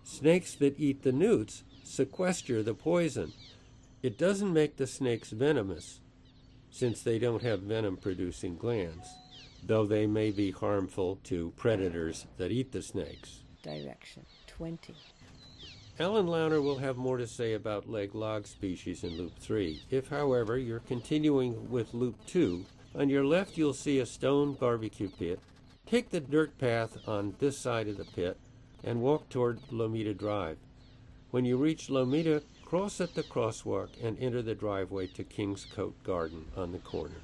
Snakes 0.04 0.54
that 0.56 0.78
eat 0.78 1.02
the 1.02 1.12
newts 1.12 1.64
sequester 1.84 2.62
the 2.62 2.74
poison. 2.74 3.32
It 4.02 4.18
doesn't 4.18 4.52
make 4.52 4.76
the 4.76 4.86
snakes 4.86 5.30
venomous, 5.30 6.00
since 6.70 7.02
they 7.02 7.18
don't 7.18 7.42
have 7.42 7.60
venom 7.60 7.96
producing 7.96 8.56
glands, 8.56 9.08
though 9.64 9.86
they 9.86 10.06
may 10.06 10.30
be 10.30 10.50
harmful 10.50 11.18
to 11.24 11.54
predators 11.56 12.26
that 12.36 12.50
eat 12.50 12.72
the 12.72 12.82
snakes. 12.82 13.42
Direction 13.62 14.26
20. 14.48 14.94
Alan 16.00 16.28
Launer 16.28 16.62
will 16.62 16.78
have 16.78 16.96
more 16.96 17.18
to 17.18 17.26
say 17.26 17.52
about 17.52 17.86
Lake 17.86 18.14
Lag 18.14 18.46
species 18.46 19.04
in 19.04 19.18
Loop 19.18 19.38
3. 19.38 19.82
If, 19.90 20.08
however, 20.08 20.56
you're 20.56 20.80
continuing 20.80 21.70
with 21.70 21.92
Loop 21.92 22.16
2, 22.24 22.64
on 22.94 23.10
your 23.10 23.22
left 23.22 23.58
you'll 23.58 23.74
see 23.74 23.98
a 23.98 24.06
stone 24.06 24.54
barbecue 24.54 25.10
pit. 25.10 25.38
Take 25.84 26.08
the 26.08 26.20
dirt 26.20 26.56
path 26.56 26.96
on 27.06 27.34
this 27.38 27.58
side 27.58 27.86
of 27.86 27.98
the 27.98 28.06
pit 28.06 28.38
and 28.82 29.02
walk 29.02 29.28
toward 29.28 29.60
Lomita 29.70 30.16
Drive. 30.16 30.56
When 31.32 31.44
you 31.44 31.58
reach 31.58 31.88
Lomita, 31.88 32.42
cross 32.64 32.98
at 33.02 33.14
the 33.14 33.22
crosswalk 33.22 33.90
and 34.02 34.18
enter 34.18 34.40
the 34.40 34.54
driveway 34.54 35.06
to 35.08 35.22
Kingscote 35.22 36.02
Garden 36.02 36.46
on 36.56 36.72
the 36.72 36.78
corner. 36.78 37.20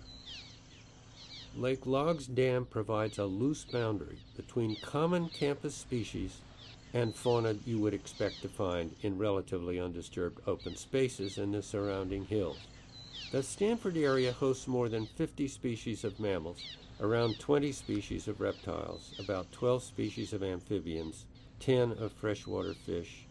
Lake 1.56 1.86
Lag's 1.86 2.26
Dam 2.26 2.66
provides 2.66 3.16
a 3.16 3.24
loose 3.24 3.64
boundary 3.64 4.18
between 4.36 4.76
common 4.82 5.30
campus 5.30 5.74
species 5.74 6.42
and 6.97 7.14
fauna 7.14 7.55
you 7.66 7.78
would 7.78 7.92
expect 7.92 8.40
to 8.40 8.49
find 8.49 8.90
in 9.03 9.18
relatively 9.18 9.78
undisturbed 9.78 10.40
open 10.47 10.74
spaces 10.74 11.36
in 11.36 11.53
the 11.53 11.61
surrounding 11.61 12.24
hills. 12.24 12.57
The 13.32 13.42
Stanford 13.42 13.99
area 13.99 14.32
hosts 14.32 14.66
more 14.66 14.88
than 14.88 15.05
50 15.05 15.47
species 15.47 16.05
of 16.05 16.18
mammals, 16.18 16.78
around 16.99 17.38
20 17.38 17.70
species 17.72 18.28
of 18.28 18.40
reptiles, 18.40 19.14
about 19.18 19.53
12 19.53 19.82
species 19.82 20.32
of 20.32 20.42
amphibians, 20.42 21.26
10 21.61 21.92
of 21.92 22.12
freshwater 22.12 22.72
fish, 22.72 23.26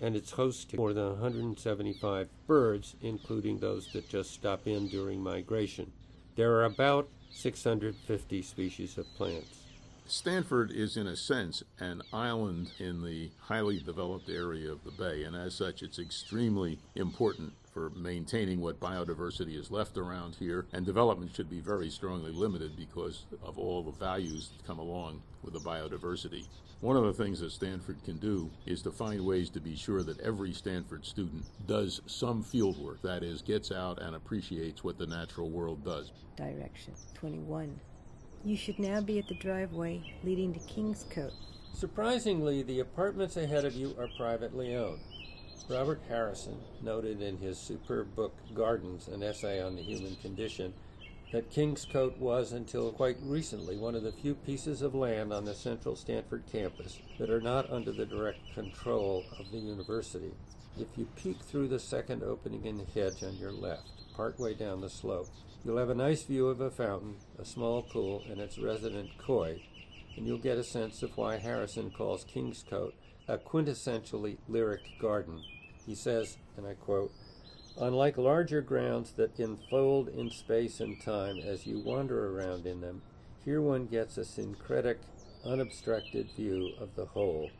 and 0.00 0.16
it's 0.16 0.30
host 0.30 0.70
to 0.70 0.78
more 0.78 0.94
than 0.94 1.10
175 1.10 2.28
birds, 2.46 2.96
including 3.02 3.58
those 3.58 3.92
that 3.92 4.08
just 4.08 4.32
stop 4.32 4.66
in 4.66 4.88
during 4.88 5.22
migration. 5.22 5.92
There 6.36 6.52
are 6.54 6.64
about 6.64 7.10
650 7.34 8.40
species 8.40 8.96
of 8.96 9.04
plants. 9.14 9.63
Stanford 10.06 10.70
is, 10.70 10.98
in 10.98 11.06
a 11.06 11.16
sense, 11.16 11.62
an 11.80 12.02
island 12.12 12.72
in 12.78 13.02
the 13.02 13.30
highly 13.38 13.80
developed 13.80 14.28
area 14.28 14.70
of 14.70 14.84
the 14.84 14.90
bay, 14.90 15.22
and 15.24 15.34
as 15.34 15.54
such, 15.54 15.82
it's 15.82 15.98
extremely 15.98 16.78
important 16.94 17.54
for 17.72 17.90
maintaining 17.90 18.60
what 18.60 18.78
biodiversity 18.78 19.58
is 19.58 19.70
left 19.70 19.96
around 19.96 20.36
here. 20.36 20.66
And 20.72 20.84
development 20.84 21.34
should 21.34 21.48
be 21.48 21.60
very 21.60 21.88
strongly 21.88 22.32
limited 22.32 22.76
because 22.76 23.24
of 23.42 23.58
all 23.58 23.82
the 23.82 23.98
values 23.98 24.50
that 24.50 24.66
come 24.66 24.78
along 24.78 25.22
with 25.42 25.54
the 25.54 25.60
biodiversity. 25.60 26.46
One 26.82 26.96
of 26.96 27.04
the 27.04 27.24
things 27.24 27.40
that 27.40 27.50
Stanford 27.50 27.96
can 28.04 28.18
do 28.18 28.50
is 28.66 28.82
to 28.82 28.90
find 28.92 29.24
ways 29.24 29.48
to 29.50 29.60
be 29.60 29.74
sure 29.74 30.02
that 30.02 30.20
every 30.20 30.52
Stanford 30.52 31.06
student 31.06 31.46
does 31.66 32.02
some 32.06 32.42
field 32.42 32.78
work, 32.78 33.00
that 33.02 33.22
is, 33.22 33.40
gets 33.40 33.72
out 33.72 34.02
and 34.02 34.14
appreciates 34.14 34.84
what 34.84 34.98
the 34.98 35.06
natural 35.06 35.48
world 35.48 35.82
does. 35.82 36.12
Direction 36.36 36.92
21. 37.14 37.80
You 38.44 38.56
should 38.56 38.78
now 38.78 39.00
be 39.00 39.18
at 39.18 39.28
the 39.28 39.34
driveway 39.34 40.00
leading 40.22 40.52
to 40.52 40.60
Kingscote. 40.60 41.32
Surprisingly, 41.72 42.62
the 42.62 42.78
apartments 42.78 43.38
ahead 43.38 43.64
of 43.64 43.74
you 43.74 43.96
are 43.98 44.06
privately 44.06 44.76
owned. 44.76 45.00
Robert 45.66 46.00
Harrison 46.08 46.60
noted 46.82 47.22
in 47.22 47.38
his 47.38 47.56
superb 47.56 48.14
book 48.14 48.34
Gardens, 48.52 49.08
an 49.08 49.22
essay 49.22 49.62
on 49.62 49.76
the 49.76 49.82
human 49.82 50.16
condition, 50.16 50.74
that 51.32 51.50
Kingscote 51.50 52.18
was, 52.18 52.52
until 52.52 52.92
quite 52.92 53.16
recently, 53.24 53.78
one 53.78 53.94
of 53.94 54.02
the 54.02 54.12
few 54.12 54.34
pieces 54.34 54.82
of 54.82 54.94
land 54.94 55.32
on 55.32 55.46
the 55.46 55.54
central 55.54 55.96
Stanford 55.96 56.42
campus 56.52 57.00
that 57.18 57.30
are 57.30 57.40
not 57.40 57.70
under 57.72 57.92
the 57.92 58.04
direct 58.04 58.54
control 58.54 59.24
of 59.38 59.50
the 59.52 59.58
university. 59.58 60.32
If 60.78 60.98
you 60.98 61.08
peek 61.16 61.38
through 61.40 61.68
the 61.68 61.80
second 61.80 62.22
opening 62.22 62.66
in 62.66 62.76
the 62.76 63.00
hedge 63.00 63.22
on 63.22 63.38
your 63.38 63.52
left, 63.52 63.88
partway 64.14 64.52
down 64.52 64.82
the 64.82 64.90
slope, 64.90 65.30
you'll 65.64 65.78
have 65.78 65.90
a 65.90 65.94
nice 65.94 66.22
view 66.24 66.48
of 66.48 66.60
a 66.60 66.70
fountain, 66.70 67.16
a 67.38 67.44
small 67.44 67.82
pool, 67.82 68.22
and 68.30 68.40
its 68.40 68.58
resident 68.58 69.10
koi, 69.18 69.62
and 70.16 70.26
you'll 70.26 70.38
get 70.38 70.58
a 70.58 70.64
sense 70.64 71.02
of 71.02 71.16
why 71.16 71.36
Harrison 71.36 71.90
calls 71.90 72.24
Kingscote 72.24 72.92
a 73.26 73.38
quintessentially 73.38 74.36
lyric 74.48 74.82
garden. 75.00 75.42
He 75.86 75.94
says, 75.94 76.36
and 76.56 76.66
I 76.66 76.74
quote, 76.74 77.10
Unlike 77.80 78.18
larger 78.18 78.60
grounds 78.60 79.12
that 79.12 79.40
enfold 79.40 80.08
in 80.08 80.30
space 80.30 80.80
and 80.80 81.00
time 81.00 81.38
as 81.38 81.66
you 81.66 81.80
wander 81.80 82.36
around 82.36 82.66
in 82.66 82.80
them, 82.80 83.02
Here 83.44 83.60
one 83.60 83.86
gets 83.86 84.16
a 84.16 84.24
syncretic, 84.24 84.98
unobstructed 85.44 86.30
view 86.36 86.72
of 86.80 86.94
the 86.94 87.04
whole. 87.04 87.50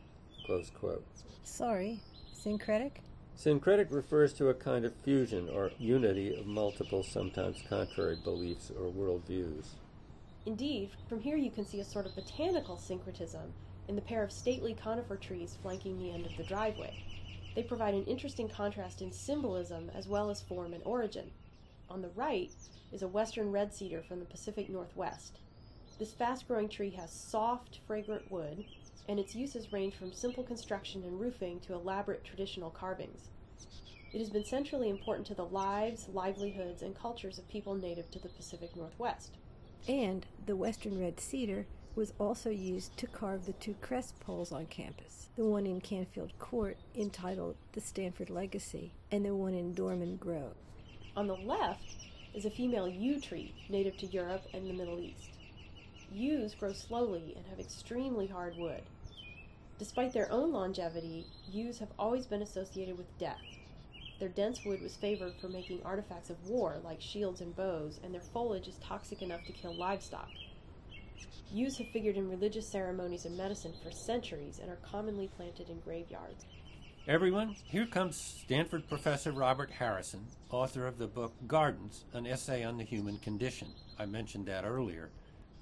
Close 0.46 0.70
quote. 0.70 1.04
Sorry, 1.42 2.00
syncretic? 2.32 3.02
Syncretic 3.36 3.90
refers 3.90 4.32
to 4.34 4.48
a 4.48 4.54
kind 4.54 4.84
of 4.84 4.94
fusion 4.94 5.48
or 5.48 5.72
unity 5.78 6.34
of 6.34 6.46
multiple, 6.46 7.02
sometimes 7.02 7.62
contrary 7.68 8.16
beliefs 8.22 8.70
or 8.70 8.90
worldviews. 8.90 9.66
Indeed, 10.46 10.90
from 11.08 11.20
here 11.20 11.36
you 11.36 11.50
can 11.50 11.66
see 11.66 11.80
a 11.80 11.84
sort 11.84 12.06
of 12.06 12.14
botanical 12.14 12.76
syncretism 12.76 13.52
in 13.88 13.96
the 13.96 14.02
pair 14.02 14.22
of 14.22 14.30
stately 14.30 14.74
conifer 14.74 15.16
trees 15.16 15.58
flanking 15.62 15.98
the 15.98 16.12
end 16.12 16.26
of 16.26 16.36
the 16.36 16.44
driveway. 16.44 17.04
They 17.54 17.62
provide 17.62 17.94
an 17.94 18.04
interesting 18.04 18.48
contrast 18.48 19.02
in 19.02 19.12
symbolism 19.12 19.90
as 19.94 20.06
well 20.06 20.30
as 20.30 20.40
form 20.40 20.72
and 20.72 20.82
origin. 20.84 21.30
On 21.90 22.02
the 22.02 22.10
right 22.10 22.52
is 22.92 23.02
a 23.02 23.08
western 23.08 23.50
red 23.50 23.74
cedar 23.74 24.02
from 24.02 24.20
the 24.20 24.26
Pacific 24.26 24.70
Northwest. 24.70 25.38
This 25.98 26.12
fast 26.12 26.48
growing 26.48 26.68
tree 26.68 26.90
has 26.90 27.12
soft, 27.12 27.80
fragrant 27.86 28.30
wood, 28.30 28.64
and 29.08 29.18
its 29.18 29.34
uses 29.34 29.72
range 29.72 29.94
from 29.94 30.12
simple 30.12 30.42
construction 30.42 31.02
and 31.02 31.20
roofing 31.20 31.60
to 31.60 31.74
elaborate 31.74 32.24
traditional 32.24 32.70
carvings. 32.70 33.28
It 34.12 34.18
has 34.18 34.30
been 34.30 34.44
centrally 34.44 34.90
important 34.90 35.26
to 35.28 35.34
the 35.34 35.44
lives, 35.44 36.08
livelihoods, 36.12 36.82
and 36.82 36.98
cultures 36.98 37.38
of 37.38 37.48
people 37.48 37.74
native 37.74 38.10
to 38.12 38.18
the 38.18 38.28
Pacific 38.28 38.76
Northwest. 38.76 39.36
And 39.88 40.24
the 40.46 40.56
western 40.56 40.98
red 40.98 41.20
cedar 41.20 41.66
was 41.94 42.12
also 42.18 42.50
used 42.50 42.96
to 42.98 43.06
carve 43.06 43.46
the 43.46 43.52
two 43.54 43.74
crest 43.80 44.18
poles 44.20 44.52
on 44.52 44.66
campus 44.66 45.24
the 45.36 45.44
one 45.44 45.66
in 45.66 45.80
Canfield 45.80 46.32
Court 46.38 46.76
entitled 46.94 47.56
The 47.72 47.80
Stanford 47.80 48.30
Legacy, 48.30 48.92
and 49.10 49.24
the 49.24 49.34
one 49.34 49.54
in 49.54 49.74
Dorman 49.74 50.16
Grove. 50.16 50.54
On 51.16 51.26
the 51.26 51.34
left 51.34 51.96
is 52.34 52.44
a 52.44 52.50
female 52.50 52.88
yew 52.88 53.20
tree 53.20 53.52
native 53.68 53.96
to 53.98 54.06
Europe 54.06 54.44
and 54.52 54.64
the 54.64 54.72
Middle 54.72 55.00
East. 55.00 55.30
Yews 56.12 56.54
grow 56.54 56.72
slowly 56.72 57.34
and 57.36 57.44
have 57.46 57.58
extremely 57.58 58.28
hard 58.28 58.56
wood. 58.56 58.82
Despite 59.78 60.12
their 60.12 60.30
own 60.30 60.52
longevity, 60.52 61.26
yews 61.50 61.78
have 61.80 61.92
always 61.98 62.26
been 62.26 62.42
associated 62.42 62.96
with 62.96 63.18
death. 63.18 63.42
Their 64.20 64.28
dense 64.28 64.64
wood 64.64 64.80
was 64.80 64.94
favored 64.94 65.34
for 65.40 65.48
making 65.48 65.82
artifacts 65.84 66.30
of 66.30 66.48
war 66.48 66.76
like 66.84 67.00
shields 67.00 67.40
and 67.40 67.54
bows, 67.56 67.98
and 68.02 68.14
their 68.14 68.20
foliage 68.20 68.68
is 68.68 68.76
toxic 68.76 69.20
enough 69.20 69.44
to 69.46 69.52
kill 69.52 69.74
livestock. 69.74 70.30
Yews 71.50 71.78
have 71.78 71.88
figured 71.88 72.16
in 72.16 72.30
religious 72.30 72.68
ceremonies 72.68 73.24
and 73.24 73.36
medicine 73.36 73.74
for 73.82 73.90
centuries 73.90 74.60
and 74.60 74.70
are 74.70 74.78
commonly 74.88 75.28
planted 75.36 75.68
in 75.68 75.80
graveyards. 75.80 76.46
Everyone, 77.06 77.56
here 77.64 77.86
comes 77.86 78.16
Stanford 78.16 78.88
professor 78.88 79.30
Robert 79.30 79.70
Harrison, 79.72 80.26
author 80.50 80.86
of 80.86 80.98
the 80.98 81.06
book 81.06 81.34
Gardens, 81.46 82.04
an 82.12 82.26
essay 82.26 82.64
on 82.64 82.78
the 82.78 82.84
human 82.84 83.18
condition. 83.18 83.68
I 83.98 84.06
mentioned 84.06 84.46
that 84.46 84.64
earlier. 84.64 85.10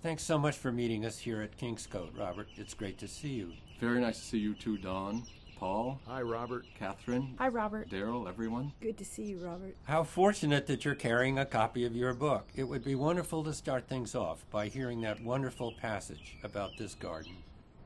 Thanks 0.02 0.22
so 0.22 0.38
much 0.38 0.56
for 0.56 0.70
meeting 0.70 1.04
us 1.04 1.18
here 1.18 1.42
at 1.42 1.56
Kingscote, 1.58 2.16
Robert. 2.16 2.48
It's 2.56 2.74
great 2.74 2.98
to 2.98 3.08
see 3.08 3.30
you. 3.30 3.52
Very 3.82 4.00
nice 4.00 4.20
to 4.20 4.24
see 4.24 4.38
you 4.38 4.54
too, 4.54 4.78
Don. 4.78 5.24
Paul. 5.56 6.00
Hi, 6.06 6.22
Robert. 6.22 6.66
Catherine. 6.78 7.34
Hi, 7.38 7.48
Robert. 7.48 7.90
Daryl, 7.90 8.28
everyone. 8.28 8.70
Good 8.80 8.96
to 8.98 9.04
see 9.04 9.24
you, 9.24 9.38
Robert. 9.38 9.74
How 9.82 10.04
fortunate 10.04 10.68
that 10.68 10.84
you're 10.84 10.94
carrying 10.94 11.36
a 11.36 11.44
copy 11.44 11.84
of 11.84 11.96
your 11.96 12.14
book. 12.14 12.46
It 12.54 12.62
would 12.62 12.84
be 12.84 12.94
wonderful 12.94 13.42
to 13.42 13.52
start 13.52 13.88
things 13.88 14.14
off 14.14 14.48
by 14.52 14.68
hearing 14.68 15.00
that 15.00 15.24
wonderful 15.24 15.72
passage 15.72 16.36
about 16.44 16.76
this 16.78 16.94
garden. 16.94 17.32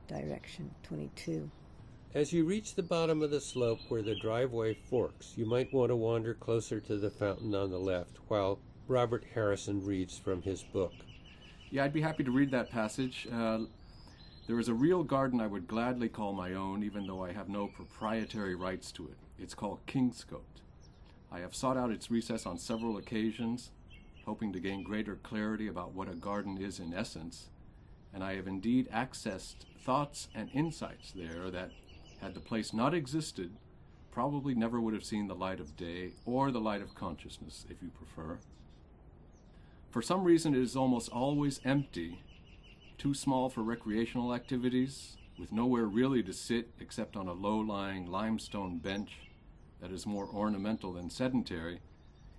Direction 0.07 0.70
22. 0.82 1.51
As 2.12 2.30
you 2.30 2.44
reach 2.44 2.74
the 2.74 2.82
bottom 2.82 3.22
of 3.22 3.30
the 3.30 3.40
slope 3.40 3.80
where 3.88 4.03
the 4.03 4.20
driveway 4.20 4.74
forks, 4.74 5.32
you 5.34 5.47
might 5.47 5.72
want 5.72 5.88
to 5.88 5.97
wander 5.97 6.34
closer 6.34 6.78
to 6.78 6.99
the 6.99 7.11
fountain 7.11 7.55
on 7.55 7.70
the 7.70 7.80
left 7.80 8.18
while 8.28 8.59
Robert 8.86 9.24
Harrison 9.32 9.82
reads 9.82 10.18
from 10.18 10.42
his 10.42 10.62
book. 10.62 10.92
Yeah, 11.70 11.84
I'd 11.84 11.94
be 11.94 12.03
happy 12.03 12.22
to 12.22 12.30
read 12.30 12.51
that 12.51 12.70
passage. 12.70 13.26
Uh, 13.32 13.61
there 14.47 14.61
is 14.61 14.68
a 14.68 14.74
real 14.74 15.03
garden 15.03 15.40
I 15.40 15.49
would 15.49 15.66
gladly 15.66 16.09
call 16.09 16.32
my 16.32 16.55
own, 16.55 16.84
even 16.84 17.07
though 17.07 17.24
I 17.24 17.32
have 17.32 17.49
no 17.49 17.66
proprietary 17.66 18.55
rights 18.55 18.92
to 18.92 19.05
it. 19.07 19.16
It's 19.38 19.55
called 19.55 19.84
Kingscote. 19.86 20.62
I 21.32 21.40
have 21.40 21.55
sought 21.55 21.76
out 21.76 21.90
its 21.90 22.11
recess 22.11 22.47
on 22.47 22.59
several 22.59 22.97
occasions, 22.97 23.70
hoping 24.24 24.53
to 24.53 24.61
gain 24.61 24.84
greater 24.84 25.16
clarity 25.16 25.66
about 25.66 25.94
what 25.94 26.09
a 26.09 26.14
garden 26.14 26.59
is 26.59 26.78
in 26.78 26.94
essence, 26.94 27.49
and 28.14 28.22
I 28.22 28.36
have 28.36 28.47
indeed 28.47 28.88
accessed 28.92 29.66
thoughts 29.84 30.28
and 30.34 30.49
insights 30.55 31.11
there 31.11 31.51
that, 31.51 31.72
had 32.20 32.34
the 32.34 32.40
place 32.40 32.72
not 32.72 32.94
existed, 32.94 33.51
probably 34.11 34.55
never 34.55 34.80
would 34.80 34.94
have 34.94 35.05
seen 35.05 35.26
the 35.26 35.34
light 35.34 35.61
of 35.61 35.76
day 35.76 36.12
or 36.24 36.51
the 36.51 36.61
light 36.61 36.80
of 36.80 36.94
consciousness, 36.94 37.66
if 37.68 37.82
you 37.82 37.90
prefer. 37.90 38.38
For 39.90 40.01
some 40.01 40.24
reason, 40.24 40.55
it 40.55 40.62
is 40.62 40.76
almost 40.76 41.11
always 41.11 41.61
empty 41.64 42.22
too 42.99 43.14
small 43.14 43.49
for 43.49 43.62
recreational 43.62 44.34
activities, 44.34 45.16
with 45.38 45.53
nowhere 45.53 45.84
really 45.84 46.22
to 46.22 46.32
sit 46.32 46.70
except 46.80 47.16
on 47.16 47.28
a 47.28 47.32
low 47.32 47.59
lying 47.59 48.07
limestone 48.07 48.78
bench 48.78 49.18
that 49.80 49.90
is 49.90 50.07
more 50.07 50.28
ornamental 50.32 50.92
than 50.92 51.11
sedentary, 51.11 51.80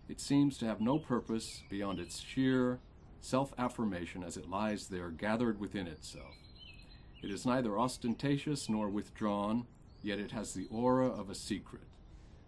it 0.10 0.20
seems 0.20 0.58
to 0.58 0.66
have 0.66 0.82
no 0.82 0.98
purpose 0.98 1.64
beyond 1.70 2.00
its 2.00 2.20
sheer 2.22 2.80
self 3.22 3.54
affirmation 3.58 4.24
as 4.24 4.38
it 4.38 4.50
lies 4.50 4.88
there 4.88 5.10
gathered 5.10 5.60
within 5.60 5.88
itself. 5.88 6.36
It 7.22 7.30
is 7.30 7.46
neither 7.46 7.78
ostentatious 7.78 8.70
nor 8.70 8.90
withdrawn, 8.90 9.66
yet 10.02 10.20
it 10.20 10.32
has 10.32 10.54
the 10.54 10.68
aura 10.72 11.08
of 11.08 11.30
a 11.30 11.36
secret. 11.36 11.84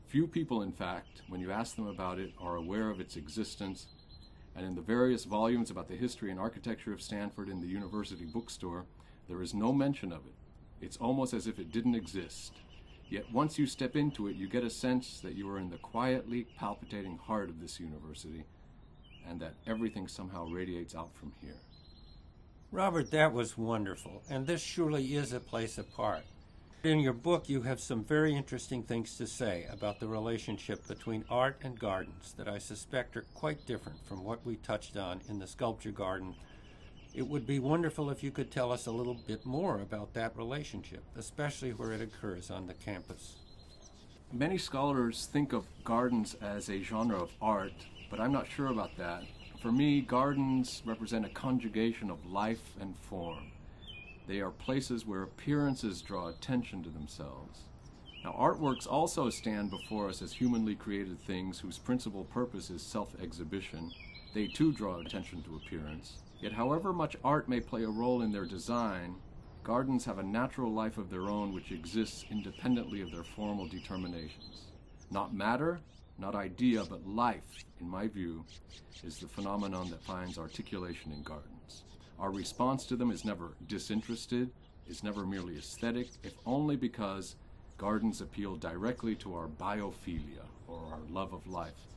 Few 0.07 0.25
people, 0.25 0.61
in 0.61 0.71
fact, 0.71 1.21
when 1.27 1.41
you 1.41 1.51
ask 1.51 1.75
them 1.75 1.87
about 1.87 2.19
it, 2.19 2.33
are 2.39 2.55
aware 2.55 2.89
of 2.89 2.99
its 2.99 3.15
existence 3.15 3.87
and 4.59 4.67
in 4.67 4.75
the 4.75 4.81
various 4.81 5.23
volumes 5.23 5.71
about 5.71 5.87
the 5.87 5.95
history 5.95 6.29
and 6.29 6.37
architecture 6.37 6.91
of 6.91 7.01
Stanford 7.01 7.47
in 7.47 7.61
the 7.61 7.67
university 7.67 8.25
bookstore, 8.25 8.83
there 9.29 9.41
is 9.41 9.53
no 9.53 9.71
mention 9.71 10.11
of 10.11 10.25
it. 10.25 10.33
It's 10.81 10.97
almost 10.97 11.33
as 11.33 11.47
if 11.47 11.59
it 11.59 11.71
didn't 11.71 11.95
exist. 11.95 12.51
Yet 13.09 13.31
once 13.31 13.57
you 13.57 13.65
step 13.65 13.95
into 13.95 14.27
it, 14.27 14.35
you 14.35 14.49
get 14.49 14.65
a 14.65 14.69
sense 14.69 15.21
that 15.21 15.35
you 15.35 15.49
are 15.49 15.57
in 15.57 15.69
the 15.69 15.77
quietly 15.77 16.45
palpitating 16.57 17.19
heart 17.19 17.49
of 17.49 17.61
this 17.61 17.79
university 17.79 18.43
and 19.25 19.39
that 19.39 19.53
everything 19.65 20.09
somehow 20.09 20.45
radiates 20.47 20.93
out 20.93 21.15
from 21.15 21.31
here. 21.39 21.61
Robert, 22.69 23.11
that 23.11 23.31
was 23.31 23.57
wonderful, 23.57 24.23
and 24.29 24.45
this 24.45 24.61
surely 24.61 25.15
is 25.15 25.31
a 25.31 25.39
place 25.39 25.77
apart. 25.77 26.25
In 26.81 27.01
your 27.01 27.11
book, 27.11 27.49
you 27.49 27.63
have 27.63 27.81
some 27.81 28.05
very 28.05 28.33
interesting 28.33 28.83
things 28.83 29.17
to 29.17 29.27
say 29.27 29.67
about 29.69 29.99
the 29.99 30.07
relationship 30.07 30.87
between 30.87 31.25
art 31.29 31.57
and 31.61 31.77
gardens 31.77 32.33
that 32.37 32.47
I 32.47 32.57
suspect 32.57 33.17
are 33.17 33.25
quite 33.33 33.65
different 33.65 33.99
from 34.07 34.23
what 34.23 34.45
we 34.45 34.55
touched 34.55 34.95
on 34.95 35.19
in 35.27 35.39
the 35.39 35.47
sculpture 35.47 35.91
garden. 35.91 36.35
It 37.13 37.27
would 37.27 37.45
be 37.45 37.59
wonderful 37.59 38.09
if 38.09 38.23
you 38.23 38.31
could 38.31 38.49
tell 38.49 38.71
us 38.71 38.85
a 38.85 38.91
little 38.91 39.15
bit 39.27 39.45
more 39.45 39.81
about 39.81 40.13
that 40.13 40.37
relationship, 40.37 41.03
especially 41.17 41.71
where 41.71 41.91
it 41.91 41.99
occurs 41.99 42.49
on 42.49 42.65
the 42.65 42.73
campus. 42.75 43.35
Many 44.31 44.57
scholars 44.57 45.27
think 45.29 45.51
of 45.51 45.65
gardens 45.83 46.37
as 46.41 46.69
a 46.69 46.81
genre 46.81 47.21
of 47.21 47.31
art, 47.41 47.73
but 48.09 48.21
I'm 48.21 48.31
not 48.31 48.47
sure 48.49 48.67
about 48.67 48.95
that. 48.95 49.23
For 49.61 49.73
me, 49.73 49.99
gardens 49.99 50.81
represent 50.85 51.25
a 51.25 51.29
conjugation 51.29 52.09
of 52.09 52.25
life 52.25 52.77
and 52.79 52.95
form. 53.01 53.51
They 54.29 54.41
are 54.41 54.51
places 54.51 55.07
where 55.07 55.23
appearances 55.23 56.03
draw 56.03 56.27
attention 56.27 56.83
to 56.83 56.91
themselves. 56.91 57.61
Now, 58.23 58.33
artworks 58.33 58.85
also 58.85 59.31
stand 59.31 59.71
before 59.71 60.07
us 60.07 60.21
as 60.21 60.31
humanly 60.31 60.75
created 60.75 61.19
things 61.19 61.59
whose 61.59 61.79
principal 61.79 62.25
purpose 62.25 62.69
is 62.69 62.83
self 62.83 63.19
exhibition. 63.19 63.91
They 64.35 64.45
too 64.45 64.71
draw 64.71 64.99
attention 64.99 65.41
to 65.41 65.55
appearance. 65.55 66.19
Yet, 66.39 66.53
however 66.53 66.93
much 66.93 67.17
art 67.23 67.49
may 67.49 67.59
play 67.59 67.85
a 67.85 67.89
role 67.89 68.21
in 68.21 68.31
their 68.31 68.45
design, 68.45 69.15
gardens 69.63 70.05
have 70.05 70.19
a 70.19 70.23
natural 70.23 70.71
life 70.71 70.99
of 70.99 71.09
their 71.09 71.27
own 71.27 71.51
which 71.51 71.71
exists 71.71 72.23
independently 72.29 73.01
of 73.01 73.11
their 73.11 73.23
formal 73.23 73.67
determinations. 73.67 74.67
Not 75.09 75.33
matter, 75.33 75.79
not 76.19 76.35
idea, 76.35 76.85
but 76.85 77.07
life, 77.07 77.65
in 77.81 77.89
my 77.89 78.07
view, 78.07 78.45
is 79.03 79.17
the 79.17 79.27
phenomenon 79.27 79.89
that 79.89 80.03
finds 80.03 80.37
articulation 80.37 81.13
in 81.13 81.23
gardens. 81.23 81.48
Our 82.19 82.31
response 82.31 82.85
to 82.87 82.97
them 82.97 83.11
is 83.11 83.23
never 83.23 83.53
disinterested, 83.67 84.51
is 84.87 85.03
never 85.03 85.25
merely 85.25 85.57
aesthetic, 85.57 86.09
if 86.21 86.33
only 86.45 86.75
because 86.75 87.35
gardens 87.77 88.19
appeal 88.19 88.57
directly 88.57 89.15
to 89.15 89.35
our 89.35 89.47
biophilia, 89.47 90.45
or 90.67 90.79
our 90.91 90.99
love 91.09 91.33
of 91.33 91.47
life. 91.47 91.87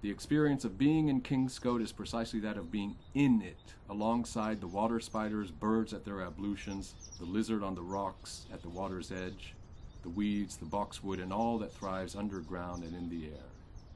The 0.00 0.10
experience 0.10 0.64
of 0.64 0.78
being 0.78 1.08
in 1.08 1.20
Kingscote 1.20 1.82
is 1.82 1.92
precisely 1.92 2.40
that 2.40 2.56
of 2.56 2.70
being 2.70 2.96
in 3.14 3.42
it, 3.42 3.74
alongside 3.88 4.60
the 4.60 4.66
water 4.66 5.00
spiders, 5.00 5.50
birds 5.50 5.92
at 5.92 6.04
their 6.04 6.22
ablutions, 6.22 6.94
the 7.18 7.24
lizard 7.24 7.62
on 7.62 7.74
the 7.74 7.82
rocks 7.82 8.46
at 8.52 8.62
the 8.62 8.68
water's 8.68 9.12
edge, 9.12 9.54
the 10.02 10.10
weeds, 10.10 10.56
the 10.56 10.66
boxwood, 10.66 11.20
and 11.20 11.32
all 11.32 11.58
that 11.58 11.72
thrives 11.72 12.16
underground 12.16 12.82
and 12.82 12.94
in 12.94 13.08
the 13.08 13.26
air. 13.26 13.53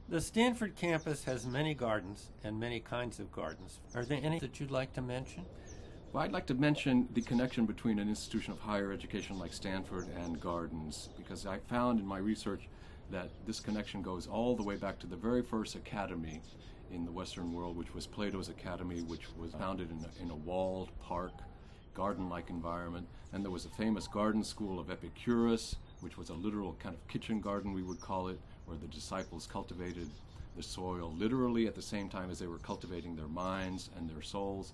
The 0.09 0.19
Stanford 0.19 0.75
campus 0.75 1.23
has 1.25 1.45
many 1.45 1.75
gardens 1.75 2.31
and 2.43 2.59
many 2.59 2.79
kinds 2.79 3.19
of 3.19 3.31
gardens. 3.31 3.79
Are 3.93 4.03
there 4.03 4.19
any 4.23 4.39
that 4.39 4.59
you'd 4.59 4.71
like 4.71 4.91
to 4.93 5.03
mention? 5.03 5.45
Well, 6.11 6.23
I'd 6.23 6.31
like 6.31 6.47
to 6.47 6.55
mention 6.55 7.07
the 7.13 7.21
connection 7.21 7.67
between 7.67 7.99
an 7.99 8.09
institution 8.09 8.51
of 8.51 8.59
higher 8.59 8.91
education 8.91 9.37
like 9.37 9.53
Stanford 9.53 10.07
and 10.17 10.41
gardens, 10.41 11.09
because 11.15 11.45
I 11.45 11.59
found 11.59 11.99
in 11.99 12.07
my 12.07 12.17
research 12.17 12.67
that 13.11 13.29
this 13.45 13.59
connection 13.59 14.01
goes 14.01 14.25
all 14.25 14.55
the 14.55 14.63
way 14.63 14.77
back 14.77 14.97
to 15.01 15.05
the 15.05 15.15
very 15.15 15.43
first 15.43 15.75
academy 15.75 16.41
in 16.91 17.05
the 17.05 17.11
Western 17.11 17.53
world, 17.53 17.77
which 17.77 17.93
was 17.93 18.07
Plato's 18.07 18.49
Academy, 18.49 19.01
which 19.01 19.27
was 19.37 19.51
founded 19.53 19.91
in 19.91 20.03
a, 20.03 20.23
in 20.23 20.31
a 20.31 20.35
walled 20.35 20.89
park, 20.99 21.33
garden 21.93 22.29
like 22.29 22.49
environment. 22.49 23.07
And 23.31 23.43
there 23.43 23.51
was 23.51 23.65
a 23.65 23.69
famous 23.69 24.07
garden 24.07 24.43
school 24.43 24.79
of 24.79 24.89
Epicurus, 24.89 25.75
which 26.01 26.17
was 26.17 26.29
a 26.29 26.33
literal 26.33 26.75
kind 26.79 26.95
of 26.95 27.07
kitchen 27.07 27.41
garden, 27.41 27.73
we 27.73 27.83
would 27.83 28.01
call 28.01 28.29
it, 28.29 28.39
where 28.69 28.77
the 28.77 28.87
disciples 28.87 29.47
cultivated 29.51 30.07
the 30.55 30.63
soil 30.63 31.13
literally 31.17 31.67
at 31.67 31.75
the 31.75 31.81
same 31.81 32.07
time 32.07 32.29
as 32.29 32.39
they 32.39 32.47
were 32.47 32.59
cultivating 32.59 33.15
their 33.15 33.27
minds 33.27 33.89
and 33.97 34.09
their 34.09 34.21
souls. 34.21 34.73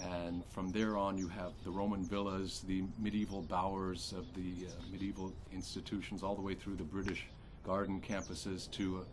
And 0.00 0.44
from 0.50 0.70
there 0.72 0.96
on, 0.96 1.16
you 1.16 1.26
have 1.28 1.52
the 1.64 1.70
Roman 1.70 2.04
villas, 2.04 2.62
the 2.66 2.84
medieval 2.98 3.42
bowers 3.42 4.12
of 4.16 4.26
the 4.34 4.66
uh, 4.66 4.70
medieval 4.92 5.32
institutions, 5.52 6.22
all 6.22 6.34
the 6.34 6.42
way 6.42 6.54
through 6.54 6.76
the 6.76 6.84
British 6.84 7.26
garden 7.64 8.00
campuses 8.00 8.70
to 8.72 8.98
uh, 8.98 9.04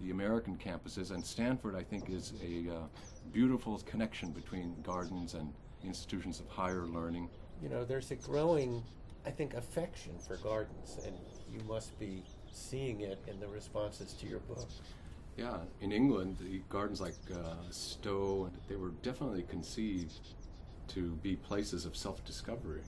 the 0.00 0.10
American 0.10 0.56
campuses. 0.56 1.12
And 1.12 1.24
Stanford, 1.24 1.76
I 1.76 1.82
think, 1.82 2.10
is 2.10 2.32
a 2.44 2.74
uh, 2.74 2.78
beautiful 3.32 3.80
connection 3.86 4.32
between 4.32 4.74
gardens 4.82 5.34
and 5.34 5.52
institutions 5.84 6.40
of 6.40 6.48
higher 6.48 6.86
learning. 6.86 7.28
You 7.62 7.68
know, 7.68 7.84
there's 7.84 8.10
a 8.10 8.16
growing, 8.16 8.82
I 9.24 9.30
think, 9.30 9.54
affection 9.54 10.18
for 10.26 10.36
gardens, 10.38 10.98
and 11.06 11.16
you 11.52 11.60
must 11.68 11.96
be 12.00 12.24
seeing 12.52 13.00
it 13.00 13.18
in 13.26 13.40
the 13.40 13.48
responses 13.48 14.12
to 14.14 14.26
your 14.26 14.40
book. 14.40 14.68
Yeah, 15.36 15.58
in 15.80 15.92
England, 15.92 16.36
the 16.40 16.60
gardens 16.68 17.00
like 17.00 17.14
uh, 17.32 17.54
Stowe, 17.70 18.50
they 18.68 18.76
were 18.76 18.90
definitely 19.02 19.44
conceived 19.48 20.12
to 20.88 21.12
be 21.22 21.36
places 21.36 21.86
of 21.86 21.96
self-discovery. 21.96 22.82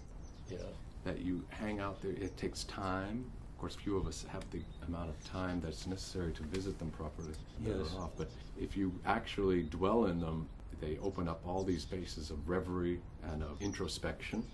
Yeah. 0.50 0.58
That 1.04 1.20
you 1.20 1.44
hang 1.48 1.80
out 1.80 2.02
there. 2.02 2.12
It 2.12 2.36
takes 2.36 2.64
time. 2.64 3.24
Of 3.54 3.58
course, 3.60 3.76
few 3.76 3.96
of 3.96 4.06
us 4.06 4.26
have 4.30 4.44
the 4.50 4.60
amount 4.86 5.08
of 5.08 5.24
time 5.24 5.60
that's 5.64 5.86
necessary 5.86 6.32
to 6.32 6.42
visit 6.42 6.78
them 6.78 6.90
properly. 6.90 7.32
Yes. 7.64 7.94
Off. 7.98 8.10
But 8.16 8.30
if 8.60 8.76
you 8.76 8.92
actually 9.06 9.62
dwell 9.62 10.06
in 10.06 10.20
them, 10.20 10.46
they 10.80 10.98
open 11.02 11.28
up 11.28 11.40
all 11.46 11.62
these 11.62 11.82
spaces 11.82 12.30
of 12.30 12.46
reverie 12.46 13.00
and 13.30 13.42
of 13.42 13.60
introspection. 13.62 14.44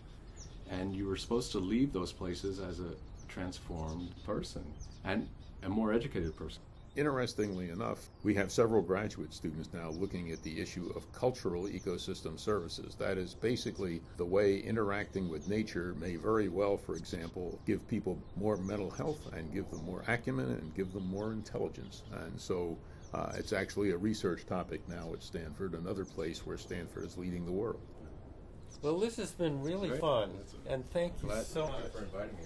And 0.70 0.94
you 0.94 1.08
were 1.08 1.16
supposed 1.16 1.50
to 1.52 1.58
leave 1.58 1.92
those 1.92 2.12
places 2.12 2.60
as 2.60 2.78
a 2.78 2.94
transformed 3.30 4.10
person 4.24 4.64
and 5.04 5.28
a 5.62 5.68
more 5.68 5.92
educated 5.92 6.36
person. 6.36 6.62
Interestingly 6.96 7.70
enough, 7.70 8.08
we 8.24 8.34
have 8.34 8.50
several 8.50 8.82
graduate 8.82 9.32
students 9.32 9.68
now 9.72 9.90
looking 9.90 10.32
at 10.32 10.42
the 10.42 10.60
issue 10.60 10.92
of 10.96 11.10
cultural 11.12 11.64
ecosystem 11.64 12.38
services. 12.38 12.96
That 12.96 13.16
is 13.16 13.34
basically 13.34 14.02
the 14.16 14.24
way 14.24 14.58
interacting 14.58 15.28
with 15.28 15.48
nature 15.48 15.94
may 16.00 16.16
very 16.16 16.48
well, 16.48 16.76
for 16.76 16.96
example, 16.96 17.60
give 17.64 17.86
people 17.88 18.18
more 18.36 18.56
mental 18.56 18.90
health 18.90 19.32
and 19.32 19.54
give 19.54 19.70
them 19.70 19.84
more 19.84 20.02
acumen 20.08 20.50
and 20.50 20.74
give 20.74 20.92
them 20.92 21.06
more 21.06 21.32
intelligence. 21.32 22.02
And 22.24 22.40
so 22.40 22.76
uh, 23.14 23.32
it's 23.36 23.52
actually 23.52 23.92
a 23.92 23.96
research 23.96 24.44
topic 24.46 24.80
now 24.88 25.12
at 25.12 25.22
Stanford, 25.22 25.74
another 25.74 26.04
place 26.04 26.44
where 26.44 26.58
Stanford 26.58 27.04
is 27.04 27.16
leading 27.16 27.46
the 27.46 27.52
world. 27.52 27.80
Well, 28.82 28.98
this 28.98 29.16
has 29.16 29.30
been 29.30 29.62
really 29.62 29.88
Great. 29.88 30.00
fun, 30.00 30.30
and 30.66 30.88
thank 30.90 31.12
you 31.22 31.30
so 31.44 31.66
much. 31.66 31.92
for 31.92 32.02
inviting 32.02 32.36
me. 32.36 32.44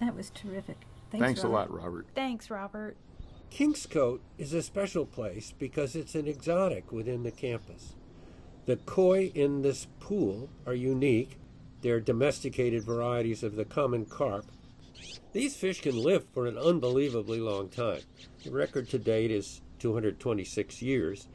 I'm 0.00 0.08
honored. 0.08 0.14
That 0.14 0.16
was 0.16 0.30
terrific. 0.30 0.78
Thanks, 1.10 1.24
Thanks 1.24 1.42
a 1.44 1.48
lot, 1.48 1.72
Robert. 1.72 2.06
Thanks, 2.14 2.50
Robert. 2.50 2.96
Kingscote 3.50 4.20
is 4.38 4.52
a 4.52 4.62
special 4.62 5.06
place 5.06 5.54
because 5.58 5.94
it's 5.94 6.14
an 6.14 6.26
exotic 6.26 6.92
within 6.92 7.22
the 7.22 7.30
campus. 7.30 7.94
The 8.66 8.76
koi 8.76 9.30
in 9.34 9.62
this 9.62 9.86
pool 10.00 10.50
are 10.66 10.74
unique. 10.74 11.38
They're 11.82 12.00
domesticated 12.00 12.82
varieties 12.82 13.42
of 13.42 13.54
the 13.54 13.64
common 13.64 14.06
carp. 14.06 14.46
These 15.32 15.56
fish 15.56 15.82
can 15.82 15.96
live 15.96 16.24
for 16.32 16.46
an 16.46 16.58
unbelievably 16.58 17.40
long 17.40 17.68
time. 17.68 18.00
The 18.42 18.50
record 18.50 18.88
to 18.90 18.98
date 18.98 19.30
is 19.30 19.60
226 19.78 20.82
years. 20.82 21.28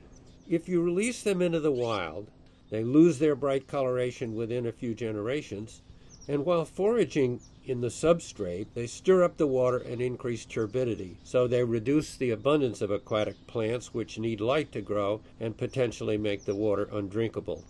If 0.50 0.68
you 0.68 0.82
release 0.82 1.24
them 1.24 1.42
into 1.42 1.60
the 1.60 1.72
wild, 1.72 2.30
they 2.70 2.84
lose 2.84 3.20
their 3.20 3.36
bright 3.36 3.68
coloration 3.68 4.36
within 4.36 4.66
a 4.66 4.72
few 4.72 4.94
generations, 4.94 5.82
and 6.28 6.46
while 6.46 6.66
foraging 6.66 7.42
in 7.66 7.82
the 7.82 7.88
substrate, 7.88 8.68
they 8.74 8.88
stir 8.88 9.24
up 9.24 9.38
the 9.38 9.48
water 9.48 9.78
and 9.78 10.02
increase 10.02 10.46
turbidity. 10.46 11.18
So 11.24 11.48
they 11.48 11.64
reduce 11.64 12.16
the 12.16 12.32
abundance 12.32 12.82
of 12.82 12.92
aquatic 12.92 13.48
plants 13.48 13.94
which 13.94 14.20
need 14.20 14.42
light 14.42 14.72
to 14.72 14.82
grow 14.82 15.22
and 15.40 15.58
potentially 15.58 16.18
make 16.18 16.46
the 16.46 16.56
water 16.56 16.90
undrinkable. 16.92 17.64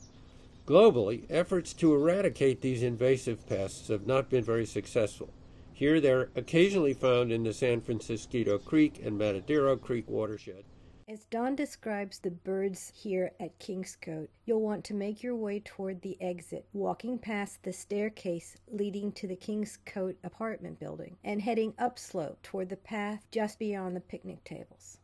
Globally, 0.65 1.25
efforts 1.29 1.73
to 1.73 1.93
eradicate 1.93 2.61
these 2.61 2.83
invasive 2.83 3.47
pests 3.47 3.89
have 3.89 4.07
not 4.07 4.29
been 4.29 4.43
very 4.43 4.65
successful. 4.65 5.33
Here 5.73 5.99
they're 5.99 6.29
occasionally 6.35 6.93
found 6.93 7.31
in 7.31 7.43
the 7.43 7.53
San 7.53 7.81
Francisquito 7.81 8.63
Creek 8.63 9.01
and 9.03 9.19
Matadero 9.19 9.81
Creek 9.81 10.07
watershed. 10.07 10.63
As 11.07 11.25
Don 11.25 11.55
describes 11.55 12.19
the 12.19 12.31
birds 12.31 12.91
here 12.95 13.31
at 13.39 13.57
Kingscote, 13.59 14.29
you'll 14.45 14.61
want 14.61 14.83
to 14.85 14.93
make 14.93 15.23
your 15.23 15.35
way 15.35 15.59
toward 15.59 16.01
the 16.01 16.15
exit, 16.21 16.65
walking 16.73 17.17
past 17.17 17.63
the 17.63 17.73
staircase 17.73 18.55
leading 18.71 19.11
to 19.13 19.27
the 19.27 19.35
Kingscote 19.35 20.15
apartment 20.23 20.79
building, 20.79 21.17
and 21.23 21.41
heading 21.41 21.73
upslope 21.79 22.41
toward 22.43 22.69
the 22.69 22.77
path 22.77 23.25
just 23.31 23.57
beyond 23.57 23.95
the 23.95 24.01
picnic 24.01 24.43
tables. 24.43 24.99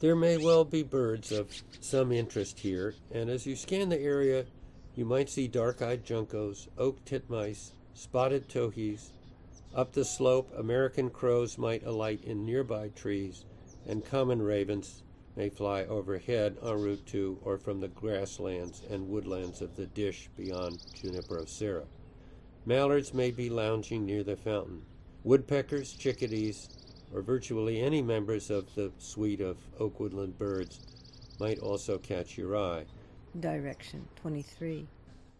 There 0.00 0.16
may 0.16 0.38
well 0.38 0.64
be 0.64 0.82
birds 0.82 1.30
of 1.30 1.62
some 1.80 2.10
interest 2.10 2.58
here, 2.58 2.94
and 3.12 3.28
as 3.28 3.46
you 3.46 3.54
scan 3.54 3.90
the 3.90 4.00
area, 4.00 4.46
you 4.96 5.04
might 5.04 5.30
see 5.30 5.46
dark 5.46 5.82
eyed 5.82 6.04
juncos, 6.04 6.68
oak 6.78 7.04
titmice, 7.04 7.72
spotted 7.94 8.48
towhees. 8.48 9.12
Up 9.74 9.92
the 9.92 10.04
slope, 10.04 10.52
American 10.56 11.10
crows 11.10 11.56
might 11.56 11.84
alight 11.84 12.24
in 12.24 12.44
nearby 12.44 12.88
trees, 12.88 13.44
and 13.86 14.04
common 14.04 14.40
ravens 14.40 15.02
may 15.36 15.48
fly 15.48 15.84
overhead 15.84 16.56
en 16.62 16.80
route 16.80 17.06
to 17.06 17.38
or 17.42 17.58
from 17.58 17.80
the 17.80 17.88
grasslands 17.88 18.82
and 18.90 19.08
woodlands 19.08 19.62
of 19.62 19.76
the 19.76 19.86
dish 19.86 20.28
beyond 20.36 20.78
Junipero 20.94 21.44
Serra. 21.44 21.86
Mallards 22.66 23.12
may 23.12 23.30
be 23.30 23.50
lounging 23.50 24.04
near 24.04 24.22
the 24.22 24.36
fountain. 24.36 24.82
Woodpeckers, 25.24 25.94
chickadees, 25.94 26.68
or 27.12 27.22
virtually 27.22 27.80
any 27.80 28.02
members 28.02 28.50
of 28.50 28.74
the 28.74 28.92
suite 28.98 29.40
of 29.40 29.58
oak 29.78 29.98
woodland 30.00 30.38
birds 30.38 30.80
might 31.38 31.58
also 31.58 31.98
catch 31.98 32.38
your 32.38 32.56
eye. 32.56 32.84
Direction 33.38 34.06
23. 34.16 34.86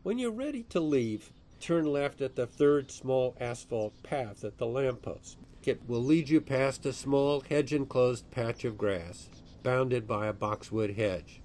When 0.03 0.19
you're 0.19 0.33
ready 0.33 0.65
to 0.65 0.81
leave, 0.81 1.33
turn 1.61 1.87
left 1.87 2.21
at 2.21 2.35
the 2.35 2.47
third 2.47 2.91
small 2.91 3.37
asphalt 3.41 4.03
path 4.03 4.43
at 4.45 4.59
the 4.59 4.67
lamppost. 4.67 5.39
It 5.65 5.89
will 5.89 6.03
lead 6.03 6.29
you 6.29 6.41
past 6.41 6.85
a 6.87 6.93
small 6.93 7.41
hedge 7.41 7.73
enclosed 7.73 8.31
patch 8.31 8.65
of 8.65 8.77
grass, 8.77 9.29
bounded 9.63 10.07
by 10.09 10.27
a 10.27 10.33
boxwood 10.33 10.97
hedge. 10.97 11.41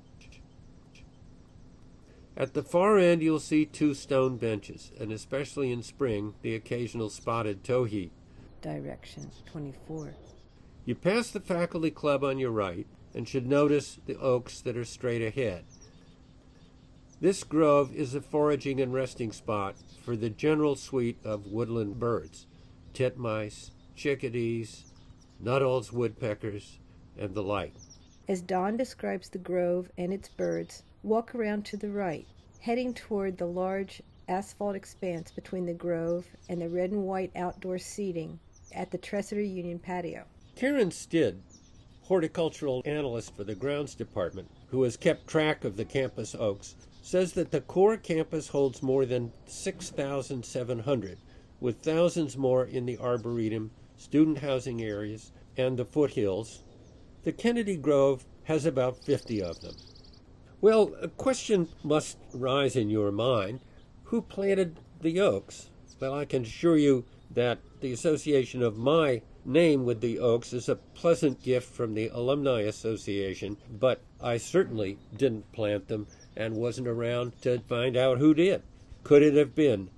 At 2.36 2.53
the 2.53 2.63
far 2.63 2.97
end, 2.97 3.22
you'll 3.22 3.39
see 3.39 3.65
two 3.65 3.93
stone 3.93 4.38
benches, 4.38 4.91
and 4.99 5.11
especially 5.11 5.72
in 5.72 5.82
spring, 5.84 6.36
the 6.41 6.55
occasional 6.55 7.09
spotted 7.09 7.63
towhee. 7.63 8.11
Direction 8.61 9.30
24. 9.45 10.15
You 10.86 10.95
pass 10.95 11.30
the 11.30 11.39
faculty 11.39 11.91
club 11.91 12.23
on 12.23 12.39
your 12.39 12.52
right 12.52 12.88
and 13.14 13.27
should 13.27 13.48
notice 13.48 13.99
the 14.06 14.18
oaks 14.18 14.61
that 14.61 14.77
are 14.77 14.85
straight 14.85 15.22
ahead. 15.22 15.65
This 17.19 17.44
grove 17.44 17.94
is 17.95 18.14
a 18.14 18.22
foraging 18.22 18.80
and 18.80 18.94
resting 18.94 19.31
spot 19.31 19.76
for 20.03 20.15
the 20.15 20.30
general 20.30 20.76
suite 20.76 21.18
of 21.23 21.48
woodland 21.48 21.99
birds 21.99 22.45
titmice, 22.94 23.72
chickadees, 23.98 24.86
Nuttall's 25.40 25.91
woodpeckers, 25.91 26.78
and 27.18 27.34
the 27.34 27.44
like. 27.44 27.74
As 28.30 28.41
Don 28.41 28.78
describes 28.78 29.30
the 29.30 29.38
grove 29.38 29.91
and 29.98 30.14
its 30.14 30.30
birds, 30.30 30.84
walk 31.03 31.34
around 31.34 31.65
to 31.65 31.78
the 31.78 31.90
right, 31.90 32.28
heading 32.60 32.94
toward 32.94 33.38
the 33.38 33.45
large 33.45 34.02
asphalt 34.30 34.76
expanse 34.76 35.32
between 35.32 35.65
the 35.65 35.74
grove 35.74 36.26
and 36.49 36.61
the 36.61 36.69
red 36.69 36.91
and 36.91 37.03
white 37.03 37.32
outdoor 37.36 37.78
seating 37.78 38.40
at 38.74 38.91
the 38.91 38.98
Tresidder 38.98 39.41
Union 39.41 39.80
patio. 39.80 40.26
Karen 40.56 40.91
Stid, 40.91 41.41
horticultural 42.03 42.82
analyst 42.86 43.36
for 43.36 43.44
the 43.44 43.56
grounds 43.56 43.95
department, 43.95 44.49
who 44.68 44.84
has 44.84 44.98
kept 44.98 45.28
track 45.28 45.64
of 45.64 45.78
the 45.78 45.86
campus 45.86 46.36
oaks, 46.36 46.76
says 47.02 47.34
that 47.34 47.52
the 47.52 47.61
core 47.61 47.95
campus 47.95 48.49
holds 48.49 48.84
more 48.84 49.06
than 49.06 49.32
6,700, 49.45 51.18
with 51.60 51.78
thousands 51.78 52.38
more 52.38 52.65
in 52.65 52.86
the 52.86 52.98
arboretum, 52.98 53.72
student 53.98 54.40
housing 54.40 54.82
areas, 54.82 55.32
and 55.57 55.78
the 55.78 55.86
foothills. 55.86 56.64
The 57.24 57.32
Kennedy 57.32 57.76
Grove 57.76 58.26
has 58.44 58.65
about 58.65 59.03
50 59.03 59.41
of 59.41 59.60
them. 59.61 59.76
Well, 60.61 60.95
a 61.02 61.07
question 61.07 61.68
must 61.84 62.18
rise 62.34 62.76
in 62.76 62.90
your 62.90 63.11
mind 63.11 63.60
who 64.06 64.22
planted 64.22 64.80
the 65.02 65.19
oaks? 65.19 65.69
Well, 65.99 66.14
I 66.14 66.26
can 66.26 66.44
assure 66.44 66.78
you 66.78 67.06
that 67.32 67.60
the 67.82 67.91
association 67.91 68.61
of 68.64 68.78
my 68.78 69.22
name 69.48 69.86
with 69.86 70.02
the 70.02 70.19
Oaks 70.19 70.52
is 70.53 70.68
a 70.68 70.76
pleasant 70.76 71.41
gift 71.41 71.74
from 71.74 71.94
the 71.94 72.10
Alumni 72.10 72.61
Association, 72.61 73.57
but 73.69 74.02
I 74.22 74.38
certainly 74.38 74.98
didn't 75.15 75.52
plant 75.53 75.88
them 75.88 76.07
and 76.36 76.56
wasn't 76.56 76.88
around 76.88 77.41
to 77.41 77.60
find 77.60 77.95
out 77.95 78.18
who 78.18 78.34
did. 78.34 78.61
Could 79.03 79.24
it 79.24 79.36
have 79.36 79.56
been 79.56 79.90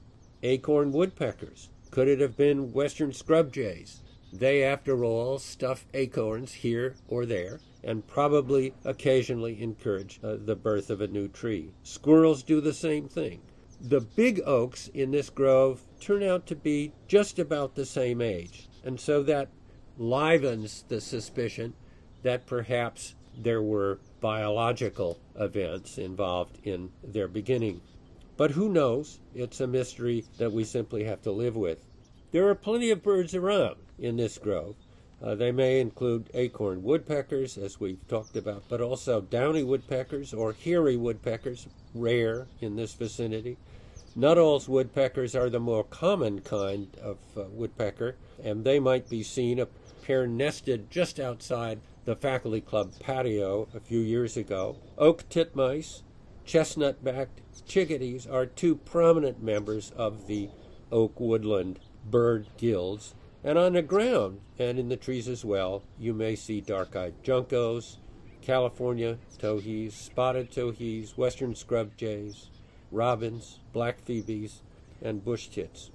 acorn 0.44 0.92
woodpeckers? 0.92 1.70
Could 1.92 2.08
it 2.08 2.20
have 2.20 2.38
been 2.38 2.72
western 2.74 3.14
scrub 3.14 3.52
jays? 3.52 4.02
They, 4.32 4.64
after 4.64 5.04
all, 5.04 5.40
stuff 5.40 5.86
acorns 5.94 6.54
here 6.54 6.96
or 7.08 7.26
there 7.26 7.60
and 7.84 8.06
probably 8.06 8.74
occasionally 8.84 9.62
encourage 9.62 10.20
uh, 10.24 10.36
the 10.40 10.56
birth 10.56 10.90
of 10.90 11.02
a 11.02 11.08
new 11.08 11.28
tree. 11.28 11.72
Squirrels 11.84 12.44
do 12.44 12.62
the 12.62 12.74
same 12.74 13.08
thing. 13.08 13.42
The 13.82 14.02
big 14.02 14.42
oaks 14.46 14.90
in 14.90 15.12
this 15.12 15.30
grove 15.30 15.82
turn 16.00 16.22
out 16.22 16.46
to 16.48 16.56
be 16.56 16.92
just 17.08 17.40
about 17.40 17.76
the 17.76 17.86
same 17.86 18.22
age, 18.22 18.68
and 18.84 19.00
so 19.00 19.24
that 19.24 19.50
livens 19.98 20.84
the 20.90 21.00
suspicion 21.00 21.74
that 22.24 22.46
perhaps 22.46 23.16
there 23.38 23.62
were 23.62 24.00
biological 24.20 25.20
events 25.36 25.98
involved 25.98 26.60
in 26.64 26.92
their 27.02 27.30
beginning. 27.30 27.82
But 28.40 28.52
who 28.52 28.70
knows? 28.70 29.20
It's 29.36 29.60
a 29.60 29.68
mystery 29.68 30.24
that 30.38 30.54
we 30.54 30.64
simply 30.64 31.04
have 31.04 31.22
to 31.24 31.32
live 31.32 31.58
with. 31.58 31.84
There 32.32 32.48
are 32.48 32.56
plenty 32.56 32.90
of 32.90 33.04
birds 33.04 33.36
around 33.36 33.76
in 34.00 34.16
this 34.16 34.38
grove. 34.38 34.78
Uh, 35.22 35.36
they 35.36 35.52
may 35.52 35.82
include 35.82 36.30
acorn 36.34 36.82
woodpeckers, 36.82 37.58
as 37.58 37.82
we've 37.82 38.08
talked 38.08 38.38
about, 38.38 38.64
but 38.70 38.80
also 38.80 39.20
downy 39.20 39.62
woodpeckers 39.62 40.34
or 40.34 40.54
hairy 40.54 40.96
woodpeckers, 40.96 41.68
rare 41.94 42.48
in 42.62 42.78
this 42.78 42.94
vicinity. 42.94 43.58
Nuttall's 44.16 44.70
woodpeckers 44.70 45.36
are 45.36 45.50
the 45.50 45.60
more 45.60 45.84
common 45.84 46.40
kind 46.40 46.88
of 47.04 47.18
uh, 47.36 47.44
woodpecker, 47.52 48.16
and 48.42 48.64
they 48.64 48.80
might 48.80 49.10
be 49.10 49.22
seen 49.22 49.60
a 49.60 49.68
pair 50.06 50.26
nested 50.26 50.90
just 50.90 51.20
outside 51.20 51.82
the 52.06 52.16
faculty 52.16 52.62
club 52.62 52.94
patio 53.02 53.68
a 53.76 53.82
few 53.82 54.00
years 54.00 54.38
ago. 54.38 54.78
Oak 54.98 55.28
titmice, 55.30 56.04
chestnut 56.50 57.04
backed 57.04 57.42
chickadees 57.68 58.26
are 58.26 58.48
two 58.48 58.76
prominent 58.76 59.40
members 59.40 59.92
of 59.96 60.26
the 60.26 60.50
oak 60.92 61.20
woodland 61.20 61.78
bird 62.10 62.48
guilds. 62.58 63.14
And 63.44 63.56
on 63.56 63.74
the 63.74 63.84
ground 63.84 64.42
and 64.58 64.80
in 64.80 64.90
the 64.90 64.98
trees 64.98 65.28
as 65.28 65.46
well, 65.46 65.84
you 66.00 66.12
may 66.12 66.36
see 66.36 66.60
dark 66.60 66.96
eyed 66.96 67.14
juncos, 67.24 67.98
California 68.42 69.20
towhees, 69.38 69.94
spotted 69.94 70.52
towhees, 70.52 71.16
western 71.16 71.54
scrub 71.54 71.96
jays, 71.96 72.50
robins, 72.92 73.60
black 73.72 74.02
phoebes, 74.04 74.64
and 75.04 75.24
bush 75.24 75.50
tits. 75.50 75.92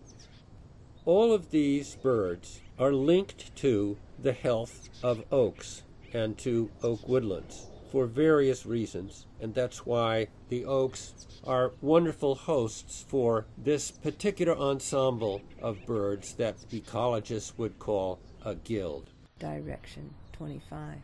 All 1.04 1.32
of 1.32 1.50
these 1.50 1.96
birds 1.96 2.60
are 2.78 2.92
linked 2.92 3.56
to 3.56 3.96
the 4.22 4.32
health 4.32 4.88
of 5.02 5.24
oaks 5.32 5.82
and 6.12 6.38
to 6.38 6.70
oak 6.80 7.08
woodlands 7.08 7.66
for 7.90 8.06
various 8.06 8.66
reasons, 8.66 9.26
and 9.40 9.54
that's 9.54 9.86
why 9.86 10.28
the 10.48 10.64
oaks 10.64 11.26
are 11.46 11.72
wonderful 11.80 12.34
hosts 12.34 13.04
for 13.06 13.46
this 13.56 13.90
particular 13.90 14.56
ensemble 14.56 15.42
of 15.60 15.84
birds 15.86 16.34
that 16.34 16.56
ecologists 16.70 17.52
would 17.56 17.78
call 17.78 18.18
a 18.44 18.54
guild. 18.54 19.10
Direction 19.38 20.14
25. 20.32 20.96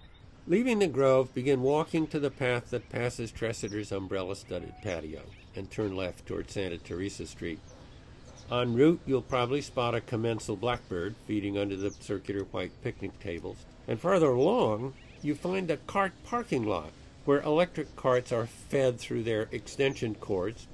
Leaving 0.47 0.79
the 0.79 0.89
grove, 0.89 1.33
begin 1.35 1.63
walking 1.63 2.07
to 2.09 2.19
the 2.19 2.31
path 2.31 2.71
that 2.71 2.89
passes 2.89 3.31
Tresidder's 3.31 3.93
umbrella 3.93 4.35
studded 4.35 4.75
patio 4.83 5.23
and 5.55 5.71
turn 5.71 5.95
left 5.95 6.27
toward 6.27 6.51
Santa 6.51 6.79
Teresa 6.79 7.27
Street. 7.27 7.61
En 8.51 8.75
route, 8.75 9.01
you'll 9.07 9.23
probably 9.23 9.61
spot 9.61 9.95
a 9.95 10.01
commensal 10.01 10.57
blackbird 10.57 11.15
feeding 11.27 11.57
under 11.57 11.77
the 11.77 11.91
circular 12.01 12.45
white 12.47 12.73
picnic 12.83 13.17
tables. 13.21 13.65
And 13.87 14.01
farther 14.01 14.31
along, 14.31 14.95
you 15.23 15.35
find 15.35 15.71
a 15.71 15.77
cart 15.77 16.13
parking 16.25 16.65
lot 16.65 16.93
where 17.25 17.41
electric 17.43 17.95
carts 17.97 18.33
are 18.33 18.47
fed 18.47 18.99
through 18.99 19.23
their 19.23 19.49
extension 19.53 20.15
cords. 20.15 20.67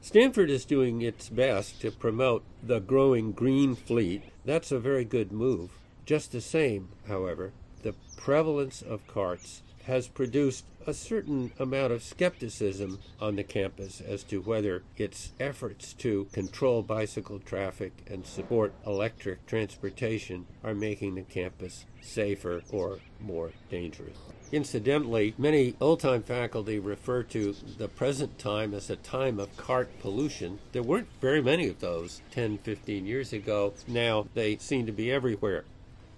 Stanford 0.00 0.50
is 0.50 0.64
doing 0.64 1.02
its 1.02 1.28
best 1.28 1.80
to 1.80 1.90
promote 1.90 2.42
the 2.62 2.80
growing 2.80 3.32
green 3.32 3.76
fleet. 3.76 4.22
That's 4.44 4.72
a 4.72 4.80
very 4.80 5.04
good 5.04 5.30
move. 5.30 5.70
Just 6.06 6.32
the 6.32 6.40
same, 6.40 6.88
however, 7.06 7.52
the 7.82 7.94
prevalence 8.16 8.82
of 8.82 9.06
carts 9.06 9.62
has 9.86 10.08
produced 10.08 10.64
a 10.86 10.94
certain 10.94 11.52
amount 11.58 11.92
of 11.92 12.02
skepticism 12.02 12.98
on 13.20 13.36
the 13.36 13.44
campus 13.44 14.00
as 14.00 14.22
to 14.24 14.40
whether 14.40 14.82
its 14.96 15.32
efforts 15.38 15.92
to 15.92 16.26
control 16.32 16.82
bicycle 16.82 17.38
traffic 17.38 17.92
and 18.10 18.26
support 18.26 18.72
electric 18.86 19.46
transportation 19.46 20.46
are 20.64 20.74
making 20.74 21.14
the 21.14 21.22
campus 21.22 21.84
safer 22.00 22.62
or 22.70 22.98
more 23.20 23.52
dangerous. 23.70 24.16
Incidentally, 24.50 25.34
many 25.38 25.74
old 25.80 26.00
time 26.00 26.22
faculty 26.22 26.78
refer 26.78 27.22
to 27.22 27.54
the 27.78 27.88
present 27.88 28.38
time 28.38 28.74
as 28.74 28.90
a 28.90 28.96
time 28.96 29.40
of 29.40 29.56
cart 29.56 29.88
pollution. 30.00 30.58
There 30.72 30.82
weren't 30.82 31.08
very 31.22 31.40
many 31.40 31.68
of 31.68 31.80
those 31.80 32.20
10, 32.32 32.58
15 32.58 33.06
years 33.06 33.32
ago. 33.32 33.72
Now 33.88 34.26
they 34.34 34.56
seem 34.58 34.84
to 34.84 34.92
be 34.92 35.10
everywhere. 35.10 35.64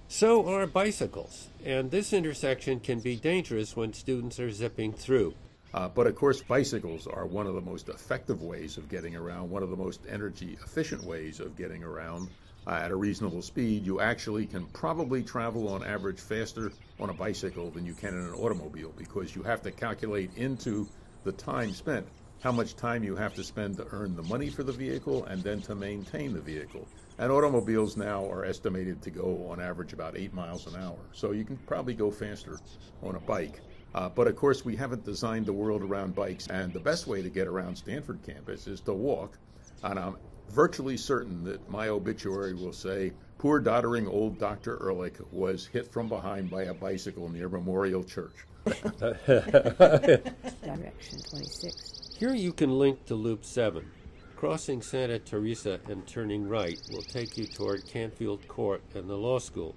So 0.08 0.46
are 0.48 0.66
bicycles, 0.66 1.48
and 1.64 1.90
this 1.90 2.12
intersection 2.12 2.78
can 2.78 3.00
be 3.00 3.16
dangerous 3.16 3.74
when 3.74 3.92
students 3.92 4.38
are 4.38 4.50
zipping 4.50 4.92
through. 4.92 5.34
Uh, 5.72 5.88
but 5.88 6.06
of 6.06 6.14
course, 6.14 6.40
bicycles 6.40 7.06
are 7.06 7.26
one 7.26 7.46
of 7.46 7.54
the 7.54 7.60
most 7.60 7.88
effective 7.88 8.42
ways 8.42 8.76
of 8.76 8.88
getting 8.88 9.16
around, 9.16 9.50
one 9.50 9.62
of 9.62 9.70
the 9.70 9.76
most 9.76 10.00
energy 10.08 10.56
efficient 10.62 11.02
ways 11.02 11.40
of 11.40 11.56
getting 11.56 11.82
around 11.82 12.28
uh, 12.66 12.72
at 12.72 12.92
a 12.92 12.96
reasonable 12.96 13.42
speed. 13.42 13.84
You 13.84 14.00
actually 14.00 14.46
can 14.46 14.66
probably 14.66 15.22
travel 15.22 15.68
on 15.68 15.82
average 15.82 16.20
faster 16.20 16.70
on 17.00 17.10
a 17.10 17.14
bicycle 17.14 17.70
than 17.70 17.84
you 17.84 17.94
can 17.94 18.14
in 18.14 18.26
an 18.26 18.34
automobile 18.34 18.92
because 18.96 19.34
you 19.34 19.42
have 19.42 19.62
to 19.62 19.72
calculate 19.72 20.30
into 20.36 20.86
the 21.24 21.32
time 21.32 21.72
spent 21.72 22.06
how 22.44 22.52
much 22.52 22.76
time 22.76 23.02
you 23.02 23.16
have 23.16 23.32
to 23.32 23.42
spend 23.42 23.74
to 23.74 23.86
earn 23.90 24.14
the 24.14 24.22
money 24.24 24.50
for 24.50 24.62
the 24.62 24.70
vehicle 24.70 25.24
and 25.24 25.42
then 25.42 25.62
to 25.62 25.74
maintain 25.74 26.34
the 26.34 26.40
vehicle. 26.42 26.86
And 27.18 27.32
automobiles 27.32 27.96
now 27.96 28.30
are 28.30 28.44
estimated 28.44 29.00
to 29.00 29.10
go 29.10 29.48
on 29.48 29.62
average 29.62 29.94
about 29.94 30.14
eight 30.14 30.34
miles 30.34 30.66
an 30.66 30.78
hour. 30.78 30.98
So 31.12 31.32
you 31.32 31.46
can 31.46 31.56
probably 31.56 31.94
go 31.94 32.10
faster 32.10 32.58
on 33.02 33.14
a 33.14 33.20
bike. 33.20 33.60
Uh, 33.94 34.10
but 34.10 34.26
of 34.26 34.36
course, 34.36 34.62
we 34.62 34.76
haven't 34.76 35.06
designed 35.06 35.46
the 35.46 35.54
world 35.54 35.80
around 35.80 36.14
bikes. 36.14 36.46
And 36.48 36.70
the 36.70 36.80
best 36.80 37.06
way 37.06 37.22
to 37.22 37.30
get 37.30 37.46
around 37.46 37.76
Stanford 37.76 38.18
campus 38.26 38.66
is 38.66 38.82
to 38.82 38.92
walk. 38.92 39.38
And 39.82 39.98
I'm 39.98 40.16
virtually 40.50 40.98
certain 40.98 41.44
that 41.44 41.70
my 41.70 41.88
obituary 41.88 42.52
will 42.52 42.74
say, 42.74 43.12
Poor 43.38 43.58
doddering 43.58 44.06
old 44.06 44.38
Dr. 44.38 44.78
Ehrlich 44.82 45.16
was 45.32 45.66
hit 45.66 45.90
from 45.90 46.10
behind 46.10 46.50
by 46.50 46.64
a 46.64 46.74
bicycle 46.74 47.30
near 47.30 47.48
Memorial 47.48 48.04
Church. 48.04 48.36
Direction 48.64 50.32
26. 50.62 51.93
Here 52.16 52.32
you 52.32 52.52
can 52.52 52.78
link 52.78 53.06
to 53.06 53.16
Loop 53.16 53.44
7. 53.44 53.90
Crossing 54.36 54.82
Santa 54.82 55.18
Teresa 55.18 55.80
and 55.88 56.06
turning 56.06 56.48
right 56.48 56.80
will 56.92 57.02
take 57.02 57.36
you 57.36 57.44
toward 57.44 57.88
Canfield 57.88 58.46
Court 58.46 58.82
and 58.94 59.10
the 59.10 59.16
law 59.16 59.40
school. 59.40 59.74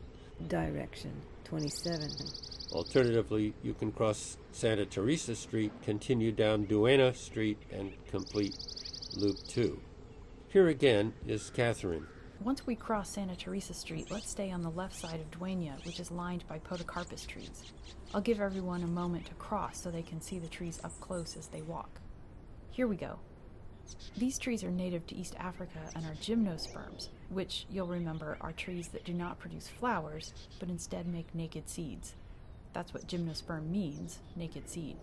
Direction 0.47 1.14
27. 1.45 2.07
Alternatively, 2.73 3.55
you 3.64 3.73
can 3.73 3.91
cross 3.91 4.38
Santa 4.51 4.85
Teresa 4.85 5.35
Street, 5.35 5.72
continue 5.81 6.31
down 6.31 6.65
Duena 6.65 7.15
Street, 7.15 7.57
and 7.72 7.91
complete 8.07 8.55
Loop 9.15 9.38
2. 9.47 9.80
Here 10.49 10.68
again 10.68 11.14
is 11.26 11.49
Catherine. 11.49 12.05
Once 12.39 12.68
we 12.68 12.76
cross 12.76 13.09
Santa 13.09 13.35
Teresa 13.35 13.73
Street, 13.73 14.11
let's 14.11 14.30
stay 14.30 14.51
on 14.51 14.61
the 14.61 14.69
left 14.69 14.95
side 14.95 15.19
of 15.19 15.31
Duena, 15.31 15.76
which 15.85 15.99
is 15.99 16.11
lined 16.11 16.47
by 16.47 16.59
podocarpus 16.59 17.26
trees. 17.26 17.64
I'll 18.14 18.22
give 18.22 18.39
everyone 18.39 18.84
a 18.84 18.88
moment 18.88 19.26
to 19.26 19.34
cross 19.34 19.81
so 19.81 19.89
they 19.89 20.03
can 20.03 20.22
see 20.22 20.38
the 20.38 20.47
trees 20.47 20.80
up 20.84 20.93
close 21.01 21.35
as 21.35 21.47
they 21.47 21.64
walk. 21.64 21.99
Here 22.78 22.86
we 22.86 22.95
go. 22.95 23.18
These 24.18 24.38
trees 24.38 24.64
are 24.64 24.70
native 24.70 25.08
to 25.08 25.16
East 25.16 25.34
Africa 25.40 25.80
and 25.95 26.06
are 26.06 26.14
gymnosperms, 26.22 27.10
which 27.30 27.66
you'll 27.72 27.88
remember 27.88 28.38
are 28.40 28.52
trees 28.52 28.90
that 28.90 29.04
do 29.04 29.14
not 29.14 29.40
produce 29.40 29.68
flowers, 29.68 30.32
but 30.60 30.70
instead 30.70 31.08
make 31.08 31.34
naked 31.34 31.68
seeds. 31.72 32.14
That's 32.74 32.94
what 32.94 33.08
gymnosperm 33.08 33.72
means 33.72 34.20
naked 34.36 34.70
seed. 34.70 34.98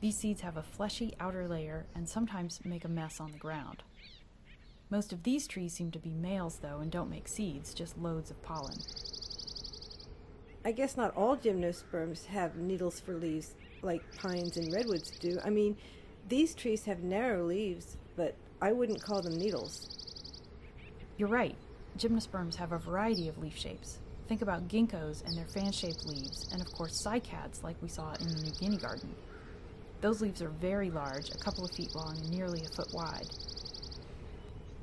These 0.00 0.16
seeds 0.16 0.40
have 0.40 0.56
a 0.56 0.64
fleshy 0.64 1.14
outer 1.20 1.46
layer 1.46 1.86
and 1.94 2.08
sometimes 2.08 2.58
make 2.64 2.84
a 2.84 2.88
mess 2.88 3.20
on 3.20 3.30
the 3.30 3.38
ground. 3.38 3.84
Most 4.90 5.12
of 5.12 5.22
these 5.22 5.46
trees 5.46 5.74
seem 5.74 5.92
to 5.92 6.00
be 6.00 6.10
males, 6.10 6.58
though, 6.60 6.80
and 6.80 6.90
don't 6.90 7.08
make 7.08 7.28
seeds, 7.28 7.72
just 7.72 7.98
loads 7.98 8.32
of 8.32 8.42
pollen. 8.42 8.74
I 10.64 10.72
guess 10.72 10.96
not 10.96 11.16
all 11.16 11.36
gymnosperms 11.36 12.26
have 12.26 12.56
needles 12.56 12.98
for 12.98 13.14
leaves 13.14 13.54
like 13.80 14.02
pines 14.16 14.56
and 14.56 14.72
redwoods 14.72 15.16
do. 15.18 15.38
I 15.44 15.50
mean, 15.50 15.76
these 16.28 16.54
trees 16.54 16.84
have 16.84 17.02
narrow 17.02 17.44
leaves, 17.44 17.96
but 18.16 18.34
I 18.60 18.72
wouldn't 18.72 19.02
call 19.02 19.22
them 19.22 19.38
needles. 19.38 19.96
You're 21.16 21.28
right. 21.28 21.56
Gymnosperms 21.98 22.56
have 22.56 22.72
a 22.72 22.78
variety 22.78 23.28
of 23.28 23.38
leaf 23.38 23.56
shapes. 23.56 23.98
Think 24.28 24.42
about 24.42 24.68
ginkgos 24.68 25.26
and 25.26 25.36
their 25.36 25.46
fan 25.46 25.72
shaped 25.72 26.06
leaves, 26.06 26.48
and 26.52 26.62
of 26.62 26.72
course 26.72 27.02
cycads 27.02 27.64
like 27.64 27.76
we 27.82 27.88
saw 27.88 28.14
in 28.14 28.28
the 28.28 28.42
New 28.42 28.52
Guinea 28.60 28.76
garden. 28.76 29.14
Those 30.00 30.22
leaves 30.22 30.40
are 30.40 30.48
very 30.48 30.90
large, 30.90 31.30
a 31.30 31.38
couple 31.38 31.64
of 31.64 31.72
feet 31.72 31.94
long 31.94 32.16
and 32.16 32.30
nearly 32.30 32.60
a 32.60 32.68
foot 32.68 32.94
wide. 32.94 33.26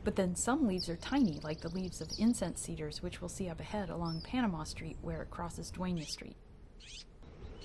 But 0.03 0.15
then 0.15 0.35
some 0.35 0.67
leaves 0.67 0.89
are 0.89 0.95
tiny, 0.95 1.39
like 1.43 1.61
the 1.61 1.69
leaves 1.69 2.01
of 2.01 2.11
incense 2.19 2.61
cedars, 2.61 3.01
which 3.01 3.19
we'll 3.19 3.29
see 3.29 3.49
up 3.49 3.59
ahead 3.59 3.89
along 3.89 4.21
Panama 4.21 4.63
Street 4.63 4.97
where 5.01 5.21
it 5.21 5.31
crosses 5.31 5.71
Duena 5.71 6.05
Street. 6.05 6.35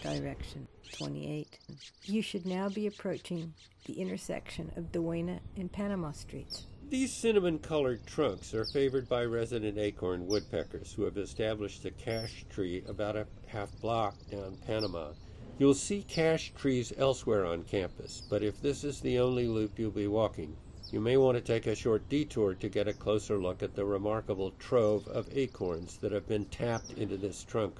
Direction 0.02 0.66
28. 0.96 1.58
You 2.06 2.22
should 2.22 2.44
now 2.44 2.68
be 2.68 2.88
approaching 2.88 3.54
the 3.86 4.00
intersection 4.00 4.72
of 4.76 4.90
Duena 4.90 5.38
and 5.56 5.70
Panama 5.70 6.10
Streets. 6.10 6.66
These 6.88 7.12
cinnamon 7.12 7.60
colored 7.60 8.04
trunks 8.04 8.52
are 8.52 8.64
favored 8.64 9.08
by 9.08 9.24
resident 9.24 9.78
acorn 9.78 10.26
woodpeckers 10.26 10.92
who 10.92 11.04
have 11.04 11.16
established 11.16 11.84
a 11.84 11.92
cache 11.92 12.44
tree 12.50 12.82
about 12.88 13.16
a 13.16 13.28
half 13.46 13.70
block 13.80 14.16
down 14.28 14.56
Panama. 14.66 15.12
You'll 15.58 15.72
see 15.74 16.02
cache 16.02 16.52
trees 16.56 16.92
elsewhere 16.98 17.46
on 17.46 17.62
campus, 17.62 18.22
but 18.28 18.42
if 18.42 18.60
this 18.60 18.82
is 18.82 19.00
the 19.00 19.20
only 19.20 19.46
loop 19.46 19.78
you'll 19.78 19.92
be 19.92 20.08
walking, 20.08 20.56
you 20.90 21.00
may 21.00 21.16
want 21.16 21.36
to 21.38 21.40
take 21.40 21.68
a 21.68 21.76
short 21.76 22.08
detour 22.08 22.54
to 22.54 22.68
get 22.68 22.88
a 22.88 22.92
closer 22.92 23.40
look 23.40 23.62
at 23.62 23.76
the 23.76 23.84
remarkable 23.84 24.50
trove 24.58 25.06
of 25.06 25.28
acorns 25.32 25.96
that 25.98 26.10
have 26.10 26.26
been 26.26 26.46
tapped 26.46 26.90
into 26.94 27.16
this 27.16 27.44
trunk. 27.44 27.78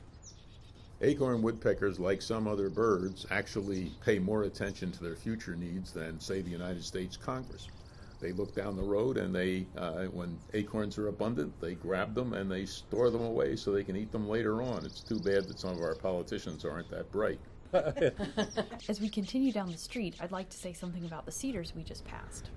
Acorn 1.04 1.42
woodpeckers, 1.42 1.98
like 1.98 2.22
some 2.22 2.46
other 2.46 2.70
birds, 2.70 3.26
actually 3.30 3.90
pay 4.04 4.20
more 4.20 4.44
attention 4.44 4.92
to 4.92 5.02
their 5.02 5.16
future 5.16 5.56
needs 5.56 5.90
than, 5.90 6.20
say, 6.20 6.42
the 6.42 6.50
United 6.50 6.84
States 6.84 7.16
Congress. 7.16 7.68
They 8.20 8.30
look 8.30 8.54
down 8.54 8.76
the 8.76 8.84
road 8.84 9.16
and 9.16 9.34
they, 9.34 9.66
uh, 9.76 10.04
when 10.04 10.38
acorns 10.54 10.96
are 10.98 11.08
abundant, 11.08 11.60
they 11.60 11.74
grab 11.74 12.14
them 12.14 12.34
and 12.34 12.48
they 12.48 12.66
store 12.66 13.10
them 13.10 13.22
away 13.22 13.56
so 13.56 13.72
they 13.72 13.82
can 13.82 13.96
eat 13.96 14.12
them 14.12 14.28
later 14.28 14.62
on. 14.62 14.86
It's 14.86 15.00
too 15.00 15.18
bad 15.18 15.48
that 15.48 15.58
some 15.58 15.72
of 15.72 15.80
our 15.80 15.96
politicians 15.96 16.64
aren't 16.64 16.88
that 16.90 17.10
bright. 17.10 17.40
As 18.88 19.00
we 19.00 19.08
continue 19.08 19.50
down 19.50 19.72
the 19.72 19.78
street, 19.78 20.14
I'd 20.20 20.30
like 20.30 20.50
to 20.50 20.56
say 20.56 20.72
something 20.72 21.04
about 21.04 21.26
the 21.26 21.32
cedars 21.32 21.74
we 21.74 21.82
just 21.82 22.04
passed. 22.04 22.50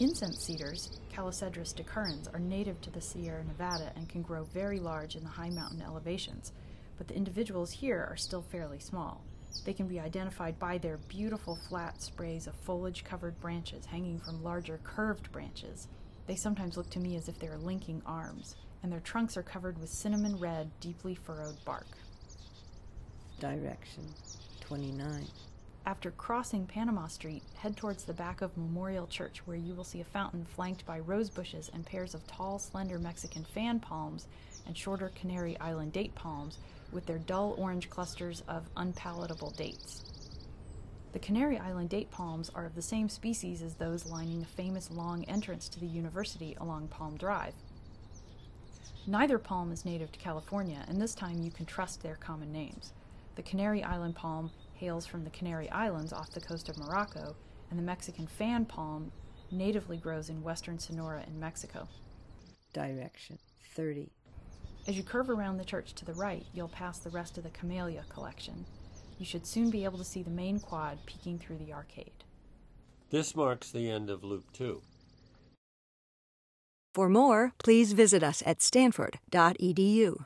Incense 0.00 0.42
cedars, 0.42 0.98
Calocedrus 1.12 1.74
decurrens, 1.74 2.26
are 2.32 2.40
native 2.40 2.80
to 2.80 2.90
the 2.90 3.02
Sierra 3.02 3.44
Nevada 3.44 3.92
and 3.96 4.08
can 4.08 4.22
grow 4.22 4.44
very 4.44 4.80
large 4.80 5.14
in 5.14 5.24
the 5.24 5.28
high 5.28 5.50
mountain 5.50 5.82
elevations 5.82 6.52
but 6.96 7.08
the 7.08 7.16
individuals 7.16 7.72
here 7.72 8.06
are 8.08 8.16
still 8.16 8.42
fairly 8.42 8.78
small. 8.78 9.24
They 9.64 9.72
can 9.72 9.86
be 9.86 10.00
identified 10.00 10.58
by 10.58 10.78
their 10.78 10.98
beautiful 11.08 11.56
flat 11.56 12.02
sprays 12.02 12.46
of 12.46 12.54
foliage 12.54 13.04
covered 13.04 13.40
branches 13.40 13.86
hanging 13.86 14.18
from 14.18 14.42
larger 14.42 14.80
curved 14.82 15.30
branches. 15.32 15.88
They 16.26 16.36
sometimes 16.36 16.76
look 16.76 16.90
to 16.90 16.98
me 16.98 17.16
as 17.16 17.28
if 17.28 17.38
they 17.38 17.48
are 17.48 17.58
linking 17.58 18.02
arms, 18.04 18.56
and 18.82 18.92
their 18.92 19.00
trunks 19.00 19.36
are 19.36 19.42
covered 19.42 19.78
with 19.78 19.90
cinnamon 19.90 20.38
red, 20.38 20.70
deeply 20.80 21.14
furrowed 21.14 21.62
bark. 21.64 21.86
Direction 23.40 24.04
29. 24.60 25.26
After 25.86 26.10
crossing 26.12 26.66
Panama 26.66 27.08
Street, 27.08 27.42
head 27.56 27.76
towards 27.76 28.04
the 28.04 28.14
back 28.14 28.40
of 28.40 28.56
Memorial 28.56 29.06
Church, 29.06 29.42
where 29.44 29.56
you 29.56 29.74
will 29.74 29.84
see 29.84 30.00
a 30.00 30.04
fountain 30.04 30.46
flanked 30.46 30.86
by 30.86 30.98
rose 30.98 31.28
bushes 31.28 31.70
and 31.74 31.84
pairs 31.84 32.14
of 32.14 32.26
tall, 32.26 32.58
slender 32.58 32.98
Mexican 32.98 33.44
fan 33.44 33.80
palms 33.80 34.26
and 34.66 34.76
shorter 34.76 35.12
Canary 35.14 35.60
Island 35.60 35.92
date 35.92 36.14
palms 36.14 36.58
with 36.92 37.06
their 37.06 37.18
dull 37.18 37.54
orange 37.58 37.90
clusters 37.90 38.42
of 38.48 38.68
unpalatable 38.76 39.50
dates. 39.50 40.04
The 41.12 41.18
Canary 41.20 41.58
Island 41.58 41.90
date 41.90 42.10
palms 42.10 42.50
are 42.54 42.66
of 42.66 42.74
the 42.74 42.82
same 42.82 43.08
species 43.08 43.62
as 43.62 43.74
those 43.74 44.06
lining 44.06 44.40
the 44.40 44.46
famous 44.46 44.90
long 44.90 45.24
entrance 45.24 45.68
to 45.68 45.78
the 45.80 45.86
university 45.86 46.56
along 46.60 46.88
Palm 46.88 47.16
Drive. 47.16 47.54
Neither 49.06 49.38
palm 49.38 49.70
is 49.70 49.84
native 49.84 50.10
to 50.12 50.18
California, 50.18 50.84
and 50.88 51.00
this 51.00 51.14
time 51.14 51.40
you 51.40 51.50
can 51.50 51.66
trust 51.66 52.02
their 52.02 52.16
common 52.16 52.50
names. 52.50 52.92
The 53.36 53.42
Canary 53.42 53.82
Island 53.82 54.16
palm 54.16 54.50
hails 54.72 55.06
from 55.06 55.24
the 55.24 55.30
Canary 55.30 55.70
Islands 55.70 56.12
off 56.12 56.32
the 56.32 56.40
coast 56.40 56.68
of 56.68 56.78
Morocco, 56.78 57.36
and 57.70 57.78
the 57.78 57.84
Mexican 57.84 58.26
fan 58.26 58.64
palm 58.64 59.12
natively 59.50 59.98
grows 59.98 60.30
in 60.30 60.42
western 60.42 60.78
Sonora 60.78 61.22
in 61.26 61.38
Mexico. 61.38 61.88
Direction 62.72 63.38
30. 63.74 64.10
As 64.86 64.96
you 64.96 65.02
curve 65.02 65.30
around 65.30 65.56
the 65.56 65.64
church 65.64 65.94
to 65.94 66.04
the 66.04 66.12
right, 66.12 66.44
you'll 66.52 66.68
pass 66.68 66.98
the 66.98 67.08
rest 67.10 67.38
of 67.38 67.44
the 67.44 67.50
Camellia 67.50 68.04
collection. 68.10 68.66
You 69.18 69.24
should 69.24 69.46
soon 69.46 69.70
be 69.70 69.84
able 69.84 69.96
to 69.96 70.04
see 70.04 70.22
the 70.22 70.30
main 70.30 70.60
quad 70.60 70.98
peeking 71.06 71.38
through 71.38 71.58
the 71.58 71.72
arcade. 71.72 72.24
This 73.10 73.34
marks 73.34 73.70
the 73.70 73.90
end 73.90 74.10
of 74.10 74.22
Loop 74.22 74.52
2. 74.52 74.82
For 76.94 77.08
more, 77.08 77.52
please 77.58 77.92
visit 77.92 78.22
us 78.22 78.42
at 78.44 78.60
stanford.edu. 78.60 80.24